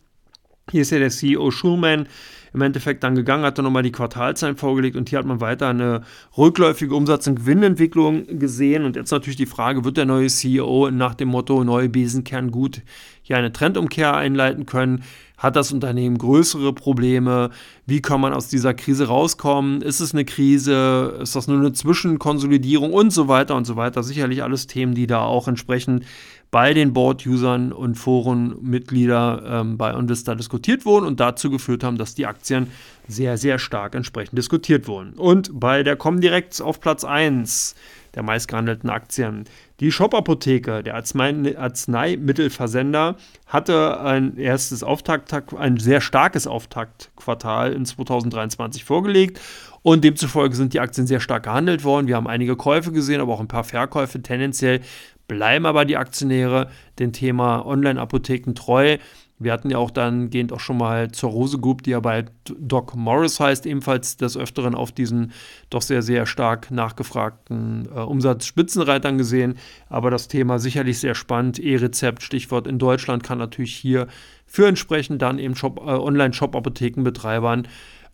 Hier 0.72 0.84
ist 0.84 0.92
ja 0.92 1.00
der 1.00 1.10
CEO 1.10 1.52
Schulman 1.52 2.08
im 2.54 2.62
Endeffekt 2.62 3.04
dann 3.04 3.16
gegangen, 3.16 3.44
hat 3.44 3.58
dann 3.58 3.66
nochmal 3.66 3.84
die 3.84 3.92
Quartalzahlen 3.92 4.56
vorgelegt 4.56 4.96
und 4.96 5.10
hier 5.10 5.20
hat 5.20 5.26
man 5.26 5.42
weiter 5.42 5.68
eine 5.68 6.04
rückläufige 6.38 6.96
Umsatz- 6.96 7.28
und 7.28 7.36
Gewinnentwicklung 7.36 8.40
gesehen. 8.40 8.86
Und 8.86 8.96
jetzt 8.96 9.12
natürlich 9.12 9.38
die 9.38 9.48
Frage, 9.48 9.84
wird 9.84 9.98
der 9.98 10.06
neue 10.06 10.28
CEO 10.28 10.90
nach 10.92 11.16
dem 11.16 11.30
Motto 11.30 11.64
neue 11.64 11.90
Besenkern 11.90 12.52
gut 12.52 12.82
hier 13.24 13.38
eine 13.38 13.52
Trendumkehr 13.52 14.16
einleiten 14.16 14.68
können? 14.68 15.04
Hat 15.38 15.56
das 15.56 15.74
Unternehmen 15.74 16.18
größere 16.20 16.72
Probleme? 16.72 17.50
Wie 17.86 18.02
kann 18.02 18.22
man 18.22 18.34
aus 18.34 18.48
dieser 18.48 18.74
Krise 18.74 19.08
rauskommen? 19.08 19.82
Ist 19.82 20.00
es 20.00 20.14
eine 20.14 20.24
Krise? 20.24 21.18
Ist 21.22 21.36
das 21.36 21.48
nur 21.48 21.58
eine 21.58 21.74
Zwischenkonsolidierung 21.74 22.94
und 22.94 23.12
so 23.12 23.28
weiter 23.28 23.56
und 23.56 23.66
so 23.66 23.76
weiter? 23.76 24.04
Sicherlich 24.04 24.44
alles 24.44 24.68
Themen, 24.68 24.94
die 24.94 25.08
da 25.08 25.24
auch 25.24 25.48
entsprechend 25.48 26.06
bei 26.54 26.76
den 26.76 26.94
Board-Usern 26.94 27.74
und 27.74 27.96
Forenmitgliedern 27.96 29.42
ähm, 29.46 29.78
bei 29.78 29.96
Onvista 29.96 30.36
diskutiert 30.36 30.86
wurden 30.86 31.06
und 31.06 31.20
dazu 31.20 31.50
geführt 31.50 31.84
haben, 31.84 31.98
dass 31.98 32.14
die 32.14 32.28
Aktien 32.28 32.68
sehr, 33.08 33.38
sehr 33.38 33.58
stark 33.58 33.96
entsprechend 33.96 34.38
diskutiert 34.38 34.88
wurden. 34.88 35.14
Und 35.14 35.60
bei 35.60 35.82
der 35.82 35.96
Comdirect 35.96 36.62
auf 36.62 36.80
Platz 36.80 37.04
1 37.04 37.74
der 38.16 38.24
meistgehandelten 38.24 38.90
Aktien. 38.90 39.46
Die 39.80 39.92
Shop-Apotheke, 39.92 40.84
der 40.84 40.96
Arzneimittelversender, 40.96 43.16
hatte 43.48 44.00
ein 44.02 44.38
erstes 44.38 44.84
Auftakt, 44.84 45.34
ein 45.54 45.78
sehr 45.78 46.02
starkes 46.02 46.48
Auftaktquartal 46.48 47.74
in 47.74 47.86
2023 47.86 48.84
vorgelegt 48.84 49.40
und 49.82 50.04
demzufolge 50.04 50.56
sind 50.56 50.74
die 50.74 50.80
Aktien 50.80 51.08
sehr 51.08 51.20
stark 51.20 51.44
gehandelt 51.44 51.84
worden. 51.84 52.08
Wir 52.08 52.16
haben 52.16 52.28
einige 52.28 52.56
Käufe 52.56 52.92
gesehen, 52.92 53.20
aber 53.20 53.34
auch 53.34 53.42
ein 53.42 53.48
paar 53.48 53.66
Verkäufe. 53.66 54.22
Tendenziell 54.22 54.82
bleiben 55.28 55.66
aber 55.66 55.86
die 55.86 55.98
Aktionäre 55.98 56.70
dem 57.00 57.12
Thema 57.12 57.66
Online-Apotheken 57.66 58.54
treu. 58.56 58.98
Wir 59.40 59.52
hatten 59.52 59.70
ja 59.70 59.78
auch 59.78 59.92
dann 59.92 60.30
gehend 60.30 60.54
auch 60.54 60.60
schon 60.60 60.78
mal 60.78 61.12
zur 61.12 61.32
Rose 61.32 61.58
Group, 61.58 61.84
die 61.84 61.92
ja 61.92 62.00
bei 62.00 62.26
Doc 62.46 62.96
Morris 62.96 63.40
heißt, 63.40 63.66
ebenfalls 63.66 64.16
des 64.16 64.38
Öfteren 64.38 64.76
auf 64.76 64.92
diesen 64.92 65.32
doch 65.70 65.82
sehr, 65.82 66.02
sehr 66.02 66.26
stark 66.26 66.72
nachgefragten 66.72 67.88
äh, 67.94 68.00
Umsatzspitzenreitern 68.00 69.18
gesehen. 69.18 69.56
Aber 69.90 70.12
das 70.12 70.28
Thema 70.28 70.60
sicherlich 70.60 71.00
sehr 71.00 71.16
spannend. 71.16 71.60
E-Rezept, 71.60 72.22
Stichwort 72.22 72.68
in 72.68 72.80
Deutschland, 72.80 73.24
kann 73.24 73.38
natürlich 73.38 73.76
hier 73.76 74.08
für 74.46 74.68
entsprechend 74.68 75.22
dann 75.22 75.40
eben 75.40 75.56
Shop, 75.56 75.80
äh, 75.80 75.90
Online-Shop-Apothekenbetreibern 75.90 77.68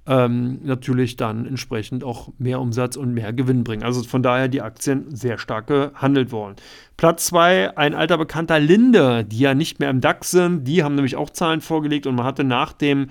ähm, 0.10 0.60
natürlich 0.64 1.18
dann 1.18 1.46
entsprechend 1.46 2.04
auch 2.04 2.30
mehr 2.40 2.60
Umsatz 2.60 2.96
und 2.96 3.14
mehr 3.14 3.32
Gewinn 3.32 3.64
bringen. 3.64 3.84
Also 3.84 4.02
von 4.02 4.24
daher 4.24 4.48
die 4.48 4.62
Aktien 4.62 5.06
sehr 5.16 5.38
stark 5.38 5.68
gehandelt 5.68 6.32
worden. 6.32 6.56
Platz 6.98 7.28
2, 7.28 7.78
ein 7.78 7.94
alter 7.94 8.18
bekannter 8.18 8.60
Linde, 8.60 9.24
die 9.24 9.38
ja 9.38 9.54
nicht 9.54 9.80
mehr 9.80 9.92
im 9.92 10.02
DAX 10.02 10.32
sind. 10.32 10.64
Die 10.64 10.84
haben 10.84 10.96
nämlich 10.96 11.16
auch 11.16 11.30
Zahlen 11.30 11.62
vorgelegt 11.62 12.08
und 12.08 12.16
man 12.16 12.26
hatte 12.26 12.44
nach 12.44 12.74
dem 12.74 13.08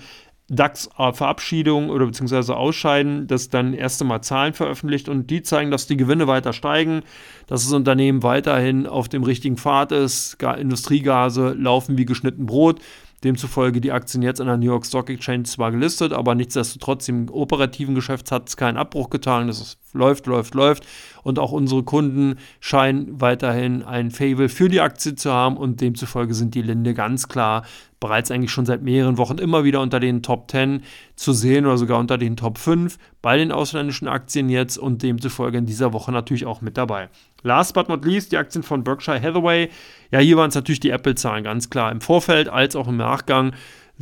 DAX-Verabschiedung 0.50 1.90
oder 1.90 2.06
beziehungsweise 2.06 2.56
Ausscheiden 2.56 3.28
das 3.28 3.48
dann 3.48 3.74
erste 3.74 4.04
Mal 4.04 4.22
Zahlen 4.22 4.54
veröffentlicht 4.54 5.08
und 5.08 5.30
die 5.30 5.42
zeigen, 5.42 5.70
dass 5.70 5.86
die 5.86 5.96
Gewinne 5.96 6.26
weiter 6.26 6.52
steigen, 6.52 7.02
dass 7.46 7.62
das 7.64 7.72
Unternehmen 7.72 8.22
weiterhin 8.24 8.86
auf 8.86 9.08
dem 9.08 9.22
richtigen 9.22 9.56
Pfad 9.56 9.92
ist, 9.92 10.42
Industriegase 10.42 11.52
laufen 11.52 11.96
wie 11.96 12.06
geschnitten 12.06 12.46
Brot. 12.46 12.80
Demzufolge 13.24 13.80
die 13.80 13.90
Aktien 13.90 14.22
jetzt 14.22 14.40
an 14.40 14.46
der 14.46 14.56
New 14.56 14.66
York 14.66 14.86
Stock 14.86 15.10
Exchange 15.10 15.42
zwar 15.44 15.72
gelistet, 15.72 16.12
aber 16.12 16.34
nichtsdestotrotz 16.34 17.08
im 17.08 17.28
operativen 17.30 17.94
Geschäft 17.94 18.30
hat 18.30 18.48
es 18.48 18.56
keinen 18.56 18.76
Abbruch 18.76 19.10
getan. 19.10 19.48
Das 19.48 19.76
läuft, 19.92 20.26
läuft, 20.26 20.54
läuft. 20.54 20.86
Und 21.24 21.38
auch 21.38 21.50
unsere 21.50 21.82
Kunden 21.82 22.36
scheinen 22.60 23.20
weiterhin 23.20 23.82
ein 23.82 24.10
Fable 24.10 24.48
für 24.48 24.68
die 24.68 24.80
Aktie 24.80 25.16
zu 25.16 25.32
haben 25.32 25.56
und 25.56 25.80
demzufolge 25.80 26.32
sind 26.34 26.54
die 26.54 26.62
Linde 26.62 26.94
ganz 26.94 27.28
klar 27.28 27.64
bereits 28.00 28.30
eigentlich 28.30 28.52
schon 28.52 28.66
seit 28.66 28.82
mehreren 28.82 29.18
Wochen 29.18 29.38
immer 29.38 29.64
wieder 29.64 29.80
unter 29.80 29.98
den 29.98 30.22
Top 30.22 30.50
10 30.50 30.82
zu 31.16 31.32
sehen 31.32 31.66
oder 31.66 31.78
sogar 31.78 31.98
unter 31.98 32.16
den 32.16 32.36
Top 32.36 32.58
5 32.58 32.96
bei 33.22 33.36
den 33.36 33.50
ausländischen 33.50 34.06
Aktien 34.06 34.48
jetzt 34.48 34.78
und 34.78 35.02
demzufolge 35.02 35.58
in 35.58 35.66
dieser 35.66 35.92
Woche 35.92 36.12
natürlich 36.12 36.46
auch 36.46 36.60
mit 36.60 36.76
dabei. 36.76 37.08
Last 37.42 37.74
but 37.74 37.88
not 37.88 38.04
least 38.04 38.32
die 38.32 38.36
Aktien 38.36 38.62
von 38.62 38.84
Berkshire 38.84 39.20
Hathaway. 39.20 39.68
Ja, 40.10 40.20
hier 40.20 40.36
waren 40.36 40.48
es 40.48 40.54
natürlich 40.54 40.80
die 40.80 40.90
Apple-Zahlen 40.90 41.44
ganz 41.44 41.70
klar 41.70 41.92
im 41.92 42.00
Vorfeld 42.00 42.48
als 42.48 42.76
auch 42.76 42.88
im 42.88 42.96
Nachgang 42.96 43.52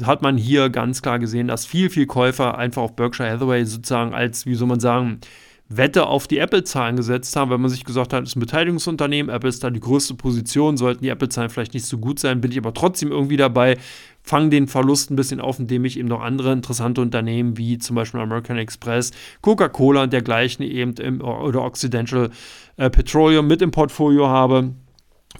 hat 0.04 0.22
man 0.22 0.36
hier 0.36 0.68
ganz 0.68 1.00
klar 1.00 1.18
gesehen, 1.18 1.48
dass 1.48 1.64
viel, 1.64 1.88
viel 1.88 2.06
Käufer 2.06 2.58
einfach 2.58 2.82
auf 2.82 2.96
Berkshire 2.96 3.30
Hathaway 3.30 3.64
sozusagen 3.64 4.12
als, 4.12 4.44
wie 4.44 4.54
soll 4.54 4.68
man 4.68 4.80
sagen, 4.80 5.20
Wette 5.68 6.06
auf 6.06 6.28
die 6.28 6.38
Apple-Zahlen 6.38 6.94
gesetzt 6.94 7.34
haben, 7.34 7.50
weil 7.50 7.58
man 7.58 7.70
sich 7.70 7.84
gesagt 7.84 8.12
hat, 8.12 8.22
es 8.22 8.30
ist 8.30 8.36
ein 8.36 8.40
Beteiligungsunternehmen, 8.40 9.34
Apple 9.34 9.48
ist 9.48 9.64
da 9.64 9.70
die 9.70 9.80
größte 9.80 10.14
Position, 10.14 10.76
sollten 10.76 11.02
die 11.02 11.08
Apple-Zahlen 11.08 11.50
vielleicht 11.50 11.74
nicht 11.74 11.86
so 11.86 11.98
gut 11.98 12.20
sein, 12.20 12.40
bin 12.40 12.52
ich 12.52 12.58
aber 12.58 12.72
trotzdem 12.72 13.10
irgendwie 13.10 13.36
dabei, 13.36 13.76
fange 14.22 14.50
den 14.50 14.68
Verlust 14.68 15.10
ein 15.10 15.16
bisschen 15.16 15.40
auf, 15.40 15.58
indem 15.58 15.84
ich 15.84 15.98
eben 15.98 16.06
noch 16.06 16.22
andere 16.22 16.52
interessante 16.52 17.00
Unternehmen 17.00 17.56
wie 17.56 17.78
zum 17.78 17.96
Beispiel 17.96 18.20
American 18.20 18.58
Express, 18.58 19.10
Coca-Cola 19.40 20.04
und 20.04 20.12
dergleichen 20.12 20.64
eben 20.64 20.92
im, 20.94 21.20
oder 21.20 21.62
Occidental 21.62 22.30
äh, 22.76 22.88
Petroleum 22.88 23.48
mit 23.48 23.60
im 23.60 23.72
Portfolio 23.72 24.28
habe. 24.28 24.72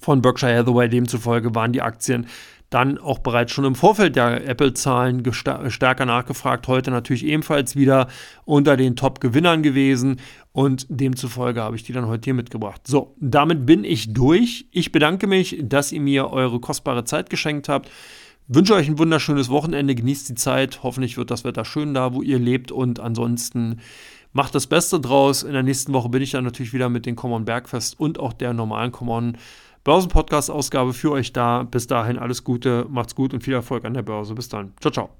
Von 0.00 0.22
Berkshire 0.22 0.58
Hathaway 0.58 0.88
demzufolge 0.88 1.54
waren 1.54 1.72
die 1.72 1.82
Aktien 1.82 2.26
dann 2.70 2.98
auch 2.98 3.20
bereits 3.20 3.52
schon 3.52 3.64
im 3.64 3.76
Vorfeld 3.76 4.16
der 4.16 4.46
Apple-Zahlen 4.46 5.22
stärker 5.32 6.04
nachgefragt. 6.04 6.66
Heute 6.66 6.90
natürlich 6.90 7.24
ebenfalls 7.24 7.76
wieder 7.76 8.08
unter 8.44 8.76
den 8.76 8.96
Top-Gewinnern 8.96 9.62
gewesen 9.62 10.16
und 10.52 10.86
demzufolge 10.88 11.62
habe 11.62 11.76
ich 11.76 11.84
die 11.84 11.92
dann 11.92 12.06
heute 12.06 12.24
hier 12.24 12.34
mitgebracht. 12.34 12.82
So, 12.86 13.14
damit 13.20 13.66
bin 13.66 13.84
ich 13.84 14.12
durch. 14.12 14.66
Ich 14.72 14.90
bedanke 14.90 15.26
mich, 15.26 15.58
dass 15.62 15.92
ihr 15.92 16.00
mir 16.00 16.30
eure 16.30 16.58
kostbare 16.58 17.04
Zeit 17.04 17.30
geschenkt 17.30 17.68
habt. 17.68 17.88
Wünsche 18.48 18.74
euch 18.74 18.88
ein 18.88 18.98
wunderschönes 18.98 19.48
Wochenende, 19.48 19.94
genießt 19.94 20.28
die 20.28 20.34
Zeit. 20.34 20.82
Hoffentlich 20.82 21.16
wird 21.16 21.30
das 21.30 21.44
Wetter 21.44 21.64
schön 21.64 21.94
da, 21.94 22.14
wo 22.14 22.22
ihr 22.22 22.38
lebt 22.38 22.72
und 22.72 23.00
ansonsten 23.00 23.80
macht 24.32 24.54
das 24.54 24.66
Beste 24.66 25.00
draus. 25.00 25.44
In 25.44 25.52
der 25.52 25.62
nächsten 25.62 25.92
Woche 25.92 26.08
bin 26.08 26.22
ich 26.22 26.32
dann 26.32 26.44
natürlich 26.44 26.72
wieder 26.72 26.88
mit 26.88 27.06
den 27.06 27.16
Common 27.16 27.44
Bergfest 27.44 27.98
und 27.98 28.18
auch 28.18 28.32
der 28.32 28.52
normalen 28.52 28.92
Common 28.92 29.36
Börsenpodcast-Ausgabe 29.86 30.92
für 30.92 31.12
euch 31.12 31.32
da. 31.32 31.62
Bis 31.62 31.86
dahin 31.86 32.18
alles 32.18 32.42
Gute, 32.42 32.86
macht's 32.90 33.14
gut 33.14 33.32
und 33.32 33.44
viel 33.44 33.54
Erfolg 33.54 33.84
an 33.84 33.94
der 33.94 34.02
Börse. 34.02 34.34
Bis 34.34 34.48
dann. 34.48 34.72
Ciao, 34.80 34.90
ciao. 34.90 35.10